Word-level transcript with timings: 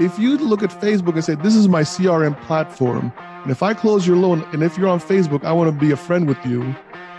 If 0.00 0.18
you 0.18 0.36
look 0.36 0.64
at 0.64 0.70
Facebook 0.70 1.14
and 1.14 1.24
say, 1.24 1.36
This 1.36 1.54
is 1.54 1.68
my 1.68 1.82
CRM 1.82 2.40
platform, 2.42 3.12
and 3.42 3.52
if 3.52 3.62
I 3.62 3.74
close 3.74 4.06
your 4.06 4.16
loan, 4.16 4.44
and 4.52 4.62
if 4.64 4.76
you're 4.76 4.88
on 4.88 4.98
Facebook, 4.98 5.44
I 5.44 5.52
want 5.52 5.72
to 5.72 5.78
be 5.78 5.92
a 5.92 5.96
friend 5.96 6.26
with 6.26 6.44
you. 6.44 6.62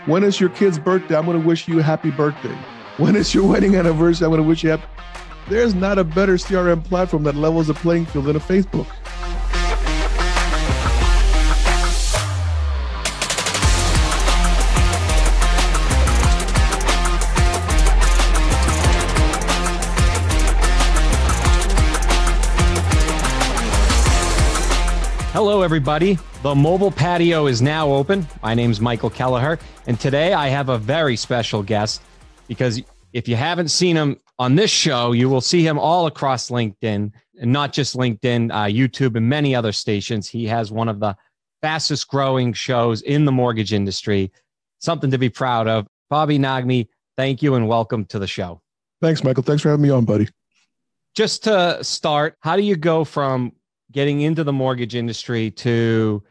When 0.04 0.22
is 0.22 0.38
your 0.38 0.50
kid's 0.50 0.78
birthday? 0.78 1.16
I'm 1.16 1.24
going 1.24 1.40
to 1.40 1.46
wish 1.46 1.66
you 1.68 1.78
a 1.78 1.82
happy 1.82 2.10
birthday. 2.10 2.54
When 2.98 3.16
is 3.16 3.34
your 3.34 3.48
wedding 3.50 3.76
anniversary? 3.76 4.26
I'm 4.26 4.30
going 4.30 4.42
to 4.42 4.48
wish 4.48 4.62
you 4.62 4.70
happy. 4.70 4.84
There's 5.48 5.74
not 5.74 5.98
a 5.98 6.04
better 6.04 6.34
CRM 6.34 6.84
platform 6.84 7.22
that 7.22 7.34
levels 7.34 7.68
the 7.68 7.74
playing 7.74 8.04
field 8.06 8.26
than 8.26 8.36
a 8.36 8.40
Facebook. 8.40 8.86
Hello, 25.36 25.60
everybody. 25.60 26.18
The 26.42 26.54
mobile 26.54 26.90
patio 26.90 27.46
is 27.46 27.60
now 27.60 27.92
open. 27.92 28.26
My 28.42 28.54
name 28.54 28.70
is 28.70 28.80
Michael 28.80 29.10
Kelleher, 29.10 29.58
and 29.86 30.00
today 30.00 30.32
I 30.32 30.48
have 30.48 30.70
a 30.70 30.78
very 30.78 31.14
special 31.14 31.62
guest 31.62 32.00
because 32.48 32.80
if 33.12 33.28
you 33.28 33.36
haven't 33.36 33.68
seen 33.68 33.96
him 33.96 34.16
on 34.38 34.54
this 34.54 34.70
show, 34.70 35.12
you 35.12 35.28
will 35.28 35.42
see 35.42 35.62
him 35.62 35.78
all 35.78 36.06
across 36.06 36.48
LinkedIn 36.48 37.12
and 37.38 37.52
not 37.52 37.74
just 37.74 37.98
LinkedIn, 37.98 38.50
uh, 38.50 38.64
YouTube, 38.64 39.14
and 39.14 39.28
many 39.28 39.54
other 39.54 39.72
stations. 39.72 40.26
He 40.26 40.46
has 40.46 40.72
one 40.72 40.88
of 40.88 41.00
the 41.00 41.14
fastest 41.60 42.08
growing 42.08 42.54
shows 42.54 43.02
in 43.02 43.26
the 43.26 43.32
mortgage 43.32 43.74
industry. 43.74 44.32
Something 44.78 45.10
to 45.10 45.18
be 45.18 45.28
proud 45.28 45.68
of. 45.68 45.86
Bobby 46.08 46.38
Nagmi, 46.38 46.88
thank 47.18 47.42
you 47.42 47.56
and 47.56 47.68
welcome 47.68 48.06
to 48.06 48.18
the 48.18 48.26
show. 48.26 48.62
Thanks, 49.02 49.22
Michael. 49.22 49.42
Thanks 49.42 49.62
for 49.62 49.68
having 49.68 49.82
me 49.82 49.90
on, 49.90 50.06
buddy. 50.06 50.30
Just 51.14 51.44
to 51.44 51.84
start, 51.84 52.38
how 52.40 52.56
do 52.56 52.62
you 52.62 52.76
go 52.76 53.04
from 53.04 53.52
getting 53.92 54.20
into 54.20 54.44
the 54.44 54.52
mortgage 54.52 54.94
industry 54.94 55.50
to 55.52 56.22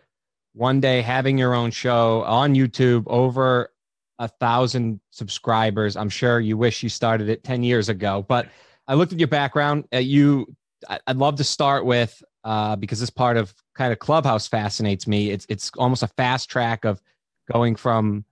one 0.53 0.79
day 0.79 1.01
having 1.01 1.37
your 1.37 1.53
own 1.53 1.71
show 1.71 2.23
on 2.23 2.55
YouTube 2.55 3.03
over 3.07 3.71
a 4.19 4.27
thousand 4.27 4.99
subscribers. 5.11 5.97
I'm 5.97 6.09
sure 6.09 6.39
you 6.39 6.57
wish 6.57 6.83
you 6.83 6.89
started 6.89 7.29
it 7.29 7.43
10 7.43 7.63
years 7.63 7.89
ago, 7.89 8.25
but 8.27 8.47
I 8.87 8.93
looked 8.93 9.11
at 9.13 9.19
your 9.19 9.27
background. 9.27 9.85
Uh, 9.93 9.97
you, 9.97 10.55
I'd 11.07 11.17
love 11.17 11.35
to 11.37 11.43
start 11.43 11.85
with 11.85 12.23
uh, 12.43 12.75
because 12.75 12.99
this 12.99 13.09
part 13.09 13.37
of 13.37 13.53
kind 13.73 13.91
of 13.91 13.99
Clubhouse 13.99 14.47
fascinates 14.47 15.07
me. 15.07 15.31
It's 15.31 15.45
it's 15.49 15.71
almost 15.77 16.03
a 16.03 16.07
fast 16.07 16.49
track 16.49 16.85
of 16.85 17.01
going 17.51 17.75
from 17.75 18.23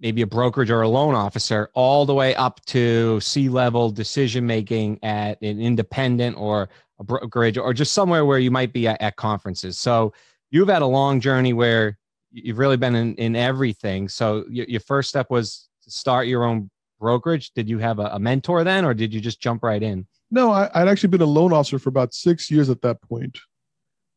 maybe 0.00 0.22
a 0.22 0.26
brokerage 0.26 0.70
or 0.70 0.82
a 0.82 0.88
loan 0.88 1.14
officer 1.14 1.70
all 1.74 2.04
the 2.04 2.14
way 2.14 2.34
up 2.34 2.64
to 2.66 3.20
C 3.20 3.48
level 3.48 3.90
decision 3.90 4.46
making 4.46 4.98
at 5.02 5.40
an 5.42 5.60
independent 5.60 6.36
or 6.36 6.68
a 6.98 7.04
brokerage 7.04 7.58
or 7.58 7.72
just 7.72 7.92
somewhere 7.92 8.24
where 8.24 8.38
you 8.38 8.50
might 8.50 8.72
be 8.72 8.88
at, 8.88 9.00
at 9.00 9.16
conferences. 9.16 9.78
So 9.78 10.12
you've 10.50 10.68
had 10.68 10.82
a 10.82 10.86
long 10.86 11.20
journey 11.20 11.52
where 11.52 11.98
you've 12.30 12.58
really 12.58 12.76
been 12.76 12.94
in, 12.94 13.14
in 13.14 13.36
everything. 13.36 14.08
So 14.08 14.44
your, 14.50 14.66
your 14.68 14.80
first 14.80 15.08
step 15.08 15.30
was 15.30 15.68
to 15.84 15.90
start 15.90 16.26
your 16.26 16.44
own 16.44 16.70
brokerage. 16.98 17.52
Did 17.52 17.68
you 17.68 17.78
have 17.78 17.98
a, 17.98 18.06
a 18.12 18.18
mentor 18.18 18.64
then, 18.64 18.84
or 18.84 18.94
did 18.94 19.12
you 19.12 19.20
just 19.20 19.40
jump 19.40 19.62
right 19.62 19.82
in? 19.82 20.06
No, 20.30 20.50
I, 20.50 20.70
would 20.80 20.88
actually 20.88 21.10
been 21.10 21.22
a 21.22 21.26
loan 21.26 21.52
officer 21.52 21.78
for 21.78 21.88
about 21.88 22.14
six 22.14 22.50
years 22.50 22.68
at 22.68 22.82
that 22.82 23.00
point. 23.02 23.38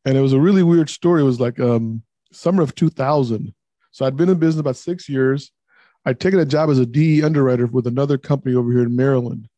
And 0.04 0.16
it 0.16 0.20
was 0.20 0.32
a 0.32 0.40
really 0.40 0.62
weird 0.62 0.90
story. 0.90 1.22
It 1.22 1.26
was 1.26 1.40
like 1.40 1.60
um, 1.60 2.02
summer 2.32 2.62
of 2.62 2.74
2000. 2.74 3.54
So 3.92 4.06
I'd 4.06 4.16
been 4.16 4.28
in 4.28 4.38
business 4.38 4.60
about 4.60 4.76
six 4.76 5.08
years. 5.08 5.52
I'd 6.04 6.20
taken 6.20 6.38
a 6.38 6.46
job 6.46 6.70
as 6.70 6.78
a 6.78 6.86
DE 6.86 7.22
underwriter 7.22 7.66
with 7.66 7.86
another 7.86 8.18
company 8.18 8.54
over 8.54 8.70
here 8.72 8.82
in 8.82 8.96
Maryland 8.96 9.48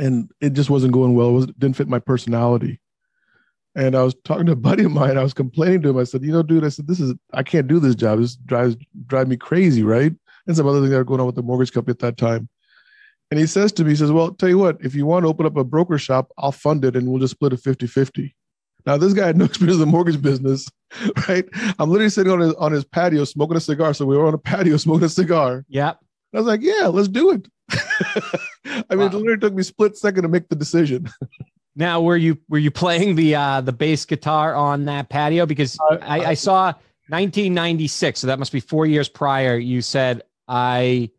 and 0.00 0.30
it 0.40 0.54
just 0.54 0.70
wasn't 0.70 0.92
going 0.92 1.14
well. 1.14 1.28
It 1.28 1.32
was, 1.32 1.46
didn't 1.46 1.76
fit 1.76 1.88
my 1.88 1.98
personality. 1.98 2.80
And 3.74 3.94
I 3.94 4.02
was 4.02 4.16
talking 4.24 4.46
to 4.46 4.52
a 4.52 4.56
buddy 4.56 4.84
of 4.84 4.92
mine. 4.92 5.16
I 5.16 5.22
was 5.22 5.34
complaining 5.34 5.82
to 5.82 5.90
him. 5.90 5.98
I 5.98 6.04
said, 6.04 6.24
"You 6.24 6.32
know, 6.32 6.42
dude, 6.42 6.64
I 6.64 6.70
said 6.70 6.88
this 6.88 6.98
is 6.98 7.14
I 7.32 7.44
can't 7.44 7.68
do 7.68 7.78
this 7.78 7.94
job. 7.94 8.18
This 8.18 8.34
drives 8.34 8.76
drive 9.06 9.28
me 9.28 9.36
crazy, 9.36 9.84
right?" 9.84 10.12
And 10.46 10.56
some 10.56 10.66
other 10.66 10.80
things 10.80 10.90
that 10.90 10.96
were 10.96 11.04
going 11.04 11.20
on 11.20 11.26
with 11.26 11.36
the 11.36 11.42
mortgage 11.42 11.72
company 11.72 11.92
at 11.92 12.00
that 12.00 12.16
time. 12.16 12.48
And 13.30 13.38
he 13.38 13.46
says 13.46 13.70
to 13.72 13.84
me, 13.84 13.90
he 13.90 13.96
says, 13.96 14.10
"Well, 14.10 14.32
tell 14.32 14.48
you 14.48 14.58
what, 14.58 14.78
if 14.80 14.96
you 14.96 15.06
want 15.06 15.22
to 15.22 15.28
open 15.28 15.46
up 15.46 15.56
a 15.56 15.62
broker 15.62 15.98
shop, 15.98 16.32
I'll 16.36 16.50
fund 16.50 16.84
it, 16.84 16.96
and 16.96 17.08
we'll 17.08 17.20
just 17.20 17.34
split 17.34 17.52
it 17.52 17.62
50-50. 17.62 18.34
Now, 18.86 18.96
this 18.96 19.12
guy 19.12 19.26
had 19.26 19.36
no 19.36 19.44
experience 19.46 19.76
in 19.76 19.80
the 19.80 19.86
mortgage 19.86 20.20
business, 20.20 20.68
right? 21.28 21.44
I'm 21.78 21.90
literally 21.90 22.10
sitting 22.10 22.32
on 22.32 22.40
his 22.40 22.54
on 22.54 22.72
his 22.72 22.84
patio 22.84 23.24
smoking 23.24 23.56
a 23.56 23.60
cigar. 23.60 23.94
So 23.94 24.06
we 24.06 24.16
were 24.16 24.26
on 24.26 24.34
a 24.34 24.38
patio 24.38 24.76
smoking 24.78 25.04
a 25.04 25.08
cigar. 25.08 25.64
Yep. 25.68 25.98
I 26.32 26.36
was 26.36 26.46
like, 26.46 26.62
"Yeah, 26.62 26.86
let's 26.86 27.08
do 27.08 27.30
it." 27.30 27.48
I 27.72 28.94
mean, 28.94 29.00
wow. 29.00 29.06
it 29.06 29.14
literally 29.14 29.38
took 29.38 29.54
me 29.54 29.62
split 29.62 29.96
second 29.96 30.22
to 30.22 30.28
make 30.28 30.48
the 30.48 30.56
decision. 30.56 31.08
now, 31.76 32.00
were 32.00 32.16
you 32.16 32.38
were 32.48 32.58
you 32.58 32.70
playing 32.70 33.16
the 33.16 33.34
uh, 33.34 33.60
the 33.60 33.72
bass 33.72 34.04
guitar 34.04 34.54
on 34.54 34.84
that 34.84 35.08
patio? 35.08 35.46
Because 35.46 35.78
uh, 35.90 35.98
I, 36.02 36.26
I 36.26 36.34
saw 36.34 36.66
1996, 37.08 38.20
so 38.20 38.26
that 38.28 38.38
must 38.38 38.52
be 38.52 38.60
four 38.60 38.86
years 38.86 39.08
prior. 39.08 39.56
You 39.56 39.82
said 39.82 40.22
I, 40.46 41.10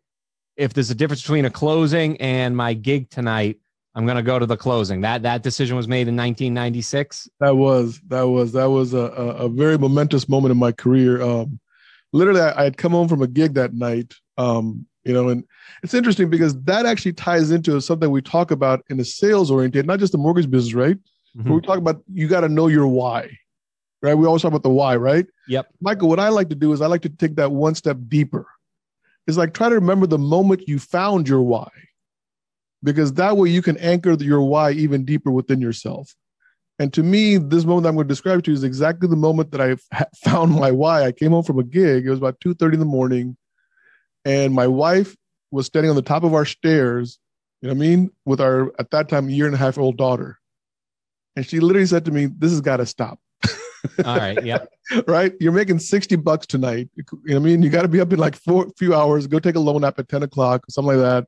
if 0.56 0.72
there's 0.72 0.90
a 0.90 0.94
difference 0.94 1.22
between 1.22 1.44
a 1.44 1.50
closing 1.50 2.18
and 2.18 2.56
my 2.56 2.74
gig 2.74 3.10
tonight, 3.10 3.58
I'm 3.94 4.06
going 4.06 4.16
to 4.16 4.22
go 4.22 4.38
to 4.38 4.46
the 4.46 4.56
closing. 4.56 5.02
That 5.02 5.22
that 5.22 5.42
decision 5.42 5.76
was 5.76 5.86
made 5.86 6.08
in 6.08 6.16
1996. 6.16 7.28
That 7.40 7.56
was 7.56 8.00
that 8.08 8.22
was 8.22 8.52
that 8.52 8.70
was 8.70 8.94
a, 8.94 8.98
a, 8.98 9.26
a 9.44 9.48
very 9.48 9.76
momentous 9.78 10.28
moment 10.28 10.52
in 10.52 10.58
my 10.58 10.72
career. 10.72 11.20
Um, 11.22 11.60
literally, 12.12 12.40
I, 12.40 12.60
I, 12.60 12.64
had 12.64 12.76
come 12.78 12.92
home 12.92 13.08
from 13.08 13.22
a 13.22 13.26
gig 13.26 13.54
that 13.54 13.74
night. 13.74 14.14
Um, 14.38 14.86
you 15.04 15.12
know 15.12 15.28
and 15.28 15.44
it's 15.82 15.94
interesting 15.94 16.30
because 16.30 16.60
that 16.62 16.86
actually 16.86 17.12
ties 17.12 17.50
into 17.50 17.80
something 17.80 18.10
we 18.10 18.22
talk 18.22 18.50
about 18.50 18.84
in 18.90 18.96
the 18.96 19.04
sales 19.04 19.50
oriented 19.50 19.86
not 19.86 19.98
just 19.98 20.12
the 20.12 20.18
mortgage 20.18 20.50
business 20.50 20.74
right 20.74 20.98
mm-hmm. 21.36 21.52
we 21.52 21.60
talk 21.60 21.78
about 21.78 22.02
you 22.12 22.28
got 22.28 22.42
to 22.42 22.48
know 22.48 22.68
your 22.68 22.86
why 22.86 23.28
right 24.00 24.14
we 24.14 24.26
always 24.26 24.42
talk 24.42 24.50
about 24.50 24.62
the 24.62 24.70
why 24.70 24.96
right 24.96 25.26
yep 25.48 25.68
michael 25.80 26.08
what 26.08 26.20
i 26.20 26.28
like 26.28 26.48
to 26.48 26.54
do 26.54 26.72
is 26.72 26.80
i 26.80 26.86
like 26.86 27.02
to 27.02 27.08
take 27.08 27.36
that 27.36 27.50
one 27.50 27.74
step 27.74 27.96
deeper 28.08 28.46
it's 29.26 29.36
like 29.36 29.54
try 29.54 29.68
to 29.68 29.74
remember 29.74 30.06
the 30.06 30.18
moment 30.18 30.68
you 30.68 30.78
found 30.78 31.28
your 31.28 31.42
why 31.42 31.68
because 32.82 33.12
that 33.14 33.36
way 33.36 33.48
you 33.48 33.62
can 33.62 33.76
anchor 33.78 34.12
your 34.14 34.42
why 34.42 34.72
even 34.72 35.04
deeper 35.04 35.30
within 35.30 35.60
yourself 35.60 36.14
and 36.78 36.92
to 36.92 37.02
me 37.02 37.36
this 37.36 37.64
moment 37.64 37.86
i'm 37.86 37.94
going 37.94 38.06
to 38.06 38.12
describe 38.12 38.42
to 38.42 38.50
you 38.50 38.56
is 38.56 38.64
exactly 38.64 39.08
the 39.08 39.16
moment 39.16 39.50
that 39.50 39.60
i 39.60 40.04
found 40.24 40.52
my 40.52 40.70
why 40.70 41.04
i 41.04 41.12
came 41.12 41.30
home 41.32 41.44
from 41.44 41.58
a 41.58 41.64
gig 41.64 42.06
it 42.06 42.10
was 42.10 42.18
about 42.18 42.40
2.30 42.40 42.74
in 42.74 42.80
the 42.80 42.84
morning 42.86 43.36
and 44.24 44.54
my 44.54 44.66
wife 44.66 45.16
was 45.52 45.66
standing 45.66 45.90
on 45.90 45.96
the 45.96 46.02
top 46.02 46.24
of 46.24 46.34
our 46.34 46.44
stairs, 46.44 47.18
you 47.60 47.68
know 47.68 47.74
what 47.74 47.84
I 47.84 47.86
mean, 47.86 48.10
with 48.24 48.40
our 48.40 48.72
at 48.80 48.90
that 48.90 49.08
time 49.08 49.28
year 49.30 49.46
and 49.46 49.54
a 49.54 49.58
half 49.58 49.78
old 49.78 49.96
daughter. 49.96 50.38
And 51.36 51.46
she 51.46 51.60
literally 51.60 51.86
said 51.86 52.04
to 52.06 52.10
me, 52.10 52.26
This 52.26 52.50
has 52.50 52.60
got 52.60 52.78
to 52.78 52.86
stop. 52.86 53.20
All 54.04 54.16
right. 54.16 54.42
Yeah. 54.44 54.64
right. 55.06 55.32
You're 55.40 55.52
making 55.52 55.78
60 55.78 56.16
bucks 56.16 56.46
tonight. 56.46 56.88
You 56.96 57.04
know 57.12 57.34
what 57.34 57.36
I 57.36 57.38
mean? 57.38 57.62
You 57.62 57.70
got 57.70 57.82
to 57.82 57.88
be 57.88 58.00
up 58.00 58.12
in 58.12 58.18
like 58.18 58.36
four 58.36 58.68
few 58.78 58.94
hours, 58.94 59.26
go 59.26 59.38
take 59.38 59.54
a 59.54 59.60
loan 59.60 59.84
app 59.84 59.98
at 59.98 60.08
10 60.08 60.22
o'clock, 60.22 60.64
something 60.68 60.98
like 60.98 61.04
that. 61.04 61.26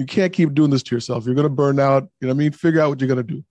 You 0.00 0.06
can't 0.06 0.32
keep 0.32 0.54
doing 0.54 0.70
this 0.70 0.82
to 0.84 0.96
yourself. 0.96 1.26
You're 1.26 1.34
going 1.34 1.42
to 1.42 1.50
burn 1.50 1.78
out. 1.78 2.04
You 2.20 2.26
know 2.26 2.32
what 2.32 2.36
I 2.36 2.44
mean? 2.44 2.52
Figure 2.52 2.80
out 2.80 2.88
what 2.88 3.02
you're 3.02 3.06
going 3.06 3.18
to 3.18 3.34
do. 3.34 3.44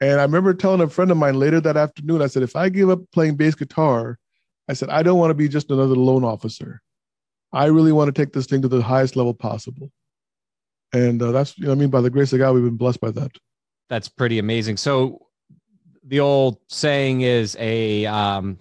And 0.00 0.20
I 0.20 0.22
remember 0.22 0.54
telling 0.54 0.80
a 0.80 0.88
friend 0.88 1.10
of 1.10 1.16
mine 1.16 1.34
later 1.34 1.60
that 1.60 1.76
afternoon, 1.76 2.22
I 2.22 2.28
said, 2.28 2.44
if 2.44 2.54
I 2.54 2.68
give 2.68 2.90
up 2.90 3.00
playing 3.10 3.34
bass 3.34 3.56
guitar, 3.56 4.20
I 4.68 4.74
said, 4.74 4.88
I 4.88 5.02
don't 5.02 5.18
want 5.18 5.30
to 5.30 5.34
be 5.34 5.48
just 5.48 5.68
another 5.72 5.96
loan 5.96 6.22
officer. 6.22 6.80
I 7.52 7.64
really 7.64 7.90
want 7.90 8.06
to 8.06 8.12
take 8.12 8.32
this 8.32 8.46
thing 8.46 8.62
to 8.62 8.68
the 8.68 8.80
highest 8.80 9.16
level 9.16 9.34
possible. 9.34 9.90
And 10.92 11.20
uh, 11.20 11.32
that's, 11.32 11.58
you 11.58 11.66
know, 11.66 11.72
I 11.72 11.74
mean, 11.74 11.90
by 11.90 12.02
the 12.02 12.10
grace 12.10 12.32
of 12.32 12.38
God, 12.38 12.54
we've 12.54 12.62
been 12.62 12.76
blessed 12.76 13.00
by 13.00 13.10
that. 13.10 13.32
That's 13.88 14.08
pretty 14.08 14.38
amazing. 14.38 14.76
So 14.76 15.26
the 16.04 16.20
old 16.20 16.58
saying 16.68 17.22
is 17.22 17.56
a, 17.58 18.06
um, 18.06 18.60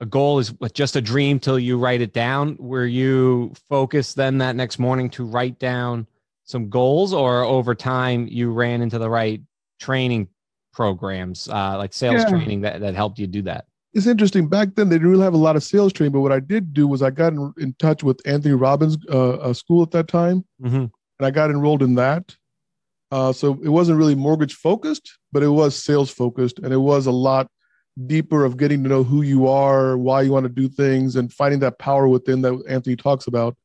a 0.00 0.06
goal 0.06 0.38
is 0.38 0.52
just 0.72 0.96
a 0.96 1.00
dream 1.00 1.38
till 1.38 1.58
you 1.58 1.78
write 1.78 2.00
it 2.00 2.12
down. 2.12 2.56
Were 2.58 2.86
you 2.86 3.52
focused 3.68 4.16
then 4.16 4.38
that 4.38 4.56
next 4.56 4.78
morning 4.78 5.08
to 5.10 5.24
write 5.24 5.58
down 5.58 6.06
some 6.44 6.68
goals 6.68 7.12
or 7.12 7.42
over 7.42 7.74
time 7.74 8.26
you 8.28 8.52
ran 8.52 8.82
into 8.82 8.98
the 8.98 9.08
right 9.08 9.40
training 9.80 10.28
programs, 10.72 11.48
uh, 11.48 11.78
like 11.78 11.92
sales 11.92 12.22
yeah. 12.22 12.28
training 12.28 12.62
that, 12.62 12.80
that 12.80 12.94
helped 12.94 13.18
you 13.18 13.26
do 13.26 13.42
that? 13.42 13.66
it's 13.94 14.06
interesting. 14.06 14.48
Back 14.48 14.74
then, 14.74 14.88
they 14.88 14.96
didn't 14.96 15.10
really 15.10 15.22
have 15.22 15.34
a 15.34 15.38
lot 15.38 15.56
of 15.56 15.62
sales 15.62 15.92
training, 15.92 16.12
but 16.12 16.20
what 16.20 16.32
I 16.32 16.40
did 16.40 16.74
do 16.74 16.88
was 16.88 17.00
I 17.00 17.10
got 17.10 17.32
in, 17.32 17.54
in 17.58 17.74
touch 17.78 18.02
with 18.02 18.20
Anthony 18.26 18.54
Robbins' 18.54 18.98
uh, 19.08 19.34
uh, 19.34 19.54
school 19.54 19.82
at 19.82 19.92
that 19.92 20.08
time, 20.08 20.44
mm-hmm. 20.60 20.76
and 20.76 20.90
I 21.20 21.30
got 21.30 21.50
enrolled 21.50 21.82
in 21.82 21.94
that. 21.94 22.36
Uh, 23.12 23.32
so 23.32 23.60
it 23.62 23.68
wasn't 23.68 23.96
really 23.96 24.16
mortgage 24.16 24.54
focused, 24.54 25.18
but 25.30 25.44
it 25.44 25.48
was 25.48 25.76
sales 25.76 26.10
focused, 26.10 26.58
and 26.58 26.72
it 26.72 26.78
was 26.78 27.06
a 27.06 27.12
lot 27.12 27.48
deeper 28.06 28.44
of 28.44 28.56
getting 28.56 28.82
to 28.82 28.88
know 28.88 29.04
who 29.04 29.22
you 29.22 29.46
are, 29.46 29.96
why 29.96 30.22
you 30.22 30.32
want 30.32 30.44
to 30.44 30.52
do 30.52 30.68
things, 30.68 31.16
and 31.16 31.32
finding 31.32 31.60
that 31.60 31.78
power 31.78 32.08
within 32.08 32.42
that 32.42 32.62
Anthony 32.68 32.96
talks 32.96 33.26
about, 33.26 33.56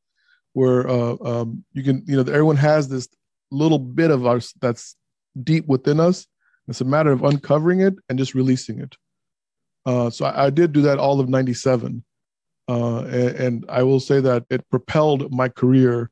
where 0.52 0.88
uh, 0.88 1.16
um, 1.24 1.64
you 1.72 1.82
can, 1.82 2.02
you 2.06 2.16
know, 2.16 2.22
everyone 2.22 2.56
has 2.56 2.88
this 2.88 3.08
little 3.50 3.78
bit 3.78 4.10
of 4.10 4.26
us 4.26 4.52
that's 4.60 4.96
deep 5.42 5.66
within 5.66 6.00
us. 6.00 6.26
It's 6.68 6.80
a 6.80 6.84
matter 6.84 7.10
of 7.10 7.24
uncovering 7.24 7.80
it 7.80 7.94
and 8.08 8.18
just 8.18 8.34
releasing 8.34 8.78
it. 8.78 8.96
Uh, 9.84 10.10
so 10.10 10.26
I, 10.26 10.46
I, 10.46 10.50
did 10.50 10.72
do 10.72 10.82
that 10.82 10.98
all 10.98 11.20
of 11.20 11.28
97. 11.28 12.04
Uh, 12.68 12.98
and, 13.00 13.36
and, 13.36 13.64
I 13.68 13.82
will 13.82 13.98
say 13.98 14.20
that 14.20 14.44
it 14.50 14.68
propelled 14.70 15.32
my 15.32 15.48
career 15.48 16.10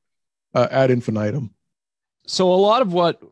uh, 0.54 0.66
ad 0.70 0.90
infinitum. 0.90 1.54
So 2.26 2.52
a 2.52 2.56
lot 2.56 2.82
of 2.82 2.92
what 2.92 3.22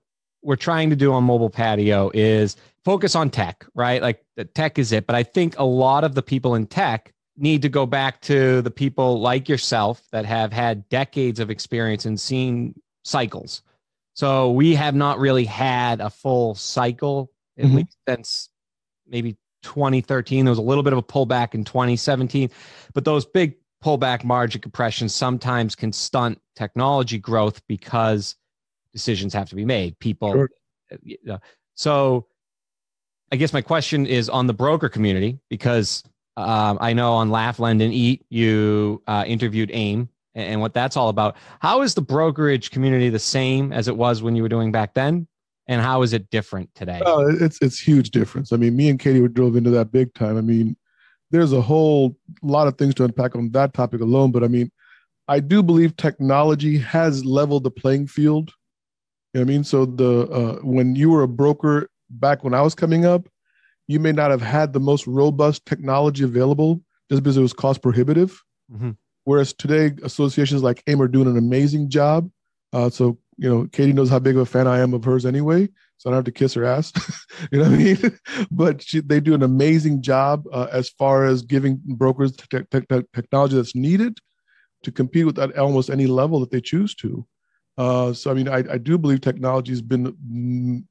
we're 0.43 0.57
trying 0.57 0.91
to 0.91 0.97
do 0.97 1.13
on 1.13 1.25
mobile 1.25 1.51
patio 1.51 2.11
is 2.15 2.57
focus 2.87 3.17
on 3.17 3.29
tech, 3.29 3.67
right? 3.75 4.01
Like 4.01 4.25
the 4.37 4.45
tech 4.45 4.79
is 4.79 4.93
it. 4.93 5.09
But 5.09 5.17
I 5.17 5.25
think 5.25 5.59
a 5.59 5.65
lot 5.65 6.05
of 6.05 6.15
the 6.15 6.23
people 6.23 6.55
in 6.55 6.69
tech 6.69 7.13
need 7.37 7.63
to 7.63 7.69
go 7.69 7.85
back 7.85 8.21
to 8.23 8.63
the 8.63 8.71
people 8.71 9.21
like 9.21 9.49
yourself 9.49 10.01
that 10.13 10.25
have 10.25 10.53
had 10.53 10.89
decades 10.89 11.41
of 11.41 11.51
experience 11.51 12.05
and 12.05 12.19
seen 12.19 12.81
cycles. 13.03 13.63
So 14.15 14.53
we 14.53 14.77
have 14.77 14.95
not 14.95 15.19
really 15.19 15.45
had 15.45 16.01
a 16.01 16.09
full 16.09 16.55
cycle, 16.55 17.33
at 17.59 17.65
mm-hmm. 17.65 17.79
least 17.79 17.97
since 18.09 18.51
maybe 19.09 19.37
2013. 19.65 20.45
There 20.45 20.53
was 20.53 20.59
a 20.61 20.63
little 20.63 20.85
bit 20.85 20.93
of 20.93 21.01
a 21.01 21.03
pullback 21.03 21.55
in 21.55 21.65
2017, 21.65 22.51
but 22.95 23.05
those 23.05 23.27
big 23.27 23.57
pullback 23.85 24.23
margin 24.23 24.61
compressions 24.61 25.13
sometimes 25.13 25.75
can 25.75 25.93
stunt 25.93 26.41
technology 26.55 27.19
growth 27.19 27.61
because 27.67 28.37
decisions 28.93 29.35
have 29.35 29.49
to 29.49 29.57
be 29.57 29.65
made. 29.65 29.99
People, 29.99 30.33
sure. 30.33 30.51
Uh, 31.29 31.39
so 31.75 32.29
I 33.33 33.37
guess 33.37 33.53
my 33.53 33.61
question 33.61 34.07
is 34.07 34.29
on 34.29 34.47
the 34.47 34.55
broker 34.55 34.89
community 34.89 35.39
because 35.51 36.05
um, 36.37 36.79
I 36.81 36.93
know 36.93 37.15
on 37.15 37.31
Laugh, 37.31 37.59
Lend, 37.59 37.83
and 37.83 37.93
Eat 37.93 38.25
you 38.29 39.03
uh, 39.07 39.25
interviewed 39.27 39.71
AIME 39.73 40.09
and, 40.35 40.49
and 40.53 40.61
what 40.61 40.75
that's 40.75 40.97
all 40.97 41.09
about. 41.09 41.37
How 41.61 41.83
is 41.83 41.95
the 41.95 42.03
brokerage 42.03 42.71
community 42.71 43.09
the 43.09 43.19
same 43.19 43.73
as 43.73 43.89
it 43.89 43.97
was 43.97 44.23
when 44.23 44.37
you 44.37 44.43
were 44.43 44.49
doing 44.49 44.71
back 44.71 44.95
then? 44.95 45.27
And 45.69 45.83
how 45.83 46.03
is 46.03 46.13
it 46.13 46.31
different 46.31 46.73
today? 46.77 47.03
Oh, 47.05 47.27
it's 47.29 47.61
it's 47.61 47.81
huge 47.81 48.11
difference. 48.11 48.53
I 48.53 48.57
mean, 48.57 48.77
me 48.77 48.89
and 48.89 49.01
Katie 49.01 49.27
drove 49.27 49.57
into 49.57 49.71
that 49.71 49.91
big 49.91 50.15
time. 50.15 50.39
I 50.39 50.41
mean, 50.41 50.77
there's 51.33 51.53
a 51.53 51.61
whole 51.61 52.17
lot 52.43 52.69
of 52.69 52.79
things 52.79 52.95
to 52.97 53.05
unpack 53.05 53.35
on 53.35 53.51
that 53.51 53.75
topic 53.75 54.01
alone. 54.01 54.31
But 54.31 54.45
I 54.45 54.49
mean, 54.49 54.71
I 55.27 55.41
do 55.41 55.65
believe 55.65 55.97
technology 55.97 56.79
has 56.79 57.25
leveled 57.25 57.65
the 57.65 57.73
playing 57.73 58.07
field. 58.07 58.53
You 59.35 59.41
know 59.41 59.43
I 59.43 59.45
mean? 59.45 59.65
So 59.65 59.87
the 59.87 60.29
uh, 60.31 60.55
when 60.63 60.95
you 60.95 61.11
were 61.11 61.25
a 61.25 61.29
broker 61.29 61.91
back 62.11 62.45
when 62.45 62.55
I 62.55 62.63
was 62.63 62.75
coming 62.75 63.05
up, 63.05 63.29
you 63.89 64.01
may 64.01 64.13
not 64.13 64.31
have 64.31 64.43
had 64.43 64.73
the 64.73 64.81
most 64.81 65.07
robust 65.07 65.65
technology 65.67 66.25
available 66.25 66.81
just 67.11 67.23
because 67.23 67.37
it 67.37 67.43
was 67.43 67.53
cost 67.53 67.83
prohibitive. 67.83 68.43
Mm-hmm. 68.73 68.93
Whereas 69.25 69.53
today, 69.53 69.93
associations 70.03 70.63
like 70.63 70.83
AIME 70.87 71.03
are 71.03 71.09
doing 71.09 71.29
an 71.29 71.37
amazing 71.37 71.91
job. 71.91 72.31
Uh, 72.73 72.91
so, 72.91 73.19
you 73.37 73.49
know, 73.49 73.67
Katie 73.73 73.93
knows 73.93 74.11
how 74.11 74.19
big 74.19 74.37
of 74.37 74.43
a 74.43 74.47
fan 74.47 74.67
I 74.67 74.79
am 74.79 74.95
of 74.95 75.05
hers 75.05 75.27
anyway. 75.27 75.69
So 75.99 76.09
I 76.09 76.13
don't 76.13 76.19
have 76.19 76.25
to 76.25 76.33
kiss 76.33 76.55
her 76.55 76.65
ass. 76.65 76.93
you 77.51 77.59
know 77.59 77.71
what 77.71 77.75
I 77.75 77.83
mean? 77.83 78.19
but 78.51 78.83
she, 78.83 79.01
they 79.01 79.21
do 79.21 79.35
an 79.35 79.43
amazing 79.43 80.03
job 80.03 80.45
uh, 80.53 80.69
as 80.73 80.91
far 80.91 81.25
as 81.25 81.43
giving 81.43 81.81
brokers 81.85 82.37
te- 82.37 82.59
te- 82.71 82.81
te- 82.81 83.07
technology 83.15 83.57
that's 83.57 83.75
needed 83.75 84.19
to 84.83 84.93
compete 84.93 85.27
with 85.27 85.39
at 85.39 85.57
almost 85.57 85.91
any 85.91 86.07
level 86.07 86.41
that 86.41 86.51
they 86.51 86.61
choose 86.61 86.95
to. 86.97 87.27
Uh, 87.79 88.13
so, 88.13 88.31
I 88.31 88.35
mean, 88.35 88.49
I, 88.49 88.65
I 88.71 88.79
do 88.79 88.99
believe 88.99 89.21
technology 89.21 89.73
has 89.73 89.83
been 89.83 90.87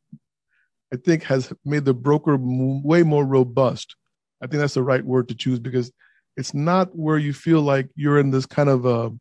I 0.93 0.97
think 0.97 1.23
has 1.23 1.51
made 1.63 1.85
the 1.85 1.93
broker 1.93 2.37
way 2.39 3.03
more 3.03 3.25
robust. 3.25 3.95
I 4.41 4.47
think 4.47 4.59
that's 4.59 4.75
the 4.75 4.83
right 4.83 5.03
word 5.03 5.27
to 5.29 5.35
choose 5.35 5.59
because 5.59 5.91
it's 6.37 6.53
not 6.53 6.95
where 6.95 7.17
you 7.17 7.33
feel 7.33 7.61
like 7.61 7.89
you're 7.95 8.19
in 8.19 8.31
this 8.31 8.45
kind 8.45 8.69
of 8.69 8.85
a. 8.85 9.11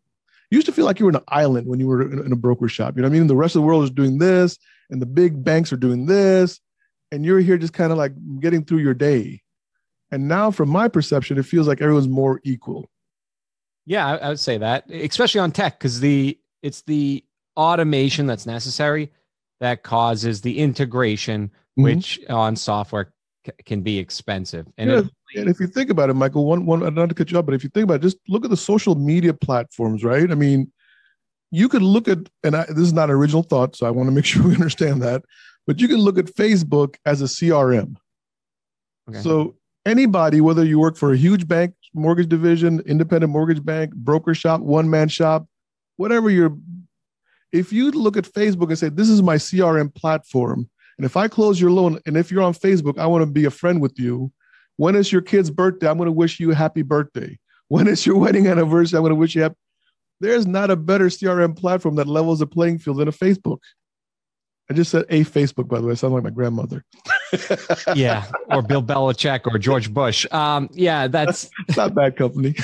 You 0.50 0.56
used 0.58 0.66
to 0.66 0.72
feel 0.72 0.84
like 0.84 0.98
you 0.98 1.06
were 1.06 1.10
in 1.10 1.16
an 1.16 1.24
island 1.28 1.66
when 1.66 1.80
you 1.80 1.86
were 1.86 2.02
in, 2.02 2.32
a 2.32 2.36
broker 2.36 2.68
shop. 2.68 2.94
You 2.94 3.02
know 3.02 3.08
what 3.08 3.14
I 3.14 3.18
mean? 3.18 3.26
The 3.26 3.36
rest 3.36 3.56
of 3.56 3.62
the 3.62 3.66
world 3.66 3.84
is 3.84 3.90
doing 3.90 4.18
this, 4.18 4.58
and 4.90 5.00
the 5.00 5.06
big 5.06 5.42
banks 5.42 5.72
are 5.72 5.76
doing 5.76 6.06
this, 6.06 6.60
and 7.10 7.24
you're 7.24 7.40
here 7.40 7.56
just 7.56 7.72
kind 7.72 7.92
of 7.92 7.98
like 7.98 8.12
getting 8.40 8.64
through 8.64 8.78
your 8.78 8.94
day. 8.94 9.42
And 10.10 10.28
now, 10.28 10.50
from 10.50 10.68
my 10.68 10.88
perception, 10.88 11.38
it 11.38 11.46
feels 11.46 11.66
like 11.66 11.80
everyone's 11.80 12.08
more 12.08 12.40
equal. 12.44 12.88
Yeah, 13.86 14.06
I, 14.06 14.16
I 14.16 14.28
would 14.28 14.40
say 14.40 14.58
that, 14.58 14.88
especially 14.90 15.40
on 15.40 15.50
tech, 15.50 15.78
because 15.78 16.00
the 16.00 16.38
it's 16.62 16.82
the 16.82 17.24
automation 17.56 18.26
that's 18.26 18.46
necessary 18.46 19.10
that 19.60 19.82
causes 19.82 20.40
the 20.40 20.58
integration, 20.58 21.48
mm-hmm. 21.48 21.82
which 21.82 22.20
on 22.28 22.56
software 22.56 23.12
c- 23.46 23.52
can 23.64 23.82
be 23.82 23.98
expensive. 23.98 24.66
And, 24.76 24.90
yeah, 24.90 24.98
it, 24.98 25.40
and 25.40 25.48
if 25.48 25.60
you 25.60 25.66
think 25.66 25.90
about 25.90 26.10
it, 26.10 26.14
Michael, 26.14 26.46
one 26.46 26.66
one 26.66 26.94
not 26.94 27.08
to 27.08 27.14
cut 27.14 27.30
you 27.30 27.38
off, 27.38 27.46
but 27.46 27.54
if 27.54 27.64
you 27.64 27.70
think 27.70 27.84
about 27.84 27.96
it, 27.96 28.02
just 28.02 28.18
look 28.28 28.44
at 28.44 28.50
the 28.50 28.56
social 28.56 28.94
media 28.94 29.34
platforms, 29.34 30.04
right? 30.04 30.30
I 30.30 30.34
mean, 30.34 30.70
you 31.50 31.68
could 31.68 31.82
look 31.82 32.08
at, 32.08 32.18
and 32.42 32.56
I, 32.56 32.64
this 32.68 32.78
is 32.78 32.92
not 32.92 33.10
an 33.10 33.16
original 33.16 33.42
thought, 33.42 33.76
so 33.76 33.86
I 33.86 33.90
want 33.90 34.08
to 34.08 34.12
make 34.12 34.24
sure 34.24 34.42
we 34.42 34.54
understand 34.54 35.02
that, 35.02 35.22
but 35.66 35.80
you 35.80 35.88
can 35.88 35.98
look 35.98 36.18
at 36.18 36.26
Facebook 36.26 36.96
as 37.06 37.22
a 37.22 37.26
CRM. 37.26 37.96
Okay. 39.08 39.20
So 39.20 39.56
anybody, 39.86 40.40
whether 40.40 40.64
you 40.64 40.78
work 40.78 40.96
for 40.96 41.12
a 41.12 41.16
huge 41.16 41.46
bank, 41.46 41.74
mortgage 41.94 42.28
division, 42.28 42.80
independent 42.86 43.32
mortgage 43.32 43.64
bank, 43.64 43.94
broker 43.94 44.34
shop, 44.34 44.60
one 44.60 44.90
man 44.90 45.08
shop, 45.08 45.46
whatever 45.96 46.30
your 46.30 46.56
if 47.54 47.72
you 47.72 47.92
look 47.92 48.16
at 48.16 48.24
Facebook 48.24 48.68
and 48.68 48.78
say, 48.78 48.88
This 48.88 49.08
is 49.08 49.22
my 49.22 49.36
CRM 49.36 49.94
platform, 49.94 50.68
and 50.98 51.06
if 51.06 51.16
I 51.16 51.28
close 51.28 51.60
your 51.60 51.70
loan, 51.70 52.00
and 52.04 52.16
if 52.16 52.30
you're 52.30 52.42
on 52.42 52.52
Facebook, 52.52 52.98
I 52.98 53.06
want 53.06 53.22
to 53.22 53.30
be 53.30 53.44
a 53.44 53.50
friend 53.50 53.80
with 53.80 53.98
you. 53.98 54.32
When 54.76 54.96
is 54.96 55.12
your 55.12 55.22
kid's 55.22 55.50
birthday? 55.50 55.88
I'm 55.88 55.96
going 55.96 56.06
to 56.08 56.12
wish 56.12 56.40
you 56.40 56.50
a 56.50 56.54
happy 56.54 56.82
birthday. 56.82 57.38
When 57.68 57.86
is 57.86 58.04
your 58.04 58.18
wedding 58.18 58.48
anniversary? 58.48 58.96
I'm 58.96 59.02
going 59.02 59.10
to 59.10 59.16
wish 59.16 59.36
you 59.36 59.42
happy. 59.42 59.54
There's 60.20 60.46
not 60.46 60.70
a 60.70 60.76
better 60.76 61.06
CRM 61.06 61.56
platform 61.56 61.94
that 61.96 62.08
levels 62.08 62.40
the 62.40 62.46
playing 62.46 62.78
field 62.78 62.98
than 62.98 63.08
a 63.08 63.12
Facebook. 63.12 63.58
I 64.70 64.74
just 64.74 64.90
said 64.90 65.04
a 65.10 65.24
Facebook, 65.24 65.68
by 65.68 65.80
the 65.80 65.86
way. 65.86 65.92
I 65.92 65.94
sound 65.94 66.14
like 66.14 66.22
my 66.22 66.30
grandmother. 66.30 66.84
yeah, 67.94 68.24
or 68.48 68.62
Bill 68.62 68.82
Belichick 68.82 69.42
or 69.46 69.58
George 69.58 69.92
Bush. 69.92 70.26
Um, 70.32 70.70
yeah, 70.72 71.06
that's 71.06 71.50
not 71.76 71.94
bad 71.94 72.16
company. 72.16 72.54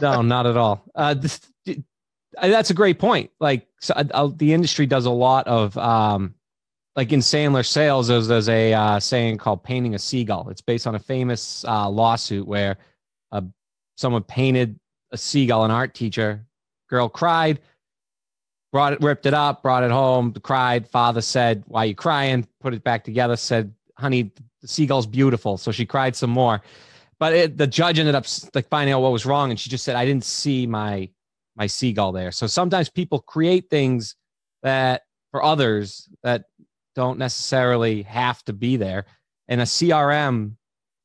no, 0.00 0.22
not 0.22 0.46
at 0.46 0.56
all. 0.56 0.82
Uh, 0.94 1.12
this, 1.12 1.40
that's 2.40 2.70
a 2.70 2.74
great 2.74 2.98
point. 2.98 3.30
Like 3.40 3.66
so, 3.80 3.94
uh, 3.94 4.30
the 4.34 4.52
industry 4.52 4.86
does 4.86 5.06
a 5.06 5.10
lot 5.10 5.46
of 5.46 5.76
um, 5.78 6.34
like 6.96 7.12
in 7.12 7.20
Sandler 7.20 7.66
sales. 7.66 8.08
There's, 8.08 8.28
there's 8.28 8.48
a 8.48 8.72
uh, 8.72 9.00
saying 9.00 9.38
called 9.38 9.62
"painting 9.62 9.94
a 9.94 9.98
seagull." 9.98 10.48
It's 10.48 10.60
based 10.60 10.86
on 10.86 10.94
a 10.94 10.98
famous 10.98 11.64
uh, 11.64 11.88
lawsuit 11.88 12.46
where 12.46 12.76
uh, 13.32 13.42
someone 13.96 14.22
painted 14.22 14.78
a 15.12 15.16
seagull. 15.16 15.64
An 15.64 15.70
art 15.70 15.94
teacher 15.94 16.44
girl 16.88 17.08
cried, 17.08 17.60
brought 18.72 18.92
it, 18.92 19.00
ripped 19.00 19.26
it 19.26 19.34
up, 19.34 19.62
brought 19.62 19.82
it 19.82 19.90
home, 19.90 20.32
cried. 20.32 20.88
Father 20.88 21.20
said, 21.20 21.64
"Why 21.66 21.84
you 21.84 21.94
crying?" 21.94 22.46
Put 22.60 22.74
it 22.74 22.84
back 22.84 23.04
together. 23.04 23.36
Said, 23.36 23.74
"Honey, 23.98 24.30
the 24.60 24.68
seagull's 24.68 25.06
beautiful." 25.06 25.58
So 25.58 25.72
she 25.72 25.86
cried 25.86 26.16
some 26.16 26.30
more. 26.30 26.62
But 27.18 27.32
it, 27.32 27.58
the 27.58 27.66
judge 27.66 27.98
ended 27.98 28.14
up 28.14 28.26
like 28.54 28.68
finding 28.68 28.92
out 28.92 29.00
what 29.00 29.12
was 29.12 29.24
wrong, 29.26 29.50
and 29.50 29.58
she 29.58 29.70
just 29.70 29.84
said, 29.84 29.96
"I 29.96 30.04
didn't 30.04 30.24
see 30.24 30.66
my 30.66 31.08
my 31.56 31.66
seagull 31.66 32.12
there. 32.12 32.32
So 32.32 32.46
sometimes 32.46 32.88
people 32.88 33.20
create 33.20 33.70
things 33.70 34.16
that 34.62 35.02
for 35.30 35.42
others 35.42 36.08
that 36.22 36.44
don't 36.94 37.18
necessarily 37.18 38.02
have 38.02 38.42
to 38.44 38.52
be 38.52 38.76
there. 38.76 39.06
And 39.48 39.60
a 39.60 39.64
CRM, 39.64 40.52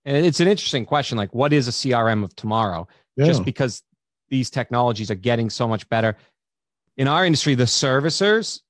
and 0.05 0.25
it's 0.25 0.39
an 0.39 0.47
interesting 0.47 0.85
question 0.85 1.17
like, 1.17 1.33
what 1.33 1.53
is 1.53 1.67
a 1.67 1.71
CRM 1.71 2.23
of 2.23 2.35
tomorrow? 2.35 2.87
Yeah. 3.15 3.25
Just 3.25 3.43
because 3.43 3.83
these 4.29 4.49
technologies 4.49 5.11
are 5.11 5.15
getting 5.15 5.49
so 5.49 5.67
much 5.67 5.87
better. 5.89 6.15
In 6.97 7.07
our 7.07 7.25
industry, 7.25 7.55
the 7.55 7.63
servicers, 7.65 8.61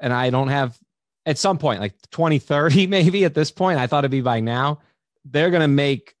and 0.00 0.12
I 0.12 0.30
don't 0.30 0.48
have 0.48 0.78
at 1.26 1.38
some 1.38 1.58
point, 1.58 1.80
like 1.80 1.94
2030, 2.10 2.86
maybe 2.88 3.24
at 3.24 3.34
this 3.34 3.50
point, 3.50 3.78
I 3.78 3.86
thought 3.86 4.00
it'd 4.00 4.10
be 4.10 4.20
by 4.20 4.40
now, 4.40 4.80
they're 5.24 5.50
going 5.50 5.62
to 5.62 5.68
make 5.68 6.14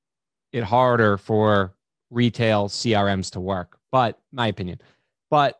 it 0.52 0.64
harder 0.64 1.18
for 1.18 1.74
retail 2.10 2.68
CRMs 2.68 3.30
to 3.32 3.40
work. 3.40 3.78
But 3.90 4.18
my 4.32 4.46
opinion, 4.46 4.80
but 5.34 5.58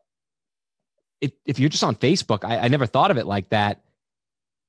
if, 1.21 1.33
if 1.47 1.59
you're 1.59 1.69
just 1.69 1.83
on 1.83 1.97
Facebook, 1.97 2.45
I, 2.45 2.59
I 2.59 2.69
never 2.69 2.87
thought 2.87 3.11
of 3.11 3.17
it 3.17 3.27
like 3.27 3.49
that. 3.49 3.83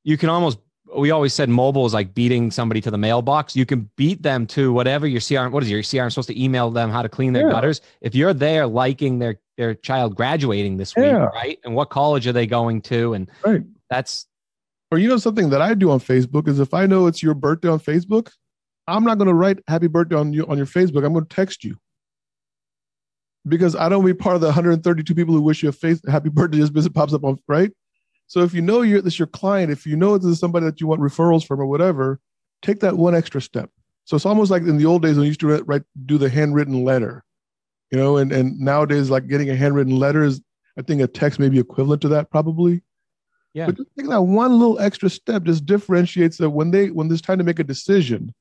You 0.04 0.18
can 0.18 0.30
almost 0.30 0.58
we 0.98 1.12
always 1.12 1.32
said 1.32 1.48
mobile 1.48 1.86
is 1.86 1.94
like 1.94 2.16
beating 2.16 2.50
somebody 2.50 2.82
to 2.82 2.90
the 2.90 2.98
mailbox. 2.98 3.56
You 3.56 3.68
can 3.68 3.88
beat 3.98 4.24
them 4.24 4.48
to 4.48 4.74
whatever 4.74 5.06
your 5.06 5.22
CRM. 5.22 5.52
What 5.52 5.62
is 5.62 5.70
your 5.70 5.84
CRM 5.84 6.12
supposed 6.12 6.30
to 6.30 6.44
email 6.44 6.72
them 6.72 6.90
how 6.90 7.04
to 7.04 7.10
clean 7.10 7.34
their 7.34 7.46
yeah. 7.46 7.52
gutters? 7.52 7.82
If 8.02 8.16
you're 8.16 8.34
there 8.34 8.66
liking 8.66 9.20
their 9.20 9.40
their 9.58 9.76
child 9.76 10.16
graduating 10.16 10.78
this 10.78 10.96
week, 10.96 11.06
yeah. 11.06 11.26
right? 11.26 11.60
And 11.64 11.76
what 11.76 11.92
college 11.92 12.26
are 12.26 12.34
they 12.34 12.48
going 12.48 12.82
to? 12.82 13.14
And 13.14 13.30
right. 13.46 13.62
that's 13.92 14.26
or 14.90 14.98
you 14.98 15.08
know 15.08 15.18
something 15.18 15.52
that 15.52 15.62
I 15.62 15.76
do 15.76 15.92
on 15.92 16.00
Facebook 16.00 16.48
is 16.48 16.60
if 16.60 16.74
I 16.74 16.88
know 16.88 17.06
it's 17.06 17.22
your 17.22 17.36
birthday 17.36 17.70
on 17.70 17.80
Facebook, 17.80 18.32
I'm 18.88 19.04
not 19.04 19.20
going 19.20 19.28
to 19.28 19.36
write 19.36 19.60
happy 19.68 19.86
birthday 19.86 20.16
on 20.16 20.34
you 20.34 20.48
on 20.48 20.58
your 20.58 20.66
Facebook. 20.66 21.06
I'm 21.06 21.14
going 21.14 21.28
to 21.28 21.36
text 21.36 21.64
you 21.64 21.78
because 23.48 23.76
I 23.76 23.90
don't 23.90 24.04
want 24.04 24.10
to 24.10 24.14
be 24.16 24.24
part 24.24 24.36
of 24.36 24.42
the 24.42 24.48
132 24.48 25.14
people 25.14 25.34
who 25.34 25.42
wish 25.42 25.64
you 25.64 25.70
a 25.70 25.72
face, 25.72 26.02
happy 26.08 26.30
birthday 26.30 26.58
just 26.58 26.74
because 26.74 26.86
it 26.86 26.94
pops 26.94 27.14
up 27.14 27.24
on 27.24 27.40
right. 27.48 27.72
So 28.28 28.42
if 28.42 28.54
you 28.54 28.62
know 28.62 28.82
you're 28.82 29.02
this 29.02 29.20
your 29.20 29.28
client, 29.28 29.72
if 29.72 29.86
you 29.86 29.96
know 29.96 30.18
this 30.18 30.32
is 30.32 30.40
somebody 30.40 30.66
that 30.66 30.82
you 30.82 30.88
want 30.88 31.02
referrals 31.02 31.46
from 31.46 31.62
or 31.62 31.66
whatever, 31.66 32.20
take 32.62 32.80
that 32.80 32.98
one 32.98 33.16
extra 33.16 33.42
step. 33.42 33.70
So 34.06 34.16
it's 34.16 34.26
almost 34.26 34.52
like 34.52 34.64
in 34.64 34.78
the 34.78 34.86
old 34.86 35.02
days 35.02 35.16
when 35.16 35.24
you 35.24 35.30
used 35.30 35.40
to 35.42 35.64
write, 35.64 35.84
do 36.06 36.18
the 36.18 36.30
handwritten 36.30 36.84
letter, 36.84 37.24
you 37.92 37.98
know, 37.98 38.18
and 38.18 38.32
and 38.32 38.60
nowadays 38.60 39.10
like 39.10 39.28
getting 39.28 39.50
a 39.50 39.56
handwritten 39.56 39.98
letter 39.98 40.24
is 40.24 40.42
I 40.78 40.82
think 40.82 41.02
a 41.02 41.08
text 41.08 41.40
may 41.40 41.50
be 41.50 41.60
equivalent 41.60 42.02
to 42.04 42.08
that 42.10 42.30
probably. 42.32 42.82
Yeah. 43.54 43.68
But 43.68 43.78
just 43.78 43.90
take 43.98 44.10
that 44.10 44.22
one 44.22 44.60
little 44.60 44.80
extra 44.80 45.10
step 45.10 45.44
just 45.44 45.66
differentiates 45.66 46.38
that 46.38 46.50
when 46.50 46.72
they 46.72 46.90
when 46.90 47.08
there's 47.08 47.22
time 47.22 47.38
to 47.38 47.44
make 47.44 47.60
a 47.60 47.64
decision, 47.64 48.34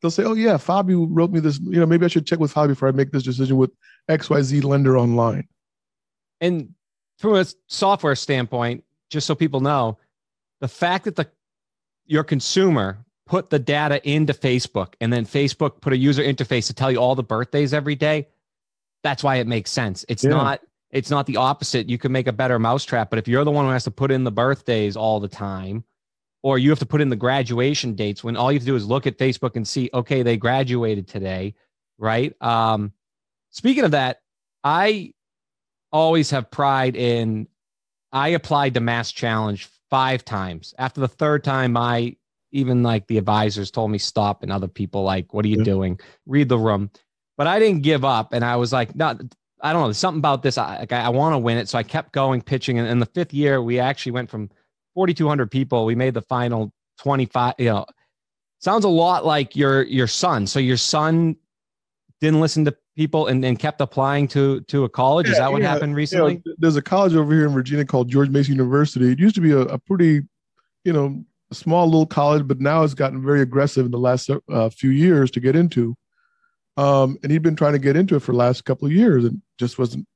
they'll 0.00 0.10
say, 0.10 0.22
"Oh 0.22 0.34
yeah, 0.34 0.56
Fabio 0.58 1.06
wrote 1.06 1.32
me 1.32 1.40
this. 1.40 1.58
You 1.58 1.80
know, 1.80 1.86
maybe 1.86 2.04
I 2.04 2.08
should 2.08 2.26
check 2.26 2.38
with 2.38 2.52
Fabio 2.52 2.74
before 2.74 2.88
I 2.88 2.92
make 2.92 3.10
this 3.10 3.24
decision 3.24 3.56
with 3.56 3.72
XYZ 4.08 4.64
lender 4.64 4.98
online." 4.98 5.48
And 6.40 6.74
from 7.18 7.34
a 7.36 7.46
software 7.68 8.14
standpoint, 8.14 8.84
just 9.10 9.26
so 9.26 9.34
people 9.34 9.60
know, 9.60 9.98
the 10.60 10.68
fact 10.68 11.04
that 11.04 11.16
the 11.16 11.28
your 12.06 12.24
consumer 12.24 13.04
put 13.26 13.50
the 13.50 13.58
data 13.58 14.06
into 14.08 14.34
Facebook 14.34 14.94
and 15.00 15.12
then 15.12 15.24
Facebook 15.24 15.80
put 15.80 15.92
a 15.92 15.96
user 15.96 16.22
interface 16.22 16.66
to 16.66 16.74
tell 16.74 16.92
you 16.92 16.98
all 16.98 17.14
the 17.14 17.22
birthdays 17.22 17.72
every 17.72 17.94
day, 17.94 18.28
that's 19.02 19.24
why 19.24 19.36
it 19.36 19.46
makes 19.46 19.70
sense. 19.70 20.04
It's 20.08 20.24
yeah. 20.24 20.30
not 20.30 20.60
it's 20.90 21.10
not 21.10 21.26
the 21.26 21.36
opposite. 21.36 21.88
You 21.88 21.98
can 21.98 22.12
make 22.12 22.28
a 22.28 22.32
better 22.32 22.58
mousetrap, 22.58 23.10
but 23.10 23.18
if 23.18 23.26
you're 23.26 23.44
the 23.44 23.50
one 23.50 23.64
who 23.64 23.72
has 23.72 23.84
to 23.84 23.90
put 23.90 24.12
in 24.12 24.22
the 24.22 24.30
birthdays 24.30 24.96
all 24.96 25.18
the 25.18 25.28
time, 25.28 25.82
or 26.42 26.56
you 26.56 26.70
have 26.70 26.78
to 26.78 26.86
put 26.86 27.00
in 27.00 27.08
the 27.08 27.16
graduation 27.16 27.94
dates 27.94 28.22
when 28.22 28.36
all 28.36 28.52
you 28.52 28.58
have 28.58 28.62
to 28.62 28.66
do 28.66 28.76
is 28.76 28.86
look 28.86 29.06
at 29.06 29.18
Facebook 29.18 29.56
and 29.56 29.66
see, 29.66 29.90
okay, 29.92 30.22
they 30.22 30.36
graduated 30.36 31.08
today, 31.08 31.54
right? 31.98 32.40
Um, 32.40 32.92
speaking 33.54 33.84
of 33.84 33.92
that, 33.92 34.18
I 34.62 35.12
always 35.92 36.30
have 36.30 36.50
pride 36.50 36.96
in 36.96 37.48
I 38.12 38.28
applied 38.28 38.74
to 38.74 38.80
Mass 38.80 39.10
Challenge 39.10 39.68
five 39.90 40.24
times. 40.24 40.74
After 40.78 41.00
the 41.00 41.08
third 41.08 41.42
time, 41.42 41.76
I 41.76 42.16
even 42.52 42.82
like 42.82 43.06
the 43.06 43.18
advisors 43.18 43.70
told 43.70 43.90
me 43.90 43.98
stop, 43.98 44.42
and 44.42 44.52
other 44.52 44.68
people 44.68 45.02
like, 45.02 45.32
"What 45.32 45.44
are 45.44 45.48
you 45.48 45.58
yeah. 45.58 45.64
doing? 45.64 46.00
Read 46.26 46.48
the 46.48 46.58
room." 46.58 46.90
But 47.36 47.48
I 47.48 47.58
didn't 47.58 47.82
give 47.82 48.04
up, 48.04 48.32
and 48.32 48.44
I 48.44 48.56
was 48.56 48.72
like, 48.72 48.94
"No, 48.94 49.18
I 49.60 49.72
don't 49.72 49.80
know. 49.80 49.88
There's 49.88 49.98
something 49.98 50.20
about 50.20 50.42
this. 50.42 50.58
I, 50.58 50.86
I, 50.90 50.96
I 50.96 51.08
want 51.08 51.32
to 51.32 51.38
win 51.38 51.58
it. 51.58 51.68
So 51.68 51.78
I 51.78 51.82
kept 51.82 52.12
going 52.12 52.42
pitching. 52.42 52.78
And 52.78 52.86
in 52.86 52.98
the 52.98 53.06
fifth 53.06 53.32
year, 53.32 53.62
we 53.62 53.80
actually 53.80 54.12
went 54.12 54.30
from 54.30 54.50
4,200 54.94 55.50
people. 55.50 55.86
We 55.86 55.94
made 55.94 56.14
the 56.14 56.22
final 56.22 56.72
25. 56.98 57.54
You 57.58 57.70
know, 57.70 57.86
sounds 58.60 58.84
a 58.84 58.88
lot 58.88 59.24
like 59.24 59.56
your 59.56 59.82
your 59.84 60.06
son. 60.06 60.46
So 60.46 60.58
your 60.60 60.76
son 60.76 61.36
didn't 62.20 62.40
listen 62.40 62.64
to 62.66 62.76
people 62.96 63.26
and, 63.26 63.44
and 63.44 63.58
kept 63.58 63.80
applying 63.80 64.28
to 64.28 64.60
to 64.62 64.84
a 64.84 64.88
college. 64.88 65.26
Yeah, 65.26 65.32
Is 65.32 65.38
that 65.38 65.52
what 65.52 65.62
yeah, 65.62 65.72
happened 65.72 65.96
recently? 65.96 66.42
Yeah. 66.44 66.52
There's 66.58 66.76
a 66.76 66.82
college 66.82 67.14
over 67.14 67.32
here 67.32 67.46
in 67.46 67.52
Virginia 67.52 67.84
called 67.84 68.08
George 68.08 68.28
Mason 68.30 68.54
University. 68.54 69.10
It 69.10 69.18
used 69.18 69.34
to 69.34 69.40
be 69.40 69.52
a, 69.52 69.60
a 69.60 69.78
pretty, 69.78 70.22
you 70.84 70.92
know, 70.92 71.24
small 71.52 71.86
little 71.86 72.06
college, 72.06 72.46
but 72.46 72.60
now 72.60 72.82
it's 72.82 72.94
gotten 72.94 73.22
very 73.22 73.40
aggressive 73.40 73.84
in 73.86 73.92
the 73.92 73.98
last 73.98 74.30
uh, 74.50 74.68
few 74.70 74.90
years 74.90 75.30
to 75.32 75.40
get 75.40 75.56
into. 75.56 75.96
Um, 76.76 77.18
and 77.22 77.30
he'd 77.30 77.42
been 77.42 77.56
trying 77.56 77.74
to 77.74 77.78
get 77.78 77.96
into 77.96 78.16
it 78.16 78.20
for 78.20 78.32
the 78.32 78.38
last 78.38 78.64
couple 78.64 78.86
of 78.86 78.92
years 78.92 79.24
and 79.24 79.40
just 79.58 79.78
wasn't. 79.78 80.06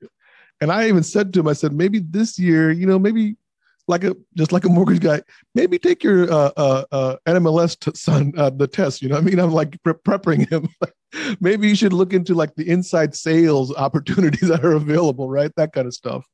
And 0.60 0.72
I 0.72 0.88
even 0.88 1.04
said 1.04 1.32
to 1.32 1.40
him, 1.40 1.48
I 1.48 1.52
said, 1.52 1.72
maybe 1.72 2.00
this 2.00 2.36
year, 2.38 2.72
you 2.72 2.86
know, 2.86 2.98
maybe 2.98 3.36
like 3.88 4.04
a 4.04 4.14
just 4.36 4.52
like 4.52 4.64
a 4.64 4.68
mortgage 4.68 5.00
guy, 5.00 5.22
maybe 5.54 5.78
take 5.78 6.04
your 6.04 6.30
uh, 6.30 6.50
uh, 6.56 6.84
uh, 6.92 7.16
NMLS 7.26 7.78
t- 7.78 7.90
son 7.94 8.32
uh, 8.36 8.50
the 8.50 8.68
test. 8.68 9.02
You 9.02 9.08
know, 9.08 9.16
I 9.16 9.20
mean, 9.20 9.38
I'm 9.38 9.52
like 9.52 9.82
pre- 9.82 9.94
prepping 9.94 10.48
him. 10.48 10.68
maybe 11.40 11.68
you 11.68 11.74
should 11.74 11.92
look 11.92 12.12
into 12.12 12.34
like 12.34 12.54
the 12.54 12.68
inside 12.68 13.14
sales 13.14 13.74
opportunities 13.74 14.48
that 14.48 14.64
are 14.64 14.72
available, 14.72 15.28
right? 15.28 15.50
That 15.56 15.72
kind 15.72 15.86
of 15.86 15.94
stuff. 15.94 16.26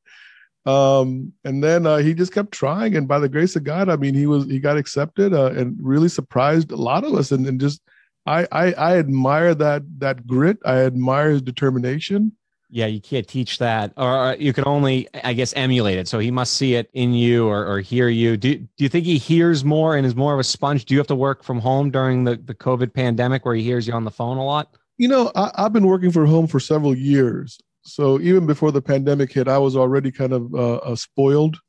Um, 0.66 1.32
and 1.44 1.62
then 1.62 1.86
uh, 1.86 1.98
he 1.98 2.14
just 2.14 2.32
kept 2.32 2.52
trying, 2.52 2.96
and 2.96 3.06
by 3.06 3.18
the 3.18 3.28
grace 3.28 3.54
of 3.54 3.64
God, 3.64 3.88
I 3.88 3.96
mean, 3.96 4.14
he 4.14 4.26
was 4.26 4.46
he 4.46 4.58
got 4.58 4.76
accepted 4.76 5.32
uh, 5.32 5.52
and 5.52 5.76
really 5.80 6.08
surprised 6.08 6.72
a 6.72 6.76
lot 6.76 7.04
of 7.04 7.14
us, 7.14 7.32
and, 7.32 7.46
and 7.46 7.60
just 7.60 7.82
I, 8.26 8.46
I 8.50 8.72
I 8.72 8.96
admire 8.98 9.54
that 9.54 9.82
that 9.98 10.26
grit. 10.26 10.58
I 10.64 10.80
admire 10.80 11.30
his 11.30 11.42
determination. 11.42 12.32
Yeah, 12.74 12.86
you 12.86 13.00
can't 13.00 13.28
teach 13.28 13.58
that, 13.58 13.92
or 13.96 14.34
you 14.36 14.52
can 14.52 14.64
only, 14.66 15.06
I 15.22 15.32
guess, 15.32 15.52
emulate 15.52 15.96
it. 15.96 16.08
So 16.08 16.18
he 16.18 16.32
must 16.32 16.54
see 16.54 16.74
it 16.74 16.90
in 16.92 17.14
you 17.14 17.46
or, 17.46 17.64
or 17.64 17.78
hear 17.78 18.08
you. 18.08 18.36
Do 18.36 18.56
Do 18.56 18.66
you 18.78 18.88
think 18.88 19.04
he 19.06 19.16
hears 19.16 19.64
more 19.64 19.96
and 19.96 20.04
is 20.04 20.16
more 20.16 20.34
of 20.34 20.40
a 20.40 20.44
sponge? 20.44 20.84
Do 20.84 20.92
you 20.92 20.98
have 20.98 21.06
to 21.06 21.14
work 21.14 21.44
from 21.44 21.60
home 21.60 21.92
during 21.92 22.24
the 22.24 22.34
the 22.34 22.52
COVID 22.52 22.92
pandemic 22.92 23.44
where 23.44 23.54
he 23.54 23.62
hears 23.62 23.86
you 23.86 23.94
on 23.94 24.02
the 24.02 24.10
phone 24.10 24.38
a 24.38 24.44
lot? 24.44 24.76
You 24.98 25.06
know, 25.06 25.30
I, 25.36 25.52
I've 25.54 25.72
been 25.72 25.86
working 25.86 26.10
from 26.10 26.26
home 26.26 26.48
for 26.48 26.58
several 26.58 26.96
years. 26.96 27.60
So 27.82 28.18
even 28.18 28.44
before 28.44 28.72
the 28.72 28.82
pandemic 28.82 29.32
hit, 29.32 29.46
I 29.46 29.58
was 29.58 29.76
already 29.76 30.10
kind 30.10 30.32
of 30.32 30.52
uh, 30.52 30.76
uh, 30.78 30.96
spoiled 30.96 31.60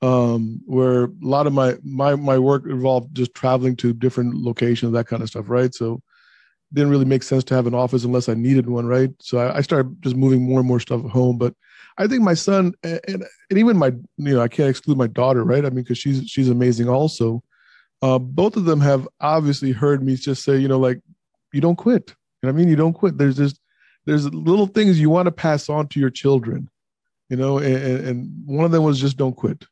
um, 0.00 0.60
where 0.64 1.06
a 1.06 1.10
lot 1.22 1.48
of 1.48 1.54
my 1.54 1.74
my 1.82 2.14
my 2.14 2.38
work 2.38 2.66
involved 2.66 3.16
just 3.16 3.34
traveling 3.34 3.74
to 3.76 3.92
different 3.92 4.36
locations, 4.36 4.92
that 4.92 5.08
kind 5.08 5.24
of 5.24 5.28
stuff, 5.28 5.46
right? 5.48 5.74
So 5.74 6.02
didn't 6.72 6.90
really 6.90 7.04
make 7.04 7.22
sense 7.22 7.44
to 7.44 7.54
have 7.54 7.66
an 7.66 7.74
office 7.74 8.04
unless 8.04 8.28
I 8.28 8.34
needed 8.34 8.68
one, 8.68 8.86
right? 8.86 9.10
So 9.20 9.38
I, 9.38 9.58
I 9.58 9.60
started 9.60 10.02
just 10.02 10.16
moving 10.16 10.42
more 10.42 10.60
and 10.60 10.68
more 10.68 10.80
stuff 10.80 11.02
home. 11.02 11.38
But 11.38 11.54
I 11.98 12.06
think 12.06 12.22
my 12.22 12.34
son 12.34 12.74
and, 12.82 13.00
and 13.06 13.58
even 13.58 13.76
my 13.76 13.88
you 14.16 14.34
know 14.34 14.40
I 14.40 14.48
can't 14.48 14.68
exclude 14.70 14.98
my 14.98 15.06
daughter, 15.06 15.44
right? 15.44 15.64
I 15.64 15.70
mean, 15.70 15.84
because 15.84 15.98
she's 15.98 16.28
she's 16.28 16.48
amazing 16.48 16.88
also. 16.88 17.42
Uh, 18.02 18.18
both 18.18 18.56
of 18.56 18.64
them 18.66 18.80
have 18.80 19.08
obviously 19.20 19.72
heard 19.72 20.02
me 20.02 20.16
just 20.16 20.44
say, 20.44 20.58
you 20.58 20.68
know, 20.68 20.78
like 20.78 21.00
you 21.52 21.60
don't 21.60 21.76
quit. 21.76 22.14
You 22.42 22.48
know 22.48 22.50
I 22.50 22.52
mean? 22.52 22.68
You 22.68 22.76
don't 22.76 22.92
quit. 22.92 23.16
There's 23.16 23.36
just 23.36 23.60
there's 24.04 24.32
little 24.32 24.66
things 24.66 25.00
you 25.00 25.10
want 25.10 25.26
to 25.26 25.32
pass 25.32 25.68
on 25.68 25.88
to 25.88 26.00
your 26.00 26.10
children, 26.10 26.68
you 27.28 27.36
know, 27.36 27.58
and, 27.58 28.06
and 28.06 28.46
one 28.46 28.64
of 28.64 28.70
them 28.70 28.82
was 28.82 29.00
just 29.00 29.16
don't 29.16 29.34
quit 29.34 29.64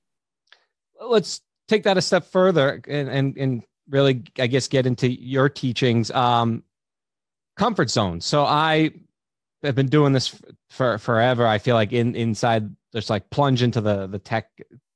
let's 1.09 1.41
take 1.69 1.83
that 1.85 1.97
a 1.97 2.03
step 2.03 2.25
further 2.25 2.81
and 2.89 3.09
and, 3.09 3.37
and 3.37 3.63
really 3.89 4.23
i 4.39 4.47
guess 4.47 4.69
get 4.69 4.87
into 4.87 5.09
your 5.09 5.49
teachings 5.49 6.11
um 6.13 6.63
comfort 7.57 7.91
zone 7.91 8.21
so 8.21 8.45
i 8.45 8.91
have 9.63 9.75
been 9.75 9.89
doing 9.89 10.13
this 10.13 10.41
for 10.71 10.99
forever 10.99 11.47
i 11.47 11.59
feel 11.59 11.75
like 11.75 11.93
in 11.93 12.15
inside 12.15 12.69
just 12.95 13.11
like 13.11 13.29
plunge 13.31 13.63
into 13.63 13.81
the 13.81 14.07
the 14.07 14.19
tech 14.19 14.49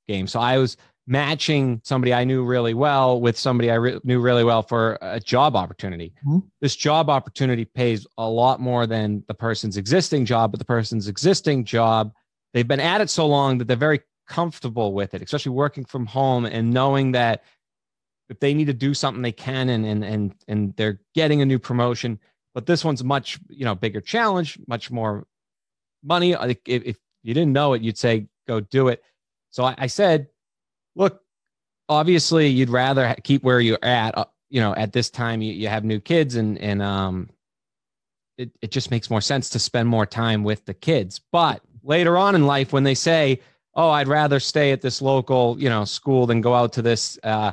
game 0.07 0.27
so 0.27 0.41
i 0.41 0.59
was 0.59 0.77
matching 1.07 1.81
somebody 1.85 2.12
i 2.12 2.23
knew 2.23 2.45
really 2.45 2.75
well 2.75 3.21
with 3.21 3.38
somebody 3.38 3.71
i 3.71 3.75
re- 3.75 4.00
knew 4.05 4.21
really 4.21 4.45
well 4.45 4.62
for 4.62 4.99
a 5.00 5.19
job 5.19 5.57
opportunity 5.57 6.12
mm-hmm. 6.27 6.38
this 6.61 6.77
job 6.77 7.09
opportunity 7.09 7.65
pays 7.65 8.07
a 8.19 8.29
lot 8.29 8.61
more 8.61 8.87
than 8.87 9.25
the 9.27 9.35
person's 9.35 9.77
existing 9.77 10.25
job 10.25 10.50
but 10.50 10.59
the 10.59 10.67
person's 10.67 11.09
existing 11.09 11.65
job 11.65 12.12
they've 12.53 12.69
been 12.69 12.81
at 12.81 13.00
it 13.00 13.09
so 13.09 13.27
long 13.27 13.57
that 13.57 13.67
they're 13.67 13.77
very 13.77 14.00
comfortable 14.29 14.93
with 14.93 15.15
it, 15.15 15.23
especially 15.23 15.53
working 15.53 15.85
from 15.85 16.07
home 16.07 16.45
and 16.45 16.71
knowing 16.71 17.12
that 17.12 17.43
if 18.29 18.38
they 18.41 18.53
need 18.53 18.67
to 18.67 18.75
do 18.75 18.93
something, 18.93 19.23
they 19.23 19.33
can, 19.33 19.71
and 19.71 19.87
and 19.87 20.05
and 20.05 20.35
and 20.47 20.77
they're 20.77 21.00
getting 21.15 21.41
a 21.41 21.47
new 21.47 21.59
promotion. 21.59 22.21
But 22.55 22.67
this 22.67 22.85
one's 22.85 23.05
much 23.05 23.38
you 23.49 23.64
know 23.64 23.75
bigger 23.75 24.00
challenge, 24.00 24.59
much 24.67 24.90
more 24.90 25.26
money. 26.02 26.33
If, 26.33 26.59
if 26.67 26.97
you 27.23 27.35
didn't 27.35 27.52
know 27.52 27.75
it, 27.75 27.83
you'd 27.83 27.99
say 27.99 28.26
go 28.47 28.61
do 28.61 28.88
it. 28.88 29.02
So 29.50 29.64
I, 29.64 29.75
I 29.78 29.87
said, 29.87 30.28
look, 30.97 31.23
obviously 31.88 32.49
you'd 32.49 32.71
rather 32.71 33.14
keep 33.23 33.43
where 33.43 33.61
you're 33.61 33.83
at. 33.83 34.17
Uh, 34.17 34.25
you 34.50 34.61
know, 34.61 34.75
at 34.75 34.93
this 34.93 35.11
time 35.11 35.43
you, 35.43 35.52
you 35.52 35.69
have 35.69 35.85
new 35.85 36.00
kids, 36.00 36.37
and 36.37 36.59
and 36.59 36.83
um, 36.83 37.28
it 38.37 38.50
it 38.62 38.71
just 38.71 38.90
makes 38.90 39.11
more 39.11 39.21
sense 39.21 39.50
to 39.50 39.59
spend 39.59 39.88
more 39.88 40.07
time 40.07 40.45
with 40.45 40.64
the 40.64 40.75
kids. 40.75 41.21
But 41.33 41.62
later 41.83 42.17
on 42.17 42.35
in 42.35 42.47
life, 42.47 42.73
when 42.73 42.85
they 42.85 42.95
say 42.95 43.40
oh, 43.78 43.90
I'd 43.90 44.09
rather 44.09 44.40
stay 44.40 44.73
at 44.73 44.83
this 44.83 45.00
local, 45.00 45.57
you 45.59 45.69
know, 45.69 45.85
school 45.85 46.26
than 46.26 46.40
go 46.40 46.52
out 46.52 46.73
to 46.75 46.83
this, 46.83 47.17
uh, 47.23 47.52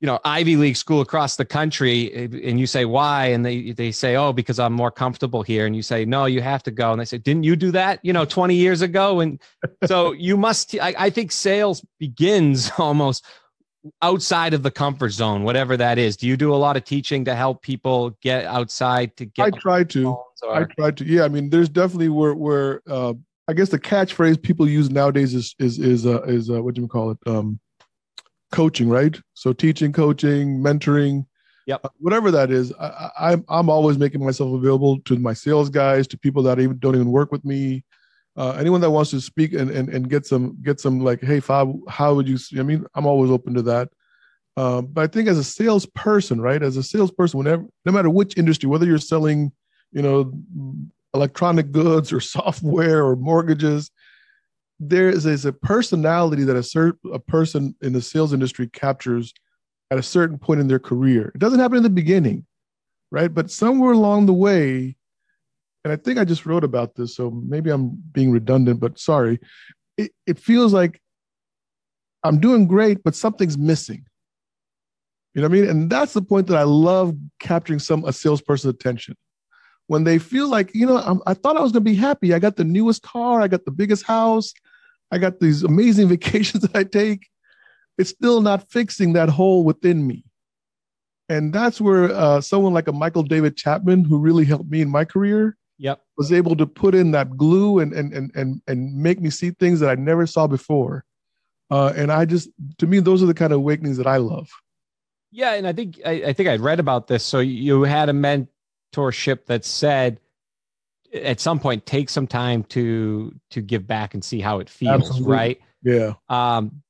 you 0.00 0.06
know, 0.06 0.18
Ivy 0.24 0.56
League 0.56 0.76
school 0.76 1.00
across 1.00 1.36
the 1.36 1.44
country. 1.44 2.12
And 2.44 2.60
you 2.60 2.66
say, 2.66 2.84
why? 2.84 3.26
And 3.26 3.44
they, 3.44 3.72
they 3.72 3.92
say, 3.92 4.16
oh, 4.16 4.32
because 4.32 4.58
I'm 4.58 4.72
more 4.72 4.90
comfortable 4.90 5.42
here. 5.42 5.64
And 5.64 5.74
you 5.74 5.82
say, 5.82 6.04
no, 6.04 6.26
you 6.26 6.42
have 6.42 6.62
to 6.64 6.70
go. 6.70 6.92
And 6.92 7.00
they 7.00 7.06
say, 7.06 7.18
didn't 7.18 7.44
you 7.44 7.56
do 7.56 7.70
that, 7.72 8.00
you 8.02 8.12
know, 8.12 8.26
20 8.26 8.54
years 8.54 8.82
ago? 8.82 9.20
And 9.20 9.40
so 9.86 10.12
you 10.12 10.36
must, 10.36 10.74
I, 10.78 10.94
I 10.98 11.10
think 11.10 11.32
sales 11.32 11.84
begins 11.98 12.70
almost 12.78 13.24
outside 14.02 14.52
of 14.52 14.62
the 14.62 14.70
comfort 14.70 15.10
zone, 15.10 15.44
whatever 15.44 15.76
that 15.76 15.96
is. 15.98 16.16
Do 16.16 16.26
you 16.26 16.36
do 16.36 16.54
a 16.54 16.56
lot 16.56 16.76
of 16.76 16.84
teaching 16.84 17.24
to 17.24 17.34
help 17.34 17.62
people 17.62 18.10
get 18.20 18.44
outside 18.44 19.16
to 19.16 19.24
get? 19.24 19.46
I 19.46 19.50
try 19.50 19.84
to. 19.84 20.16
I 20.50 20.64
try 20.64 20.90
to. 20.90 21.04
Yeah, 21.04 21.24
I 21.24 21.28
mean, 21.28 21.50
there's 21.50 21.68
definitely 21.68 22.08
where 22.08 22.34
where 22.34 22.82
uh, 22.88 23.14
I 23.48 23.52
guess 23.52 23.68
the 23.68 23.78
catchphrase 23.78 24.42
people 24.42 24.68
use 24.68 24.90
nowadays 24.90 25.34
is 25.34 25.54
is 25.58 25.78
is 25.78 26.04
uh, 26.04 26.22
is 26.22 26.50
uh, 26.50 26.62
what 26.62 26.74
do 26.74 26.82
you 26.82 26.88
call 26.88 27.12
it? 27.12 27.18
Um, 27.26 27.60
coaching, 28.56 28.88
right? 28.88 29.20
So 29.34 29.52
teaching, 29.52 29.92
coaching, 29.92 30.60
mentoring, 30.60 31.26
yep, 31.66 31.82
uh, 31.84 31.90
whatever 31.98 32.30
that 32.30 32.50
is. 32.50 32.72
I, 32.80 33.10
I'm 33.20 33.44
I'm 33.50 33.68
always 33.68 33.98
making 33.98 34.24
myself 34.24 34.54
available 34.54 34.98
to 35.00 35.18
my 35.18 35.34
sales 35.34 35.68
guys, 35.68 36.06
to 36.08 36.18
people 36.18 36.42
that 36.44 36.58
even 36.58 36.78
don't 36.78 36.94
even 36.94 37.12
work 37.12 37.30
with 37.30 37.44
me, 37.44 37.84
uh, 38.34 38.52
anyone 38.52 38.80
that 38.80 38.90
wants 38.90 39.10
to 39.10 39.20
speak 39.20 39.52
and, 39.52 39.70
and 39.70 39.90
and 39.90 40.08
get 40.08 40.24
some 40.24 40.56
get 40.62 40.80
some 40.80 41.00
like, 41.00 41.20
hey, 41.20 41.38
Fab, 41.38 41.70
how 41.86 42.14
would 42.14 42.26
you? 42.26 42.38
I 42.58 42.62
mean, 42.62 42.86
I'm 42.94 43.06
always 43.06 43.30
open 43.30 43.52
to 43.54 43.62
that. 43.62 43.90
Um, 44.56 44.86
but 44.86 45.02
I 45.02 45.06
think 45.06 45.28
as 45.28 45.36
a 45.36 45.44
salesperson, 45.44 46.40
right? 46.40 46.62
As 46.62 46.78
a 46.78 46.82
salesperson, 46.82 47.36
whenever, 47.36 47.66
no 47.84 47.92
matter 47.92 48.08
which 48.08 48.38
industry, 48.38 48.70
whether 48.70 48.86
you're 48.86 48.96
selling, 48.96 49.52
you 49.92 50.00
know, 50.00 50.32
electronic 51.12 51.72
goods 51.72 52.10
or 52.10 52.20
software 52.36 53.04
or 53.04 53.16
mortgages 53.16 53.90
there 54.78 55.08
is, 55.08 55.26
is 55.26 55.44
a 55.44 55.52
personality 55.52 56.44
that 56.44 56.56
a 56.56 56.62
certain 56.62 56.98
a 57.12 57.18
person 57.18 57.74
in 57.80 57.92
the 57.92 58.02
sales 58.02 58.32
industry 58.32 58.68
captures 58.68 59.32
at 59.90 59.98
a 59.98 60.02
certain 60.02 60.38
point 60.38 60.60
in 60.60 60.68
their 60.68 60.78
career. 60.78 61.32
It 61.34 61.38
doesn't 61.38 61.60
happen 61.60 61.78
in 61.78 61.82
the 61.82 61.90
beginning 61.90 62.44
right? 63.10 63.32
But 63.32 63.50
somewhere 63.50 63.92
along 63.92 64.26
the 64.26 64.32
way 64.32 64.96
and 65.84 65.92
i 65.92 65.96
think 65.96 66.18
i 66.18 66.24
just 66.24 66.46
wrote 66.46 66.64
about 66.64 66.96
this 66.96 67.14
so 67.14 67.30
maybe 67.30 67.70
i'm 67.70 67.90
being 68.12 68.32
redundant 68.32 68.80
but 68.80 68.98
sorry. 68.98 69.38
It, 69.96 70.10
it 70.26 70.38
feels 70.38 70.72
like 70.72 71.00
i'm 72.24 72.40
doing 72.40 72.66
great 72.66 73.02
but 73.04 73.14
something's 73.14 73.56
missing. 73.56 74.04
You 75.34 75.42
know 75.42 75.48
what 75.48 75.56
i 75.56 75.60
mean? 75.60 75.70
And 75.70 75.90
that's 75.90 76.12
the 76.12 76.22
point 76.22 76.48
that 76.48 76.56
i 76.56 76.64
love 76.64 77.14
capturing 77.38 77.78
some 77.78 78.04
a 78.04 78.12
salesperson's 78.12 78.74
attention. 78.74 79.16
When 79.86 80.02
they 80.02 80.18
feel 80.18 80.48
like, 80.48 80.74
you 80.74 80.84
know, 80.84 80.98
I'm, 80.98 81.22
i 81.26 81.34
thought 81.34 81.56
I 81.56 81.60
was 81.60 81.70
going 81.70 81.84
to 81.84 81.90
be 81.90 81.94
happy. 81.94 82.34
I 82.34 82.40
got 82.40 82.56
the 82.56 82.64
newest 82.64 83.02
car, 83.02 83.40
I 83.40 83.46
got 83.46 83.64
the 83.64 83.70
biggest 83.70 84.04
house, 84.04 84.52
I 85.10 85.18
got 85.18 85.40
these 85.40 85.62
amazing 85.62 86.08
vacations 86.16 86.62
that 86.62 86.76
I 86.76 86.84
take. 86.84 87.28
it's 87.98 88.10
still 88.10 88.40
not 88.40 88.70
fixing 88.70 89.14
that 89.14 89.28
hole 89.28 89.64
within 89.64 90.06
me. 90.06 90.24
And 91.28 91.52
that's 91.52 91.80
where 91.80 92.12
uh, 92.12 92.40
someone 92.40 92.72
like 92.72 92.88
a 92.88 92.92
Michael 92.92 93.24
David 93.24 93.56
Chapman, 93.56 94.04
who 94.04 94.18
really 94.18 94.44
helped 94.44 94.70
me 94.70 94.80
in 94.80 94.88
my 94.88 95.04
career, 95.04 95.56
yep. 95.78 96.00
was 96.16 96.32
able 96.32 96.54
to 96.56 96.66
put 96.66 96.94
in 96.94 97.10
that 97.12 97.36
glue 97.36 97.80
and 97.80 97.92
and 97.92 98.12
and 98.12 98.30
and 98.36 98.62
and 98.68 98.94
make 98.94 99.20
me 99.20 99.30
see 99.30 99.50
things 99.50 99.80
that 99.80 99.90
I 99.90 99.96
never 99.96 100.26
saw 100.26 100.46
before. 100.46 101.04
Uh, 101.68 101.92
and 101.96 102.12
I 102.12 102.26
just, 102.26 102.48
to 102.78 102.86
me, 102.86 103.00
those 103.00 103.22
are 103.24 103.26
the 103.26 103.34
kind 103.34 103.52
of 103.52 103.58
awakenings 103.58 103.96
that 103.96 104.06
I 104.06 104.18
love. 104.18 104.48
Yeah, 105.32 105.54
and 105.54 105.66
I 105.66 105.72
think 105.72 106.00
I, 106.06 106.12
I 106.26 106.32
think 106.32 106.48
I'd 106.48 106.60
read 106.60 106.78
about 106.78 107.08
this. 107.08 107.24
So 107.24 107.40
you 107.40 107.82
had 107.82 108.08
a 108.08 108.12
mentorship 108.12 109.46
that 109.46 109.64
said 109.64 110.20
at 111.12 111.40
some 111.40 111.58
point 111.58 111.86
take 111.86 112.08
some 112.10 112.26
time 112.26 112.64
to 112.64 113.34
to 113.50 113.60
give 113.60 113.86
back 113.86 114.14
and 114.14 114.24
see 114.24 114.40
how 114.40 114.58
it 114.60 114.68
feels, 114.68 115.02
Absolutely. 115.10 115.32
right? 115.32 115.60
Yeah. 115.82 116.12
Um, 116.28 116.82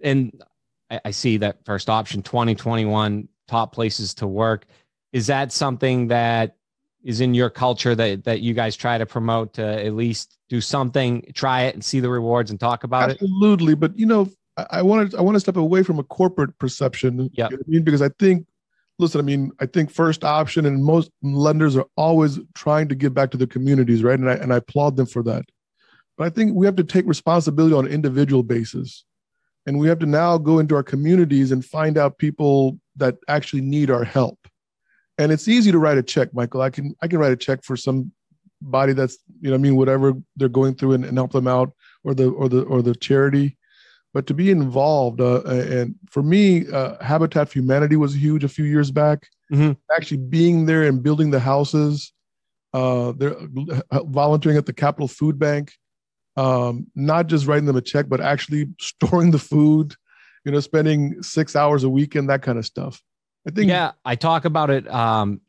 and 0.00 0.42
I, 0.90 1.00
I 1.06 1.10
see 1.10 1.38
that 1.38 1.64
first 1.64 1.88
option, 1.88 2.22
2021 2.22 3.28
top 3.48 3.72
places 3.72 4.14
to 4.14 4.26
work. 4.26 4.66
Is 5.12 5.26
that 5.26 5.52
something 5.52 6.08
that 6.08 6.56
is 7.02 7.20
in 7.20 7.34
your 7.34 7.50
culture 7.50 7.94
that 7.94 8.24
that 8.24 8.40
you 8.40 8.54
guys 8.54 8.76
try 8.76 8.98
to 8.98 9.06
promote 9.06 9.54
to 9.54 9.84
at 9.84 9.94
least 9.94 10.38
do 10.48 10.60
something, 10.60 11.24
try 11.34 11.62
it 11.62 11.74
and 11.74 11.84
see 11.84 12.00
the 12.00 12.08
rewards 12.08 12.50
and 12.50 12.60
talk 12.60 12.84
about 12.84 13.10
Absolutely. 13.10 13.26
it? 13.26 13.52
Absolutely. 13.52 13.74
But 13.74 13.98
you 13.98 14.06
know, 14.06 14.28
I 14.70 14.82
want 14.82 15.10
to 15.10 15.18
I 15.18 15.20
want 15.20 15.34
to 15.36 15.40
step 15.40 15.56
away 15.56 15.82
from 15.82 15.98
a 15.98 16.04
corporate 16.04 16.56
perception. 16.58 17.30
Yeah. 17.32 17.48
You 17.50 17.56
know 17.56 17.62
I 17.66 17.70
mean, 17.70 17.82
because 17.82 18.02
I 18.02 18.10
think, 18.18 18.46
listen, 19.02 19.20
I 19.20 19.24
mean, 19.24 19.52
I 19.60 19.66
think 19.66 19.90
first 19.90 20.24
option 20.24 20.64
and 20.64 20.82
most 20.82 21.10
lenders 21.22 21.76
are 21.76 21.86
always 21.96 22.38
trying 22.54 22.88
to 22.88 22.94
give 22.94 23.12
back 23.12 23.30
to 23.32 23.36
the 23.36 23.46
communities, 23.46 24.02
right? 24.02 24.18
And 24.18 24.30
I 24.30 24.34
and 24.34 24.52
I 24.52 24.56
applaud 24.56 24.96
them 24.96 25.06
for 25.06 25.22
that. 25.24 25.44
But 26.16 26.26
I 26.26 26.30
think 26.30 26.54
we 26.54 26.66
have 26.66 26.76
to 26.76 26.84
take 26.84 27.06
responsibility 27.06 27.74
on 27.74 27.86
an 27.86 27.92
individual 27.92 28.42
basis. 28.42 29.04
And 29.66 29.78
we 29.78 29.88
have 29.88 29.98
to 30.00 30.06
now 30.06 30.38
go 30.38 30.58
into 30.58 30.74
our 30.74 30.82
communities 30.82 31.52
and 31.52 31.64
find 31.64 31.96
out 31.96 32.18
people 32.18 32.78
that 32.96 33.16
actually 33.28 33.62
need 33.62 33.90
our 33.90 34.04
help. 34.04 34.38
And 35.18 35.30
it's 35.30 35.46
easy 35.46 35.70
to 35.70 35.78
write 35.78 35.98
a 35.98 36.02
check, 36.02 36.34
Michael. 36.34 36.62
I 36.62 36.70
can 36.70 36.94
I 37.02 37.08
can 37.08 37.18
write 37.18 37.32
a 37.32 37.36
check 37.36 37.62
for 37.62 37.76
somebody 37.76 38.92
that's, 38.92 39.18
you 39.40 39.50
know, 39.50 39.54
I 39.56 39.58
mean, 39.58 39.76
whatever 39.76 40.14
they're 40.36 40.48
going 40.48 40.74
through 40.74 40.94
and, 40.94 41.04
and 41.04 41.18
help 41.18 41.32
them 41.32 41.46
out 41.46 41.72
or 42.04 42.14
the 42.14 42.30
or 42.30 42.48
the 42.48 42.62
or 42.62 42.82
the 42.82 42.94
charity 42.94 43.56
but 44.14 44.26
to 44.26 44.34
be 44.34 44.50
involved 44.50 45.20
uh, 45.20 45.42
and 45.44 45.94
for 46.10 46.22
me 46.22 46.70
uh, 46.70 47.02
habitat 47.02 47.48
for 47.48 47.58
humanity 47.58 47.96
was 47.96 48.14
huge 48.14 48.44
a 48.44 48.48
few 48.48 48.64
years 48.64 48.90
back. 48.90 49.28
Mm-hmm. 49.52 49.72
actually 49.94 50.16
being 50.16 50.64
there 50.64 50.84
and 50.84 51.02
building 51.02 51.30
the 51.30 51.40
houses 51.40 52.12
uh, 52.72 53.12
they're 53.12 53.36
uh, 53.90 54.02
volunteering 54.04 54.56
at 54.56 54.64
the 54.64 54.72
capital 54.72 55.08
food 55.08 55.38
bank 55.38 55.74
um, 56.36 56.86
not 56.94 57.26
just 57.26 57.46
writing 57.46 57.66
them 57.66 57.76
a 57.76 57.82
check 57.82 58.08
but 58.08 58.20
actually 58.20 58.68
storing 58.80 59.30
the 59.30 59.38
food 59.38 59.94
you 60.44 60.52
know 60.52 60.60
spending 60.60 61.22
six 61.22 61.54
hours 61.54 61.84
a 61.84 61.88
week 61.88 62.14
and 62.14 62.28
that 62.28 62.42
kind 62.42 62.58
of 62.58 62.66
stuff. 62.66 63.02
I 63.46 63.50
think 63.50 63.68
yeah 63.68 63.92
i 64.04 64.14
talk 64.14 64.44
about 64.44 64.70
it 64.70 64.88
um, 64.92 65.40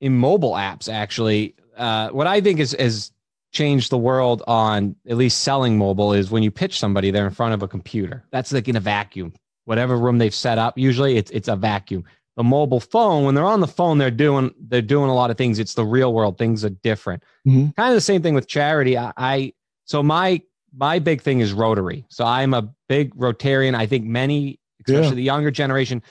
in 0.00 0.16
mobile 0.16 0.52
apps 0.52 0.92
actually. 0.92 1.54
Uh, 1.76 2.08
what 2.08 2.26
i 2.26 2.40
think 2.40 2.58
is 2.58 2.74
is 2.74 3.12
changed 3.52 3.90
the 3.90 3.98
world 3.98 4.42
on 4.46 4.94
at 5.08 5.16
least 5.16 5.42
selling 5.42 5.78
mobile 5.78 6.12
is 6.12 6.30
when 6.30 6.42
you 6.42 6.50
pitch 6.50 6.78
somebody 6.78 7.10
they're 7.10 7.26
in 7.26 7.32
front 7.32 7.54
of 7.54 7.62
a 7.62 7.68
computer. 7.68 8.24
That's 8.30 8.52
like 8.52 8.68
in 8.68 8.76
a 8.76 8.80
vacuum. 8.80 9.32
Whatever 9.64 9.96
room 9.96 10.18
they've 10.18 10.34
set 10.34 10.58
up 10.58 10.78
usually 10.78 11.16
it's 11.16 11.30
it's 11.30 11.48
a 11.48 11.56
vacuum. 11.56 12.04
The 12.36 12.44
mobile 12.44 12.80
phone 12.80 13.24
when 13.24 13.34
they're 13.34 13.44
on 13.44 13.60
the 13.60 13.66
phone 13.66 13.98
they're 13.98 14.10
doing 14.10 14.54
they're 14.68 14.82
doing 14.82 15.10
a 15.10 15.14
lot 15.14 15.30
of 15.30 15.36
things. 15.36 15.58
It's 15.58 15.74
the 15.74 15.84
real 15.84 16.12
world. 16.12 16.38
Things 16.38 16.64
are 16.64 16.70
different. 16.70 17.22
Mm-hmm. 17.46 17.70
kind 17.70 17.90
of 17.90 17.94
the 17.94 18.00
same 18.00 18.22
thing 18.22 18.34
with 18.34 18.46
charity. 18.46 18.96
I, 18.96 19.12
I 19.16 19.52
so 19.84 20.02
my 20.02 20.42
my 20.74 20.98
big 20.98 21.22
thing 21.22 21.40
is 21.40 21.52
rotary. 21.52 22.04
So 22.08 22.24
i'm 22.24 22.54
a 22.54 22.68
big 22.88 23.14
rotarian. 23.14 23.74
I 23.74 23.86
think 23.86 24.04
many 24.04 24.60
especially 24.86 25.08
yeah. 25.08 25.14
the 25.14 25.22
younger 25.22 25.50
generation 25.50 26.02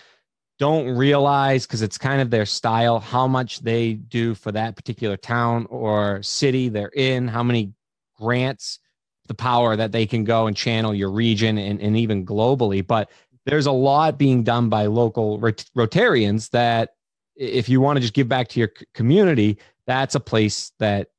don't 0.59 0.89
realize 0.89 1.65
because 1.65 1.81
it's 1.81 1.97
kind 1.97 2.21
of 2.21 2.29
their 2.29 2.45
style 2.45 2.99
how 2.99 3.27
much 3.27 3.59
they 3.59 3.93
do 3.93 4.33
for 4.33 4.51
that 4.51 4.75
particular 4.75 5.15
town 5.15 5.67
or 5.69 6.21
city 6.23 6.69
they're 6.69 6.91
in 6.95 7.27
how 7.27 7.43
many 7.43 7.73
grants 8.17 8.79
the 9.27 9.33
power 9.33 9.75
that 9.75 9.91
they 9.91 10.05
can 10.05 10.23
go 10.23 10.47
and 10.47 10.55
channel 10.55 10.93
your 10.93 11.11
region 11.11 11.57
and, 11.57 11.81
and 11.81 11.97
even 11.97 12.25
globally. 12.25 12.85
But 12.85 13.11
there's 13.45 13.65
a 13.65 13.71
lot 13.71 14.17
being 14.17 14.43
done 14.43 14.69
by 14.69 14.87
local 14.87 15.39
rot- 15.39 15.65
rotarians 15.75 16.49
that 16.51 16.95
if 17.35 17.69
you 17.69 17.79
want 17.79 17.97
to 17.97 18.01
just 18.01 18.13
give 18.13 18.27
back 18.27 18.47
to 18.49 18.59
your 18.59 18.71
community 18.93 19.57
that's 19.85 20.15
a 20.15 20.19
place 20.19 20.71
that 20.79 21.09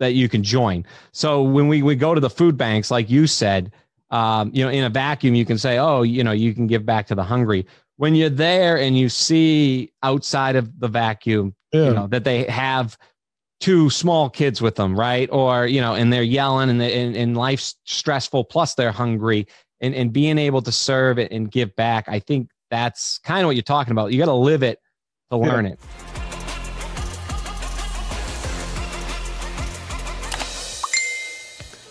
that 0.00 0.14
you 0.14 0.28
can 0.28 0.42
join. 0.42 0.84
So 1.12 1.42
when 1.42 1.68
we, 1.68 1.82
we 1.82 1.94
go 1.94 2.14
to 2.14 2.20
the 2.20 2.30
food 2.30 2.56
banks 2.56 2.90
like 2.90 3.08
you 3.08 3.26
said 3.26 3.72
um, 4.10 4.50
you 4.52 4.64
know 4.64 4.70
in 4.70 4.84
a 4.84 4.90
vacuum 4.90 5.34
you 5.34 5.44
can 5.44 5.58
say 5.58 5.78
oh 5.78 6.02
you 6.02 6.22
know 6.22 6.32
you 6.32 6.54
can 6.54 6.66
give 6.66 6.84
back 6.84 7.06
to 7.06 7.14
the 7.14 7.24
hungry 7.24 7.66
when 7.96 8.14
you're 8.14 8.30
there 8.30 8.78
and 8.78 8.98
you 8.98 9.08
see 9.08 9.92
outside 10.02 10.56
of 10.56 10.80
the 10.80 10.88
vacuum, 10.88 11.54
yeah. 11.72 11.88
you 11.88 11.94
know, 11.94 12.06
that 12.08 12.24
they 12.24 12.44
have 12.44 12.98
two 13.60 13.88
small 13.88 14.28
kids 14.28 14.60
with 14.60 14.74
them, 14.74 14.98
right? 14.98 15.28
Or, 15.30 15.66
you 15.66 15.80
know, 15.80 15.94
and 15.94 16.12
they're 16.12 16.22
yelling 16.22 16.70
and, 16.70 16.82
and, 16.82 17.16
and 17.16 17.36
life's 17.36 17.76
stressful, 17.84 18.44
plus 18.44 18.74
they're 18.74 18.92
hungry 18.92 19.46
and, 19.80 19.94
and 19.94 20.12
being 20.12 20.38
able 20.38 20.60
to 20.62 20.72
serve 20.72 21.18
it 21.18 21.30
and 21.30 21.50
give 21.50 21.74
back. 21.76 22.08
I 22.08 22.18
think 22.18 22.50
that's 22.70 23.18
kind 23.18 23.42
of 23.42 23.46
what 23.46 23.56
you're 23.56 23.62
talking 23.62 23.92
about. 23.92 24.12
You 24.12 24.18
got 24.18 24.26
to 24.26 24.34
live 24.34 24.62
it 24.62 24.80
to 25.30 25.36
learn 25.36 25.66
yeah. 25.66 25.72
it. 25.72 25.80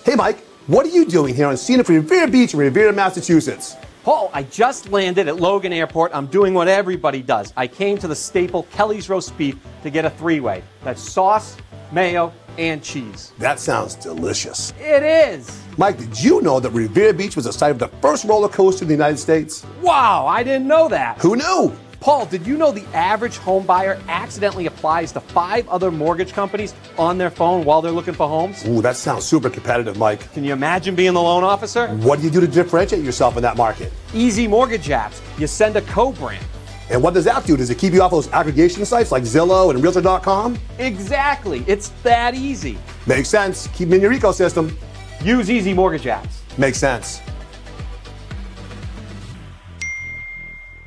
Hey, 0.05 0.15
Mike, 0.15 0.39
what 0.67 0.85
are 0.85 0.89
you 0.89 1.05
doing 1.05 1.33
here 1.33 1.47
on 1.47 1.55
scenic 1.55 1.87
Revere 1.87 2.27
Beach 2.27 2.53
in 2.53 2.59
Revere, 2.59 2.91
Massachusetts? 2.91 3.77
Paul, 4.03 4.29
I 4.33 4.43
just 4.43 4.89
landed 4.91 5.29
at 5.29 5.37
Logan 5.37 5.71
Airport. 5.71 6.11
I'm 6.13 6.27
doing 6.27 6.53
what 6.53 6.67
everybody 6.67 7.21
does. 7.21 7.53
I 7.55 7.67
came 7.67 7.97
to 7.99 8.07
the 8.07 8.15
staple 8.15 8.63
Kelly's 8.63 9.07
Roast 9.07 9.37
Beef 9.37 9.55
to 9.81 9.89
get 9.89 10.03
a 10.03 10.09
three 10.09 10.41
way. 10.41 10.61
That's 10.83 11.01
sauce, 11.01 11.55
mayo, 11.93 12.33
and 12.57 12.83
cheese. 12.83 13.31
That 13.39 13.61
sounds 13.61 13.95
delicious. 13.95 14.73
It 14.77 15.03
is. 15.03 15.63
Mike, 15.77 15.97
did 15.97 16.21
you 16.21 16.41
know 16.41 16.59
that 16.59 16.71
Revere 16.71 17.13
Beach 17.13 17.37
was 17.37 17.45
the 17.45 17.53
site 17.53 17.71
of 17.71 17.79
the 17.79 17.87
first 17.87 18.25
roller 18.25 18.49
coaster 18.49 18.83
in 18.83 18.89
the 18.89 18.93
United 18.93 19.17
States? 19.19 19.65
Wow, 19.81 20.27
I 20.27 20.43
didn't 20.43 20.67
know 20.67 20.89
that. 20.89 21.17
Who 21.19 21.37
knew? 21.37 21.73
Paul, 22.03 22.25
did 22.25 22.45
you 22.45 22.57
know 22.57 22.73
the 22.73 22.83
average 22.93 23.37
home 23.37 23.65
buyer 23.65 23.97
accidentally 24.09 24.65
applies 24.65 25.13
to 25.13 25.21
five 25.21 25.65
other 25.69 25.89
mortgage 25.89 26.33
companies 26.33 26.75
on 26.97 27.17
their 27.17 27.29
phone 27.29 27.63
while 27.63 27.81
they're 27.81 27.93
looking 27.93 28.13
for 28.13 28.27
homes? 28.27 28.67
Ooh, 28.67 28.81
that 28.81 28.97
sounds 28.97 29.23
super 29.23 29.49
competitive, 29.49 29.97
Mike. 29.97 30.29
Can 30.33 30.43
you 30.43 30.51
imagine 30.51 30.95
being 30.95 31.13
the 31.13 31.21
loan 31.21 31.45
officer? 31.45 31.87
What 31.87 32.19
do 32.19 32.25
you 32.25 32.29
do 32.29 32.41
to 32.41 32.47
differentiate 32.47 33.05
yourself 33.05 33.37
in 33.37 33.43
that 33.43 33.55
market? 33.55 33.93
Easy 34.13 34.49
mortgage 34.49 34.87
apps. 34.89 35.21
You 35.39 35.47
send 35.47 35.77
a 35.77 35.81
co-brand. 35.83 36.45
And 36.89 37.01
what 37.01 37.13
does 37.13 37.23
that 37.23 37.45
do? 37.45 37.55
Does 37.55 37.69
it 37.69 37.77
keep 37.77 37.93
you 37.93 38.01
off 38.01 38.11
those 38.11 38.29
aggregation 38.33 38.83
sites 38.83 39.13
like 39.13 39.23
Zillow 39.23 39.69
and 39.69 39.81
Realtor.com? 39.81 40.59
Exactly. 40.79 41.63
It's 41.67 41.87
that 42.03 42.35
easy. 42.35 42.77
Makes 43.07 43.29
sense. 43.29 43.67
Keep 43.67 43.87
them 43.87 43.93
in 43.93 44.01
your 44.01 44.13
ecosystem. 44.13 44.75
Use 45.23 45.49
easy 45.49 45.73
mortgage 45.73 46.03
apps. 46.03 46.41
Makes 46.57 46.79
sense. 46.79 47.21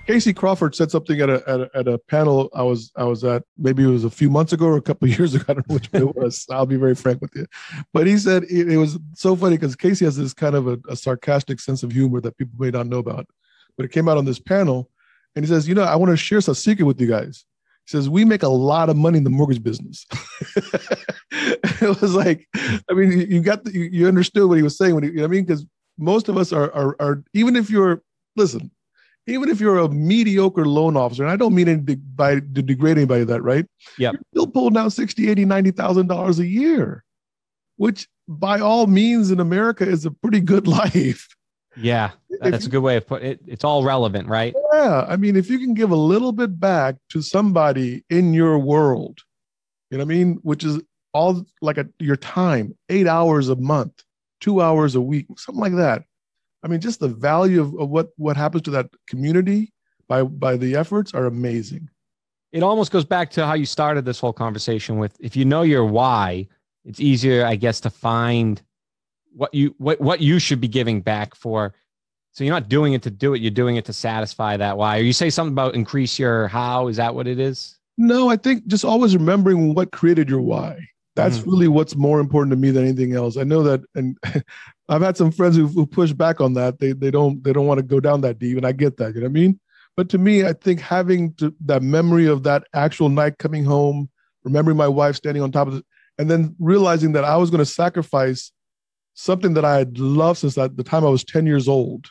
Casey 0.07 0.33
Crawford 0.33 0.77
said 0.77 0.93
something 0.93 1.21
at 1.21 1.29
a, 1.29 1.43
at 1.49 1.61
a, 1.61 1.71
at 1.75 1.89
a 1.89 1.99
panel 1.99 2.49
I 2.55 2.63
was 2.63 2.93
I 2.97 3.05
was 3.05 3.25
at 3.25 3.43
maybe 3.59 3.83
it 3.83 3.89
was 3.89 4.05
a 4.05 4.11
few 4.11 4.31
months 4.31 4.53
ago 4.53 4.67
or 4.67 4.77
a 4.77 4.83
couple 4.83 5.09
years 5.19 5.35
ago. 5.35 5.45
I 5.49 5.55
don't 5.55 5.69
know 5.69 5.75
which 5.75 5.93
one 5.93 6.03
it 6.03 6.17
was. 6.17 6.47
I'll 6.51 6.67
be 6.67 6.77
very 6.77 6.95
frank 6.95 7.21
with 7.21 7.35
you. 7.35 7.47
But 7.93 8.07
he 8.07 8.17
said 8.17 8.45
it, 8.45 8.71
it 8.71 8.77
was 8.77 8.99
so 9.15 9.35
funny 9.35 9.57
because 9.57 9.75
Casey 9.75 10.05
has 10.05 10.17
this 10.17 10.33
kind 10.33 10.55
of 10.55 10.69
a, 10.69 10.79
a, 10.89 10.97
sarcastic 10.97 11.59
sense 11.59 11.83
of 11.83 11.91
humor 11.91 12.21
that 12.21 12.39
people 12.39 12.55
may 12.59 12.71
not 12.71 12.87
know 12.87 12.99
about. 12.99 13.27
But 13.77 13.87
it 13.87 13.93
came 13.93 14.09
out 14.09 14.17
on 14.17 14.25
this 14.25 14.39
panel 14.39 14.89
and 15.35 15.45
he 15.45 15.49
says 15.49 15.67
you 15.67 15.75
know 15.75 15.83
I 15.83 15.97
want 15.97 16.11
to 16.11 16.17
share 16.17 16.41
some 16.41 16.55
secret 16.55 16.85
with 16.85 17.01
you 17.01 17.09
guys. 17.09 17.45
He 17.87 17.91
says 17.91 18.09
we 18.09 18.25
make 18.25 18.45
a 18.45 18.49
lot 18.49 18.89
of 18.89 18.97
money 18.97 19.19
in 19.19 19.25
the 19.25 19.31
mortgage 19.31 19.63
business. 19.63 20.07
It 21.79 22.01
was 22.01 22.15
like 22.15 22.49
I 22.55 22.95
mean 22.95 23.31
you 23.31 23.41
got 23.43 23.65
the, 23.65 23.73
you, 23.73 23.83
you 23.93 24.09
understood 24.09 24.49
what 24.49 24.57
he 24.57 24.63
was 24.63 24.79
saying 24.79 24.95
when 24.95 25.05
he, 25.05 25.11
you 25.11 25.17
know 25.17 25.23
what 25.23 25.29
I 25.29 25.31
mean? 25.33 25.45
Because 25.45 25.67
most 25.99 26.29
of 26.29 26.37
us 26.37 26.53
are, 26.53 26.73
are 26.73 26.97
are 27.01 27.25
even 27.35 27.57
if 27.57 27.69
you're 27.69 28.03
listen 28.37 28.71
even 29.27 29.49
if 29.49 29.61
you're 29.61 29.79
a 29.79 29.89
mediocre 29.89 30.67
loan 30.67 30.97
officer, 30.97 31.23
and 31.25 31.33
I 31.33 31.37
don't 31.37 31.55
mean 31.55 31.85
by 32.15 32.35
to 32.37 32.41
degrade 32.41 32.97
anybody 32.97 33.25
that, 33.25 33.43
right? 33.43 33.67
Yeah. 33.99 34.13
You're 34.13 34.23
still 34.33 34.47
pulling 34.47 34.75
down 34.75 34.91
60, 34.91 35.29
80, 35.29 35.45
90,000 35.45 36.07
dollars 36.07 36.39
a 36.39 36.47
year, 36.47 37.05
which 37.77 38.09
by 38.29 38.61
all 38.61 38.87
means 38.87 39.31
in 39.31 39.41
America 39.41 39.87
is 39.87 40.07
a 40.07 40.11
pretty 40.11 40.41
good 40.41 40.67
life. 40.67 41.29
Yeah. 41.77 42.13
That's 42.41 42.65
you, 42.65 42.69
a 42.69 42.71
good 42.71 42.83
way 42.83 42.97
of 42.97 43.07
putting 43.07 43.33
it. 43.33 43.41
It's 43.47 43.65
all 43.65 43.85
relevant, 43.85 44.29
right? 44.29 44.55
Yeah. 44.73 45.05
I 45.09 45.17
mean, 45.17 45.37
if 45.37 45.51
you 45.51 45.59
can 45.59 45.75
give 45.75 45.91
a 45.91 45.97
little 45.97 46.33
bit 46.33 46.59
back 46.59 46.97
to 47.11 47.21
somebody 47.21 48.05
in 48.09 48.33
your 48.33 48.59
world, 48.59 49.21
you 49.91 49.99
know 49.99 50.05
what 50.05 50.13
I 50.13 50.17
mean? 50.17 50.39
Which 50.43 50.65
is 50.65 50.81
all 51.13 51.45
like 51.61 51.79
a, 51.79 51.87
your 51.99 52.17
time, 52.17 52.77
eight 52.89 53.07
hours 53.07 53.49
a 53.49 53.57
month, 53.57 54.05
two 54.41 54.63
hours 54.63 54.95
a 54.95 55.01
week, 55.01 55.27
something 55.37 55.61
like 55.61 55.75
that 55.75 56.05
I 56.63 56.69
mean, 56.69 56.81
just 56.81 57.01
the 57.01 57.09
value 57.09 57.61
of, 57.61 57.75
of 57.79 57.89
what 57.91 58.11
what 58.17 58.37
happens 58.37 58.63
to 58.63 58.71
that 58.73 58.91
community 59.09 59.73
by 60.09 60.23
by 60.23 60.57
the 60.57 60.77
efforts 60.77 61.15
are 61.15 61.27
amazing. 61.27 61.89
It 62.53 62.63
almost 62.63 62.93
goes 62.93 63.05
back 63.05 63.31
to 63.33 63.47
how 63.47 63.55
you 63.55 63.67
started 63.67 64.05
this 64.05 64.21
whole 64.21 64.33
conversation 64.33 64.99
with 64.99 65.17
if 65.21 65.37
you 65.37 65.45
know 65.45 65.63
your 65.63 65.85
why, 65.85 66.49
it's 66.85 67.01
easier, 67.01 67.45
I 67.45 67.57
guess, 67.57 67.81
to 67.81 67.91
find 67.91 68.63
what 69.35 69.53
you 69.53 69.75
what 69.79 70.01
what 70.01 70.21
you 70.21 70.39
should 70.39 70.61
be 70.61 70.69
giving 70.69 71.01
back 71.01 71.35
for 71.35 71.75
So 72.33 72.45
you're 72.45 72.55
not 72.55 72.69
doing 72.69 72.93
it 72.95 73.03
to 73.03 73.11
do 73.11 73.35
it. 73.35 73.43
You're 73.43 73.51
doing 73.51 73.77
it 73.77 73.85
to 73.87 73.93
satisfy 73.93 74.57
that 74.57 74.77
why. 74.77 74.99
Or 74.99 75.03
you 75.03 75.13
say 75.13 75.31
something 75.31 75.53
about 75.53 75.75
increase 75.75 76.19
your 76.19 76.49
how. 76.49 76.89
Is 76.89 76.97
that 76.97 77.15
what 77.15 77.27
it 77.27 77.39
is? 77.39 77.79
No, 77.99 78.29
I 78.29 78.37
think 78.37 78.67
just 78.67 78.85
always 78.85 79.17
remembering 79.17 79.75
what 79.75 79.93
created 79.93 80.29
your 80.29 80.43
why. 80.43 80.89
That's 81.15 81.39
mm-hmm. 81.39 81.51
really 81.51 81.69
what's 81.69 81.97
more 81.97 82.21
important 82.21 82.51
to 82.51 82.57
me 82.57 82.71
than 82.71 82.85
anything 82.85 83.15
else. 83.15 83.39
I 83.39 83.45
know 83.45 83.63
that, 83.63 83.81
and 83.95 84.19
I've 84.89 85.03
had 85.03 85.17
some 85.17 85.33
friends 85.33 85.57
who, 85.57 85.67
who 85.67 85.87
push 85.87 86.13
back 86.13 86.41
on 86.41 86.55
that. 86.55 86.79
They 86.79 86.93
they 86.93 87.11
don't 87.11 87.43
they 87.43 87.53
don't 87.53 87.67
want 87.67 87.79
to 87.79 87.85
go 87.85 88.01
down 88.01 88.21
that 88.23 88.39
deep, 88.39 88.57
and 88.57 88.67
I 88.67 88.73
get 88.73 88.97
that. 88.99 89.15
You 89.15 89.21
know 89.21 89.27
what 89.27 89.31
I 89.31 89.41
mean? 89.41 89.61
But 89.97 90.09
to 90.11 90.19
me, 90.19 90.45
I 90.45 90.53
think 90.53 90.81
having 90.81 91.35
to, 91.35 91.55
that 91.65 91.83
memory 91.83 92.27
of 92.27 92.43
that 92.43 92.65
actual 92.75 93.09
night 93.09 93.39
coming 93.39 93.65
home, 93.65 94.11
remembering 94.45 94.77
my 94.77 94.89
wife 94.89 95.17
standing 95.17 95.43
on 95.43 95.51
top 95.51 95.69
of 95.69 95.77
it, 95.77 95.85
and 96.19 96.31
then 96.31 96.55
realizing 96.59 97.13
that 97.13 97.25
I 97.25 97.37
was 97.37 97.51
going 97.51 97.61
to 97.61 97.67
sacrifice 97.67 98.53
something 99.15 99.55
that 99.55 99.65
I 99.65 99.79
had 99.79 99.99
loved 99.99 100.41
since 100.41 100.55
that, 100.57 100.77
the 100.77 100.85
time 100.85 101.05
I 101.05 101.09
was 101.09 101.25
ten 101.25 101.47
years 101.47 101.69
old 101.69 102.09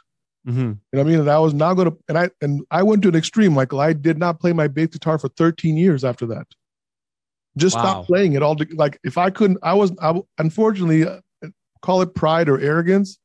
Mm-hmm. 0.47 0.59
You 0.59 0.65
know 0.65 0.77
what 0.91 1.01
I 1.01 1.03
mean? 1.03 1.19
And 1.21 1.29
I 1.29 1.39
was 1.39 1.53
not 1.53 1.73
going 1.73 1.89
to, 1.89 1.97
and 2.07 2.17
I 2.17 2.29
and 2.41 2.61
I 2.69 2.83
went 2.83 3.01
to 3.03 3.09
an 3.09 3.15
extreme, 3.15 3.53
Michael. 3.53 3.79
I 3.79 3.93
did 3.93 4.17
not 4.17 4.39
play 4.39 4.53
my 4.53 4.67
bass 4.67 4.89
guitar 4.89 5.17
for 5.17 5.29
13 5.29 5.75
years 5.75 6.03
after 6.03 6.25
that. 6.27 6.45
Just 7.57 7.75
wow. 7.75 7.81
stopped 7.81 8.07
playing 8.07 8.33
it 8.33 8.43
all. 8.43 8.55
Like 8.73 8.99
if 9.03 9.17
I 9.17 9.29
couldn't, 9.29 9.57
I 9.63 9.73
was, 9.73 9.91
I 10.01 10.19
unfortunately 10.37 11.05
uh, 11.05 11.21
call 11.85 12.01
it 12.01 12.15
pride 12.15 12.49
or 12.49 12.59
arrogance. 12.59 13.19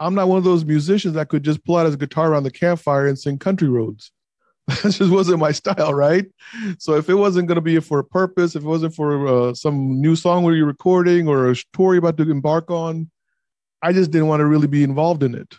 I'm 0.00 0.14
not 0.14 0.28
one 0.28 0.38
of 0.38 0.44
those 0.44 0.64
musicians 0.64 1.14
that 1.14 1.28
could 1.28 1.44
just 1.44 1.64
pull 1.64 1.76
out 1.76 1.86
his 1.86 1.96
guitar 1.96 2.32
around 2.32 2.42
the 2.42 2.50
campfire 2.50 3.06
and 3.06 3.18
sing 3.18 3.38
country 3.38 3.68
roads. 3.68 4.10
that 4.66 4.92
just 4.92 5.10
wasn't 5.10 5.38
my 5.38 5.52
style, 5.52 5.94
right? 5.94 6.26
So 6.78 6.94
if 6.94 7.08
it 7.08 7.14
wasn't 7.14 7.48
going 7.48 7.56
to 7.56 7.62
be 7.62 7.78
for 7.80 7.98
a 8.00 8.04
purpose, 8.04 8.56
if 8.56 8.62
it 8.62 8.66
wasn't 8.66 8.94
for 8.94 9.26
uh, 9.26 9.54
some 9.54 10.00
new 10.00 10.16
song 10.16 10.42
where 10.42 10.54
you're 10.54 10.66
recording 10.66 11.28
or 11.28 11.50
a 11.50 11.56
story 11.56 11.98
about 11.98 12.16
to 12.16 12.30
embark 12.30 12.70
on, 12.70 13.10
I 13.82 13.92
just 13.92 14.10
didn't 14.10 14.28
want 14.28 14.40
to 14.40 14.46
really 14.46 14.66
be 14.66 14.82
involved 14.82 15.22
in 15.22 15.34
it. 15.34 15.54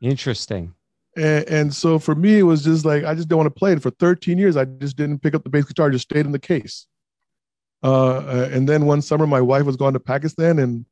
Interesting. 0.00 0.74
And, 1.16 1.48
and, 1.48 1.74
so 1.74 1.98
for 1.98 2.14
me, 2.14 2.38
it 2.38 2.42
was 2.42 2.64
just 2.64 2.84
like 2.84 3.04
I 3.04 3.14
just 3.14 3.28
didn't 3.28 3.38
want 3.38 3.54
to 3.54 3.58
play 3.58 3.72
it. 3.72 3.82
For 3.82 3.90
13 3.90 4.38
years, 4.38 4.56
I 4.56 4.64
just 4.64 4.96
didn't 4.96 5.20
pick 5.20 5.34
up 5.34 5.44
the 5.44 5.50
bass 5.50 5.64
guitar, 5.64 5.90
just 5.90 6.10
stayed 6.10 6.26
in 6.26 6.32
the 6.32 6.38
case. 6.38 6.86
Uh, 7.82 8.16
uh, 8.16 8.48
and 8.50 8.68
then 8.68 8.86
one 8.86 9.02
summer, 9.02 9.26
my 9.26 9.40
wife 9.40 9.64
was 9.64 9.76
going 9.76 9.92
to 9.92 10.00
Pakistan, 10.00 10.58
and 10.58 10.86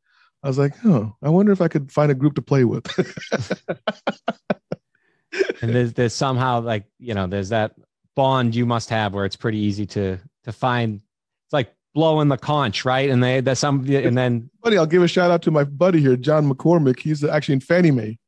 I 0.45 0.49
was 0.49 0.59
like, 0.59 0.75
"Oh, 0.85 1.17
I 1.23 1.31
wonder 1.31 1.51
if 1.51 1.61
I 1.61 1.69
could 1.69 1.91
find 1.91 2.13
a 2.13 2.15
group 2.15 2.35
to 2.35 2.43
play 2.43 2.65
with." 2.65 2.87
and 5.63 5.75
there's 5.75 5.95
there's 5.95 6.15
somehow 6.15 6.61
like 6.61 6.85
you 6.99 7.15
know 7.15 7.27
there's 7.27 7.49
that 7.49 7.75
bond 8.15 8.55
you 8.55 8.67
must 8.67 8.91
have 8.91 9.15
where 9.15 9.25
it's 9.25 9.37
pretty 9.37 9.59
easy 9.59 9.87
to 9.87 10.19
to 10.45 10.53
find. 10.53 11.01
It's 11.47 11.53
like 11.53 11.75
blowing 11.95 12.29
the 12.29 12.37
conch, 12.37 12.85
right? 12.85 13.11
And 13.11 13.25
they 13.25 13.41
that's 13.41 13.61
some 13.61 13.85
and 13.89 14.17
then. 14.17 14.51
Buddy, 14.63 14.79
I'll 14.79 14.87
give 14.87 15.03
a 15.03 15.09
shout 15.09 15.33
out 15.33 15.43
to 15.43 15.51
my 15.51 15.65
buddy 15.65 16.01
here, 16.01 16.17
John 16.17 16.49
McCormick. 16.49 17.01
He's 17.01 17.25
actually 17.25 17.55
in 17.55 17.61
Fannie 17.61 17.91
Mae 17.91 18.19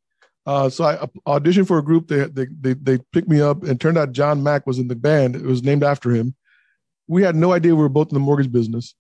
uh, 0.47 0.71
so 0.71 0.85
I 0.85 0.97
auditioned 1.27 1.67
for 1.67 1.79
a 1.79 1.83
group. 1.83 2.07
They, 2.07 2.25
they 2.27 2.47
they 2.61 2.75
they 2.75 2.99
picked 3.13 3.29
me 3.29 3.41
up, 3.41 3.65
and 3.65 3.81
turned 3.81 3.99
out 3.99 4.13
John 4.13 4.43
Mack 4.43 4.67
was 4.67 4.79
in 4.79 4.87
the 4.87 4.95
band. 4.95 5.35
It 5.35 5.43
was 5.43 5.65
named 5.65 5.83
after 5.83 6.11
him. 6.11 6.37
We 7.09 7.23
had 7.23 7.35
no 7.35 7.53
idea 7.53 7.75
we 7.75 7.83
were 7.83 7.89
both 7.89 8.09
in 8.09 8.15
the 8.15 8.21
mortgage 8.21 8.53
business, 8.53 8.95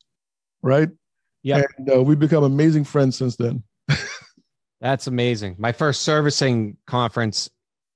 right? 0.60 0.88
Yeah, 1.42 1.62
and 1.78 1.90
uh, 1.90 2.02
we've 2.02 2.18
become 2.18 2.44
amazing 2.44 2.84
friends 2.84 3.16
since 3.16 3.36
then. 3.36 3.62
That's 4.80 5.06
amazing. 5.06 5.56
My 5.58 5.72
first 5.72 6.02
servicing 6.02 6.76
conference, 6.86 7.48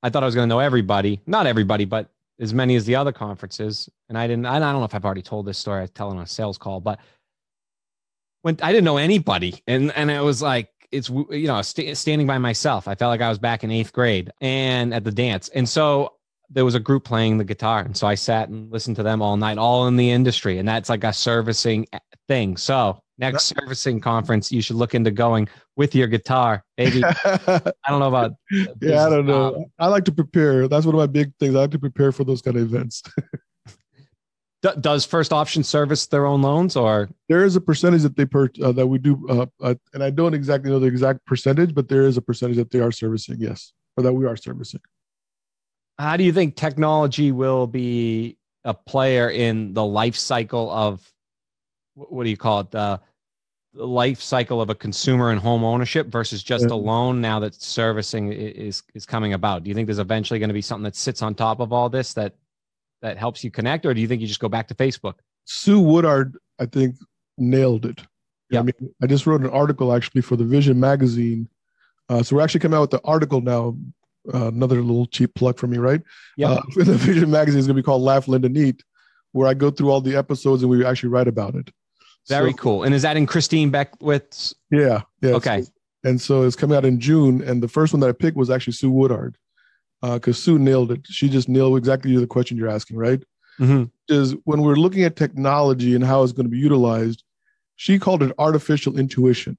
I 0.03 0.11
thought 0.11 0.23
I 0.23 0.27
was 0.27 0.35
going 0.35 0.49
to 0.49 0.55
know 0.55 0.61
everybody. 0.61 1.21
Not 1.27 1.47
everybody, 1.47 1.85
but 1.85 2.11
as 2.41 2.55
many 2.55 2.75
as 2.77 2.87
the 2.87 2.97
other 2.97 3.13
conferences. 3.13 3.89
And 4.09 4.17
I 4.17 4.27
didn't. 4.27 4.47
I 4.47 4.59
don't 4.59 4.79
know 4.79 4.85
if 4.85 4.95
I've 4.95 5.05
already 5.05 5.23
told 5.23 5.47
this 5.47 5.59
story. 5.59 5.79
I 5.79 5.83
was 5.83 5.91
telling 5.91 6.17
on 6.17 6.25
a 6.25 6.27
sales 6.27 6.59
call, 6.59 6.81
but 6.81 7.01
when 8.43 8.57
I 8.63 8.73
didn't 8.73 8.85
know 8.85 8.97
anybody, 8.97 9.63
and 9.67 9.93
and 9.93 10.11
it 10.11 10.23
was 10.23 10.41
like 10.41 10.71
it's 10.91 11.09
you 11.09 11.47
know 11.47 11.61
st- 11.63 11.97
standing 11.97 12.27
by 12.27 12.39
myself. 12.39 12.89
I 12.89 12.95
felt 12.95 13.11
like 13.11 13.21
I 13.21 13.29
was 13.29 13.39
back 13.39 13.63
in 13.65 13.71
eighth 13.71 13.93
grade 13.93 14.31
and 14.41 14.95
at 14.95 15.05
the 15.05 15.13
dance, 15.13 15.49
and 15.51 15.69
so 15.69 16.15
there 16.49 16.65
was 16.65 16.75
a 16.75 16.81
group 16.81 17.05
playing 17.05 17.39
the 17.39 17.45
guitar, 17.45 17.81
and 17.81 17.97
so 17.97 18.07
I 18.07 18.15
sat 18.15 18.49
and 18.49 18.73
listened 18.73 18.97
to 18.97 19.03
them 19.03 19.23
all 19.23 19.37
night, 19.37 19.59
all 19.59 19.87
in 19.87 19.97
the 19.97 20.11
industry, 20.11 20.59
and 20.59 20.69
that's 20.69 20.89
like 20.89 21.05
a 21.05 21.13
servicing 21.13 21.87
thing. 22.27 22.57
So 22.57 23.03
next 23.21 23.45
servicing 23.45 24.01
conference, 24.01 24.51
you 24.51 24.63
should 24.63 24.77
look 24.77 24.95
into 24.95 25.11
going 25.11 25.49
with 25.77 25.95
your 25.95 26.09
guitar, 26.09 26.65
maybe. 26.77 27.05
I 27.05 27.73
don't 27.89 28.01
know 28.01 28.09
about. 28.09 28.33
yeah, 28.81 29.07
I 29.07 29.11
don't 29.11 29.27
know. 29.27 29.57
Um, 29.57 29.65
I 29.79 29.87
like 29.87 30.05
to 30.07 30.13
prepare. 30.13 30.67
That's 30.67 30.87
one 30.87 30.95
of 30.95 30.99
my 30.99 31.07
big 31.07 31.33
things. 31.39 31.55
I 31.55 31.61
like 31.61 31.71
to 31.73 31.79
prepare 31.79 32.11
for 32.11 32.25
those 32.25 32.43
kind 32.43 32.57
of 32.57 32.63
events. 32.63 33.03
does 34.81 35.05
First 35.05 35.33
Option 35.33 35.63
service 35.63 36.07
their 36.07 36.27
own 36.27 36.43
loans, 36.43 36.77
or 36.77 37.09
there 37.29 37.45
is 37.45 37.57
a 37.57 37.61
percentage 37.61 38.03
that 38.03 38.17
they 38.17 38.27
per 38.27 38.49
uh, 38.63 38.73
that 38.73 38.87
we 38.87 38.99
do, 38.99 39.27
uh, 39.29 39.47
uh, 39.63 39.75
and 39.95 40.03
I 40.03 40.11
don't 40.11 40.35
exactly 40.35 40.71
know 40.71 40.79
the 40.79 40.87
exact 40.87 41.25
percentage, 41.25 41.75
but 41.75 41.89
there 41.89 42.03
is 42.03 42.17
a 42.17 42.23
percentage 42.23 42.57
that 42.57 42.71
they 42.71 42.81
are 42.81 42.93
servicing, 42.93 43.37
yes, 43.39 43.73
or 43.97 44.03
that 44.03 44.13
we 44.13 44.27
are 44.27 44.37
servicing. 44.37 44.81
How 45.99 46.17
do 46.17 46.25
you 46.25 46.33
think 46.33 46.57
technology 46.57 47.33
will 47.33 47.67
be 47.67 48.37
a 48.65 48.75
player 48.75 49.31
in 49.31 49.73
the 49.73 49.85
life 49.85 50.17
cycle 50.17 50.71
of 50.71 51.11
what 51.95 52.25
do 52.25 52.31
you 52.31 52.37
call 52.37 52.61
it 52.61 52.71
the, 52.71 53.01
the 53.01 53.01
life 53.75 54.21
cycle 54.21 54.61
of 54.61 54.71
a 54.71 54.75
consumer 54.75 55.31
and 55.31 55.41
home 55.41 55.63
ownership 55.63 56.09
versus 56.09 56.43
just 56.43 56.67
yeah. 56.69 56.75
a 56.75 56.77
loan 56.77 57.21
now 57.21 57.39
that 57.41 57.55
servicing 57.55 58.33
is 58.33 58.83
is 58.95 59.07
coming 59.07 59.33
about? 59.33 59.65
Do 59.65 59.69
you 59.69 59.75
think 59.75 59.87
there's 59.87 59.99
eventually 59.99 60.39
going 60.39 60.49
to 60.49 60.55
be 60.55 60.63
something 60.63 60.85
that 60.85 60.97
sits 60.97 61.23
on 61.23 61.35
top 61.35 61.61
of 61.61 61.73
all 61.73 61.89
this 61.89 62.15
that 62.15 62.35
that 63.03 63.17
helps 63.17 63.43
you 63.43 63.51
connect, 63.51 63.87
or 63.87 63.95
do 63.95 64.01
you 64.01 64.09
think 64.09 64.21
you 64.21 64.27
just 64.27 64.41
go 64.41 64.49
back 64.49 64.69
to 64.69 64.75
Facebook? 64.75 65.15
Sue 65.45 65.81
Woodard, 65.81 66.37
I 66.59 66.67
think, 66.67 66.97
nailed 67.39 67.87
it. 67.87 68.03
Yeah, 68.51 68.61
I 68.61 68.63
mean, 68.63 68.95
I 69.03 69.07
just 69.07 69.27
wrote 69.27 69.43
an 69.43 69.51
article 69.51 69.93
actually 69.93 70.23
for 70.23 70.37
the 70.37 70.45
Vision 70.45 70.79
magazine. 70.79 71.49
Uh, 72.09 72.23
so 72.23 72.37
we're 72.37 72.43
actually 72.43 72.61
coming 72.61 72.77
out 72.77 72.83
with 72.83 72.91
the 72.91 73.01
article 73.05 73.41
now. 73.41 73.77
Uh, 74.35 74.49
another 74.49 74.83
little 74.83 75.07
cheap 75.07 75.35
plug 75.35 75.59
for 75.59 75.67
me, 75.67 75.79
right? 75.79 76.03
Yeah. 76.37 76.51
Uh, 76.51 76.63
the 76.77 76.95
Vision 76.95 77.31
magazine 77.31 77.61
is 77.61 77.67
going 77.67 77.77
to 77.77 77.83
be 77.83 77.85
called 77.85 78.03
Laugh, 78.03 78.29
Lend 78.29 78.45
and 78.45 78.57
Eat, 78.57 78.85
where 79.33 79.49
I 79.49 79.55
go 79.55 79.71
through 79.71 79.91
all 79.91 80.01
the 80.01 80.17
episodes 80.17 80.63
and 80.63 80.71
we 80.71 80.85
actually 80.85 81.09
write 81.09 81.29
about 81.29 81.55
it. 81.55 81.71
Very 82.31 82.53
so, 82.53 82.57
cool. 82.57 82.83
And 82.85 82.95
is 82.95 83.03
that 83.03 83.17
in 83.17 83.27
Christine 83.27 83.71
Beckwith's? 83.71 84.55
Yeah. 84.71 85.03
Yeah. 85.21 85.33
Okay. 85.33 85.63
So, 85.63 85.71
and 86.05 86.21
so 86.21 86.43
it's 86.43 86.57
coming 86.57 86.77
out 86.77 86.85
in 86.85 86.99
June, 86.99 87.43
and 87.43 87.63
the 87.63 87.69
first 87.69 87.93
one 87.93 88.01
that 88.01 88.09
I 88.09 88.13
picked 88.13 88.37
was 88.37 88.49
actually 88.49 88.73
Sue 88.73 88.91
Woodard 88.91 89.37
because 90.01 90.37
uh, 90.37 90.41
Sue 90.41 90.59
nailed 90.59 90.93
it. 90.93 91.07
She 91.07 91.29
just 91.29 91.49
nailed 91.49 91.77
exactly 91.77 92.17
the 92.17 92.27
question 92.27 92.57
you're 92.57 92.69
asking, 92.69 92.97
right? 92.97 93.23
Mm-hmm. 93.59 93.85
Is 94.09 94.35
when 94.45 94.63
we're 94.63 94.77
looking 94.77 95.03
at 95.03 95.17
technology 95.17 95.95
and 95.95 96.03
how 96.03 96.23
it's 96.23 96.33
going 96.33 96.47
to 96.47 96.51
be 96.51 96.59
utilized, 96.59 97.23
she 97.77 97.99
called 97.99 98.23
it 98.23 98.33
artificial 98.39 98.99
intuition, 98.99 99.59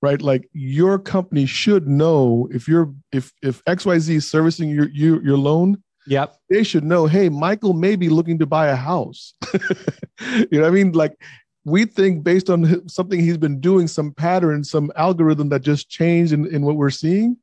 right? 0.00 0.22
Like 0.22 0.48
your 0.52 0.98
company 0.98 1.46
should 1.46 1.88
know 1.88 2.48
if 2.52 2.68
you're 2.68 2.94
if 3.10 3.32
if 3.42 3.64
XYZ 3.64 4.10
is 4.10 4.30
servicing 4.30 4.70
your 4.70 4.88
your, 4.90 5.22
your 5.22 5.36
loan. 5.36 5.82
Yep. 6.06 6.36
They 6.50 6.64
should 6.64 6.82
know, 6.82 7.06
hey, 7.06 7.28
Michael 7.28 7.74
may 7.74 7.94
be 7.94 8.08
looking 8.08 8.38
to 8.40 8.46
buy 8.46 8.68
a 8.68 8.76
house. 8.76 9.34
you 9.54 10.48
know 10.50 10.62
what 10.62 10.66
I 10.66 10.70
mean? 10.70 10.92
Like 10.92 11.16
we 11.64 11.84
think 11.84 12.24
based 12.24 12.50
on 12.50 12.88
something 12.88 13.20
he's 13.20 13.38
been 13.38 13.60
doing, 13.60 13.86
some 13.86 14.12
pattern, 14.12 14.64
some 14.64 14.90
algorithm 14.96 15.48
that 15.50 15.60
just 15.60 15.88
changed 15.88 16.32
in, 16.32 16.46
in 16.46 16.62
what 16.62 16.76
we're 16.76 16.90
seeing, 16.90 17.36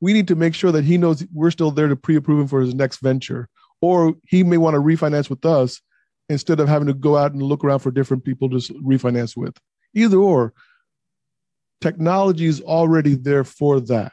we 0.00 0.12
need 0.12 0.28
to 0.28 0.34
make 0.34 0.54
sure 0.54 0.72
that 0.72 0.84
he 0.84 0.98
knows 0.98 1.24
we're 1.32 1.50
still 1.50 1.70
there 1.70 1.88
to 1.88 1.96
pre-approve 1.96 2.40
him 2.40 2.48
for 2.48 2.60
his 2.60 2.74
next 2.74 3.00
venture. 3.00 3.48
Or 3.80 4.14
he 4.26 4.42
may 4.42 4.56
want 4.56 4.74
to 4.74 4.80
refinance 4.80 5.30
with 5.30 5.44
us 5.44 5.80
instead 6.28 6.60
of 6.60 6.68
having 6.68 6.88
to 6.88 6.94
go 6.94 7.16
out 7.16 7.32
and 7.32 7.42
look 7.42 7.64
around 7.64 7.80
for 7.80 7.90
different 7.90 8.24
people 8.24 8.48
to 8.50 8.56
refinance 8.56 9.36
with. 9.36 9.56
Either 9.94 10.18
or 10.18 10.52
technology 11.80 12.46
is 12.46 12.60
already 12.60 13.14
there 13.14 13.44
for 13.44 13.80
that. 13.80 14.12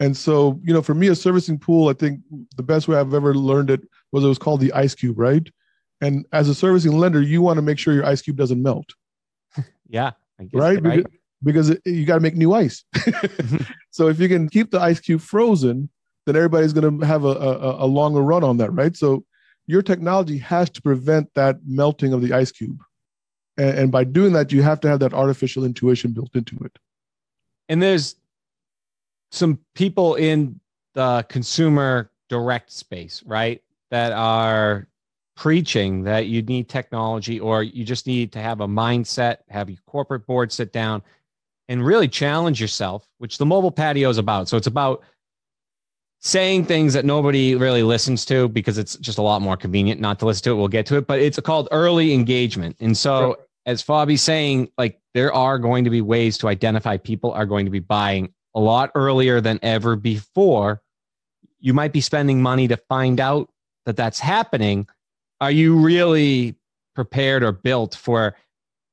And 0.00 0.16
so 0.16 0.58
you 0.64 0.72
know 0.72 0.82
for 0.82 0.94
me 0.94 1.08
a 1.08 1.14
servicing 1.14 1.58
pool 1.58 1.90
i 1.90 1.92
think 1.92 2.20
the 2.56 2.62
best 2.62 2.88
way 2.88 2.96
i've 2.96 3.12
ever 3.12 3.34
learned 3.34 3.68
it 3.68 3.82
was 4.12 4.24
it 4.24 4.28
was 4.28 4.38
called 4.38 4.60
the 4.60 4.72
ice 4.72 4.94
cube 4.94 5.18
right 5.18 5.46
and 6.00 6.26
as 6.32 6.48
a 6.48 6.54
servicing 6.54 6.92
lender 6.92 7.22
you 7.22 7.42
want 7.42 7.56
to 7.56 7.62
make 7.62 7.78
sure 7.78 7.94
your 7.94 8.06
ice 8.06 8.22
cube 8.22 8.36
doesn't 8.36 8.62
melt 8.62 8.94
yeah 9.88 10.12
right? 10.52 10.82
right 10.82 11.06
because 11.42 11.70
it, 11.70 11.80
you 11.84 12.04
got 12.04 12.16
to 12.16 12.20
make 12.20 12.36
new 12.36 12.52
ice. 12.52 12.84
Mm-hmm. 12.94 13.62
so 13.90 14.08
if 14.08 14.20
you 14.20 14.28
can 14.28 14.48
keep 14.48 14.70
the 14.70 14.80
ice 14.80 15.00
cube 15.00 15.20
frozen, 15.20 15.88
then 16.26 16.36
everybody's 16.36 16.72
going 16.72 17.00
to 17.00 17.06
have 17.06 17.24
a, 17.24 17.28
a, 17.28 17.84
a, 17.84 17.86
longer 17.86 18.20
run 18.20 18.44
on 18.44 18.58
that, 18.58 18.70
right? 18.72 18.96
So 18.96 19.24
your 19.66 19.82
technology 19.82 20.38
has 20.38 20.68
to 20.70 20.82
prevent 20.82 21.32
that 21.34 21.58
melting 21.64 22.12
of 22.12 22.20
the 22.22 22.32
ice 22.32 22.52
cube. 22.52 22.78
And, 23.56 23.78
and 23.78 23.92
by 23.92 24.04
doing 24.04 24.32
that, 24.34 24.52
you 24.52 24.62
have 24.62 24.80
to 24.80 24.88
have 24.88 25.00
that 25.00 25.14
artificial 25.14 25.64
intuition 25.64 26.12
built 26.12 26.34
into 26.34 26.56
it. 26.64 26.78
And 27.68 27.82
there's 27.82 28.16
some 29.30 29.60
people 29.74 30.16
in 30.16 30.60
the 30.94 31.24
consumer 31.28 32.10
direct 32.28 32.70
space, 32.70 33.22
right? 33.24 33.62
That 33.90 34.12
are 34.12 34.88
preaching 35.40 36.02
that 36.02 36.26
you 36.26 36.42
need 36.42 36.68
technology 36.68 37.40
or 37.40 37.62
you 37.62 37.82
just 37.82 38.06
need 38.06 38.30
to 38.30 38.38
have 38.38 38.60
a 38.60 38.68
mindset, 38.68 39.38
have 39.48 39.70
your 39.70 39.78
corporate 39.86 40.26
board 40.26 40.52
sit 40.52 40.70
down 40.70 41.02
and 41.70 41.82
really 41.82 42.06
challenge 42.06 42.60
yourself, 42.60 43.08
which 43.16 43.38
the 43.38 43.46
mobile 43.46 43.70
patio 43.70 44.10
is 44.10 44.18
about. 44.18 44.50
So 44.50 44.58
it's 44.58 44.66
about 44.66 45.02
saying 46.18 46.66
things 46.66 46.92
that 46.92 47.06
nobody 47.06 47.54
really 47.54 47.82
listens 47.82 48.26
to 48.26 48.50
because 48.50 48.76
it's 48.76 48.96
just 48.96 49.16
a 49.16 49.22
lot 49.22 49.40
more 49.40 49.56
convenient 49.56 49.98
not 49.98 50.18
to 50.18 50.26
listen 50.26 50.44
to 50.44 50.50
it. 50.50 50.56
We'll 50.56 50.68
get 50.68 50.84
to 50.86 50.98
it, 50.98 51.06
but 51.06 51.20
it's 51.20 51.40
called 51.40 51.68
early 51.70 52.12
engagement. 52.12 52.76
And 52.78 52.94
so, 52.94 53.28
right. 53.28 53.36
as 53.64 53.80
Fabi's 53.80 54.20
saying, 54.20 54.68
like 54.76 55.00
there 55.14 55.32
are 55.32 55.58
going 55.58 55.84
to 55.84 55.90
be 55.90 56.02
ways 56.02 56.36
to 56.38 56.48
identify 56.48 56.98
people 56.98 57.32
are 57.32 57.46
going 57.46 57.64
to 57.64 57.70
be 57.70 57.78
buying 57.78 58.34
a 58.54 58.60
lot 58.60 58.90
earlier 58.94 59.40
than 59.40 59.58
ever 59.62 59.96
before. 59.96 60.82
You 61.60 61.72
might 61.72 61.94
be 61.94 62.02
spending 62.02 62.42
money 62.42 62.68
to 62.68 62.76
find 62.76 63.20
out 63.20 63.48
that 63.86 63.96
that's 63.96 64.20
happening. 64.20 64.86
Are 65.40 65.50
you 65.50 65.76
really 65.76 66.56
prepared 66.94 67.42
or 67.42 67.52
built 67.52 67.94
for 67.94 68.36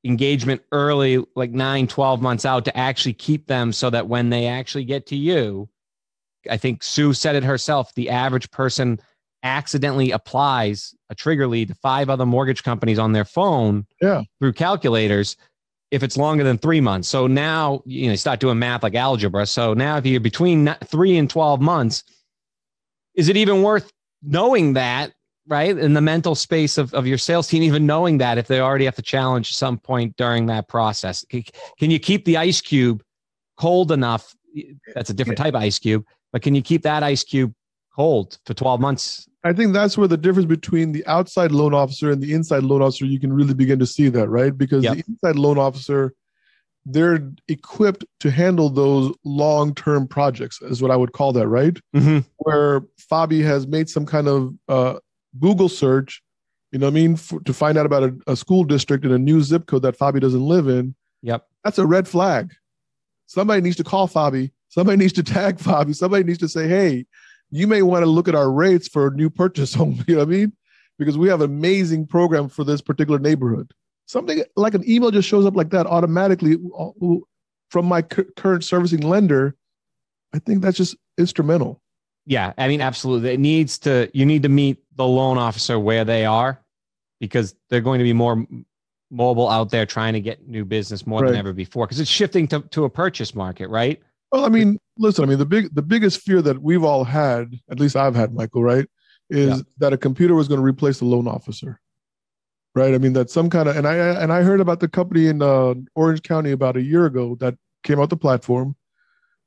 engagement 0.04 0.62
early, 0.72 1.24
like 1.36 1.52
nine, 1.52 1.88
12 1.88 2.22
months 2.22 2.46
out, 2.46 2.64
to 2.66 2.78
actually 2.78 3.14
keep 3.14 3.48
them 3.48 3.74
so 3.74 3.90
that 3.90 4.08
when 4.08 4.30
they 4.30 4.48
actually 4.48 4.86
get 4.86 5.06
to 5.08 5.16
you, 5.16 5.68
I 6.50 6.58
think 6.58 6.84
Sue 6.84 7.14
said 7.14 7.36
it 7.36 7.44
herself 7.44 7.94
the 7.96 8.10
average 8.10 8.50
person 8.52 9.00
accidentally 9.44 10.12
applies 10.12 10.96
a 11.10 11.16
trigger 11.16 11.48
lead 11.48 11.68
to 11.70 11.76
five 11.76 12.10
other 12.10 12.26
mortgage 12.26 12.64
companies 12.64 13.00
on 13.00 13.12
their 13.12 13.26
phone 13.26 13.86
Yeah. 14.02 14.24
through 14.40 14.54
calculators 14.54 15.36
if 15.92 16.04
it's 16.04 16.18
longer 16.18 16.44
than 16.44 16.58
three 16.58 16.82
months. 16.82 17.08
So 17.08 17.28
now 17.28 17.82
you 17.86 18.10
know 18.10 18.16
start 18.16 18.40
doing 18.40 18.60
math 18.60 18.84
like 18.84 18.96
algebra. 18.96 19.46
So 19.46 19.74
now 19.74 19.98
if 19.98 20.06
you're 20.06 20.20
between 20.20 20.74
three 20.86 21.18
and 21.18 21.30
twelve 21.30 21.62
months, 21.62 22.04
is 23.16 23.30
it 23.30 23.38
even 23.38 23.62
worth 23.64 23.92
knowing 24.22 24.74
that? 24.74 25.14
Right 25.48 25.78
in 25.78 25.94
the 25.94 26.02
mental 26.02 26.36
space 26.36 26.78
of, 26.78 26.94
of 26.94 27.08
your 27.08 27.18
sales 27.18 27.48
team, 27.48 27.64
even 27.64 27.86
knowing 27.86 28.18
that 28.18 28.38
if 28.38 28.48
they 28.48 28.60
already 28.60 28.86
have 28.86 28.96
to 28.96 29.02
challenge 29.02 29.56
some 29.56 29.78
point 29.78 30.18
during 30.18 30.48
that 30.48 30.68
process, 30.68 31.26
can 31.80 31.90
you 31.90 32.00
keep 32.00 32.26
the 32.26 32.38
ice 32.38 32.60
cube 32.60 33.02
cold 33.58 33.92
enough? 33.92 34.36
That's 34.94 35.10
a 35.10 35.14
different 35.14 35.38
type 35.38 35.54
of 35.54 35.62
ice 35.62 35.80
cube, 35.80 36.06
but 36.34 36.42
can 36.42 36.54
you 36.54 36.62
keep 36.62 36.84
that 36.84 37.02
ice 37.02 37.24
cube 37.24 37.54
cold 37.96 38.38
for 38.46 38.54
12 38.54 38.80
months 38.82 39.28
I 39.48 39.54
think 39.54 39.74
that's 39.74 39.98
where 39.98 40.10
the 40.10 40.18
difference 40.18 40.48
between 40.48 40.92
the 40.92 41.06
outside 41.08 41.52
loan 41.52 41.74
officer 41.74 42.12
and 42.12 42.22
the 42.22 42.34
inside 42.34 42.64
loan 42.64 42.82
officer, 42.82 43.06
you 43.06 43.20
can 43.20 43.32
really 43.32 43.54
begin 43.54 43.80
to 43.80 43.86
see 43.86 44.10
that, 44.10 44.28
right? 44.28 44.56
Because 44.56 44.84
Yep. 44.84 44.98
the 44.98 45.04
inside 45.08 45.36
loan 45.38 45.58
officer, 45.58 46.14
they're 46.86 47.32
equipped 47.48 48.04
to 48.20 48.30
handle 48.30 48.70
those 48.70 49.14
long 49.24 49.74
term 49.74 50.06
projects, 50.06 50.62
is 50.62 50.82
what 50.82 50.92
I 50.92 50.98
would 50.98 51.14
call 51.14 51.32
that, 51.34 51.48
right? 51.48 51.80
mm-hmm. 51.96 52.20
Where 52.38 52.82
Fabi 53.10 53.42
has 53.44 53.68
made 53.68 53.90
some 53.90 54.06
kind 54.06 54.28
of 54.28 54.54
uh, 54.68 55.00
Google 55.40 55.70
search, 55.70 56.22
you 56.72 56.80
know 56.80 56.88
what 56.88 56.92
I 56.92 56.96
mean, 56.96 57.16
for, 57.16 57.40
to 57.42 57.54
find 57.54 57.78
out 57.78 57.86
about 57.86 58.04
a, 58.04 58.18
a 58.28 58.36
school 58.36 58.64
district 58.64 59.06
in 59.06 59.12
a 59.12 59.18
new 59.18 59.42
zip 59.42 59.66
code 59.68 59.84
that 59.84 59.98
Fabi 59.98 60.20
doesn't 60.20 60.46
live 60.46 60.68
in. 60.68 60.96
yep 61.22 61.48
That's 61.64 61.78
a 61.78 61.86
red 61.86 62.08
flag. 62.08 62.54
Somebody 63.28 63.62
needs 63.62 63.76
to 63.78 63.84
call 63.84 64.08
Fabi. 64.08 64.52
Somebody 64.70 64.98
needs 65.04 65.14
to 65.14 65.24
tag 65.24 65.58
Fabi. 65.58 65.96
Somebody 65.96 66.24
needs 66.24 66.40
to 66.40 66.50
say, 66.50 66.68
hey, 66.68 67.06
you 67.50 67.68
may 67.68 67.82
want 67.82 68.04
to 68.04 68.10
look 68.10 68.28
at 68.28 68.36
our 68.36 68.52
rates 68.52 68.88
for 68.88 69.08
a 69.08 69.12
new 69.12 69.30
purchase 69.30 69.74
home. 69.80 70.04
You 70.08 70.16
know 70.16 70.22
what 70.22 70.28
I 70.28 70.32
mean? 70.32 70.54
Because 71.00 71.18
we 71.18 71.30
have 71.30 71.42
an 71.42 71.52
amazing 71.52 72.08
program 72.08 72.50
for 72.50 72.64
this 72.64 72.82
particular 72.82 73.20
neighborhood. 73.20 73.72
Something 74.08 74.44
like 74.56 74.74
an 74.74 74.90
email 74.90 75.12
just 75.12 75.28
shows 75.28 75.46
up 75.46 75.56
like 75.56 75.70
that 75.72 75.86
automatically 75.86 76.58
uh, 76.78 76.90
from 77.70 77.86
my 77.86 78.02
cu- 78.02 78.32
current 78.36 78.64
servicing 78.64 79.02
lender. 79.02 79.56
I 80.34 80.40
think 80.40 80.62
that's 80.62 80.78
just 80.78 80.96
instrumental. 81.18 81.82
Yeah, 82.30 82.52
I 82.58 82.68
mean, 82.68 82.82
absolutely. 82.82 83.32
It 83.32 83.40
needs 83.40 83.80
to. 83.80 84.12
You 84.14 84.26
need 84.26 84.44
to 84.44 84.50
meet 84.50 84.84
the 84.98 85.06
loan 85.06 85.38
officer 85.38 85.80
where 85.80 86.04
they 86.04 86.26
are, 86.26 86.60
because 87.22 87.56
they're 87.70 87.82
going 87.82 88.00
to 88.00 88.04
be 88.04 88.12
more 88.14 88.46
mobile 89.10 89.48
out 89.48 89.70
there 89.70 89.86
trying 89.86 90.12
to 90.12 90.20
get 90.20 90.46
new 90.46 90.66
business 90.66 91.08
more 91.08 91.26
than 91.26 91.36
ever 91.36 91.54
before. 91.54 91.88
Because 91.88 92.02
it's 92.02 92.12
shifting 92.12 92.46
to, 92.50 92.60
to 92.72 92.84
a 92.84 92.90
purchase 92.90 93.34
market, 93.34 93.70
right? 93.70 94.02
Well, 94.34 94.44
I 94.44 94.50
mean, 94.50 94.78
listen, 94.98 95.24
I 95.24 95.28
mean, 95.28 95.38
the 95.38 95.46
big, 95.46 95.74
the 95.74 95.82
biggest 95.82 96.20
fear 96.20 96.42
that 96.42 96.62
we've 96.62 96.84
all 96.84 97.06
had, 97.06 97.54
at 97.72 97.80
least 97.80 97.96
I've 97.96 98.14
had, 98.14 98.34
Michael, 98.34 98.62
right, 98.62 98.86
is 99.30 99.48
Yeah. 99.48 99.64
that 99.78 99.94
a 99.94 99.98
computer 99.98 100.36
was 100.36 100.50
going 100.50 100.60
to 100.60 100.66
replace 100.66 101.00
the 101.00 101.06
loan 101.06 101.30
officer, 101.30 101.80
right? 102.76 102.94
I 102.94 102.98
mean, 102.98 103.14
that 103.14 103.30
some 103.30 103.50
kind 103.50 103.70
of, 103.70 103.78
and 103.78 103.88
I 103.88 103.96
and 103.96 104.34
I 104.34 104.42
heard 104.42 104.60
about 104.60 104.82
the 104.82 104.90
company 104.90 105.28
in 105.28 105.42
uh, 105.42 105.76
Orange 105.96 106.24
County 106.24 106.52
about 106.52 106.76
a 106.76 106.82
year 106.82 107.06
ago 107.06 107.36
that 107.40 107.56
came 107.84 108.02
out 108.02 108.10
the 108.10 108.18
platform 108.18 108.76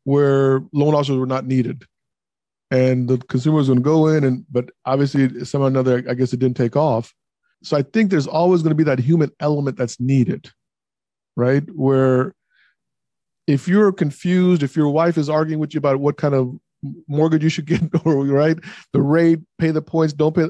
where 0.04 0.62
loan 0.72 0.94
officers 0.94 1.18
were 1.18 1.26
not 1.26 1.44
needed, 1.44 1.84
and 2.70 3.08
the 3.08 3.18
consumer 3.18 3.56
was 3.56 3.66
going 3.68 3.78
to 3.78 3.82
go 3.84 4.08
in, 4.08 4.24
and 4.24 4.44
but 4.50 4.70
obviously 4.84 5.44
somehow 5.44 5.66
or 5.66 5.68
another, 5.68 6.04
I 6.08 6.14
guess 6.14 6.32
it 6.32 6.38
didn't 6.40 6.56
take 6.56 6.76
off. 6.76 7.12
So 7.62 7.76
I 7.76 7.82
think 7.82 8.10
there's 8.10 8.26
always 8.26 8.62
going 8.62 8.70
to 8.70 8.74
be 8.76 8.84
that 8.84 8.98
human 8.98 9.30
element 9.40 9.76
that's 9.76 10.00
needed, 10.00 10.50
right? 11.36 11.62
Where 11.74 12.34
if 13.46 13.66
you're 13.68 13.92
confused, 13.92 14.62
if 14.62 14.76
your 14.76 14.88
wife 14.90 15.18
is 15.18 15.28
arguing 15.28 15.58
with 15.60 15.74
you 15.74 15.78
about 15.78 16.00
what 16.00 16.16
kind 16.16 16.34
of 16.34 16.54
mortgage 17.08 17.42
you 17.42 17.50
should 17.50 17.66
get, 17.66 17.82
or 18.06 18.24
right, 18.26 18.58
the 18.92 19.02
rate, 19.02 19.40
pay 19.58 19.70
the 19.72 19.82
points, 19.82 20.12
don't 20.12 20.34
pay, 20.34 20.48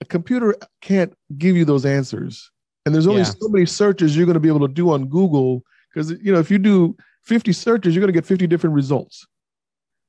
a 0.00 0.04
computer 0.06 0.54
can't 0.80 1.12
give 1.36 1.56
you 1.56 1.64
those 1.64 1.84
answers. 1.84 2.50
And 2.86 2.94
there's 2.94 3.06
only 3.06 3.20
Yeah. 3.20 3.32
so 3.38 3.48
many 3.48 3.66
searches 3.66 4.16
you're 4.16 4.24
going 4.26 4.34
to 4.34 4.40
be 4.40 4.48
able 4.48 4.66
to 4.66 4.72
do 4.72 4.90
on 4.90 5.06
Google 5.08 5.62
because 5.92 6.10
you 6.22 6.32
know 6.32 6.38
if 6.38 6.50
you 6.50 6.58
do 6.58 6.96
50 7.24 7.52
searches, 7.52 7.94
you're 7.94 8.00
going 8.00 8.12
to 8.12 8.16
get 8.16 8.24
50 8.24 8.46
different 8.46 8.74
results. 8.74 9.26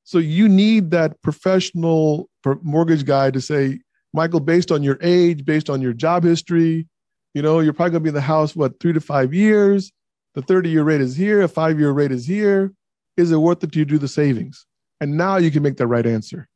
So 0.04 0.18
you 0.18 0.50
need 0.50 0.92
that 0.92 1.22
professional 1.22 2.30
mortgage 2.62 3.06
guy 3.06 3.32
to 3.32 3.42
say, 3.42 3.80
Michael, 4.14 4.40
based 4.40 4.72
on 4.72 4.84
your 4.84 4.98
age, 5.02 5.46
based 5.46 5.70
on 5.70 5.82
your 5.82 5.94
job 5.94 6.24
history, 6.24 6.88
you 7.34 7.42
know, 7.42 7.60
you're 7.60 7.74
probably 7.74 7.92
going 7.92 8.02
to 8.02 8.04
be 8.04 8.10
in 8.10 8.16
the 8.16 8.22
house 8.22 8.56
what 8.56 8.80
three 8.80 8.94
to 8.94 9.02
five 9.02 9.34
years 9.34 9.92
the 10.34 10.42
30 10.42 10.70
year 10.70 10.84
rate 10.84 11.02
is 11.02 11.16
here, 11.16 11.42
a 11.42 11.48
five 11.48 11.80
year 11.80 11.92
rate 11.92 12.12
is 12.12 12.26
here. 12.26 12.74
Is 13.18 13.32
it 13.32 13.38
worth 13.38 13.64
it 13.64 13.72
to 13.74 13.86
do 13.86 13.98
the 13.98 14.08
savings? 14.08 14.66
And 15.00 15.18
now 15.18 15.38
you 15.38 15.52
can 15.52 15.64
make 15.64 15.78
the 15.78 15.88
right 15.88 16.06
answer. 16.06 16.48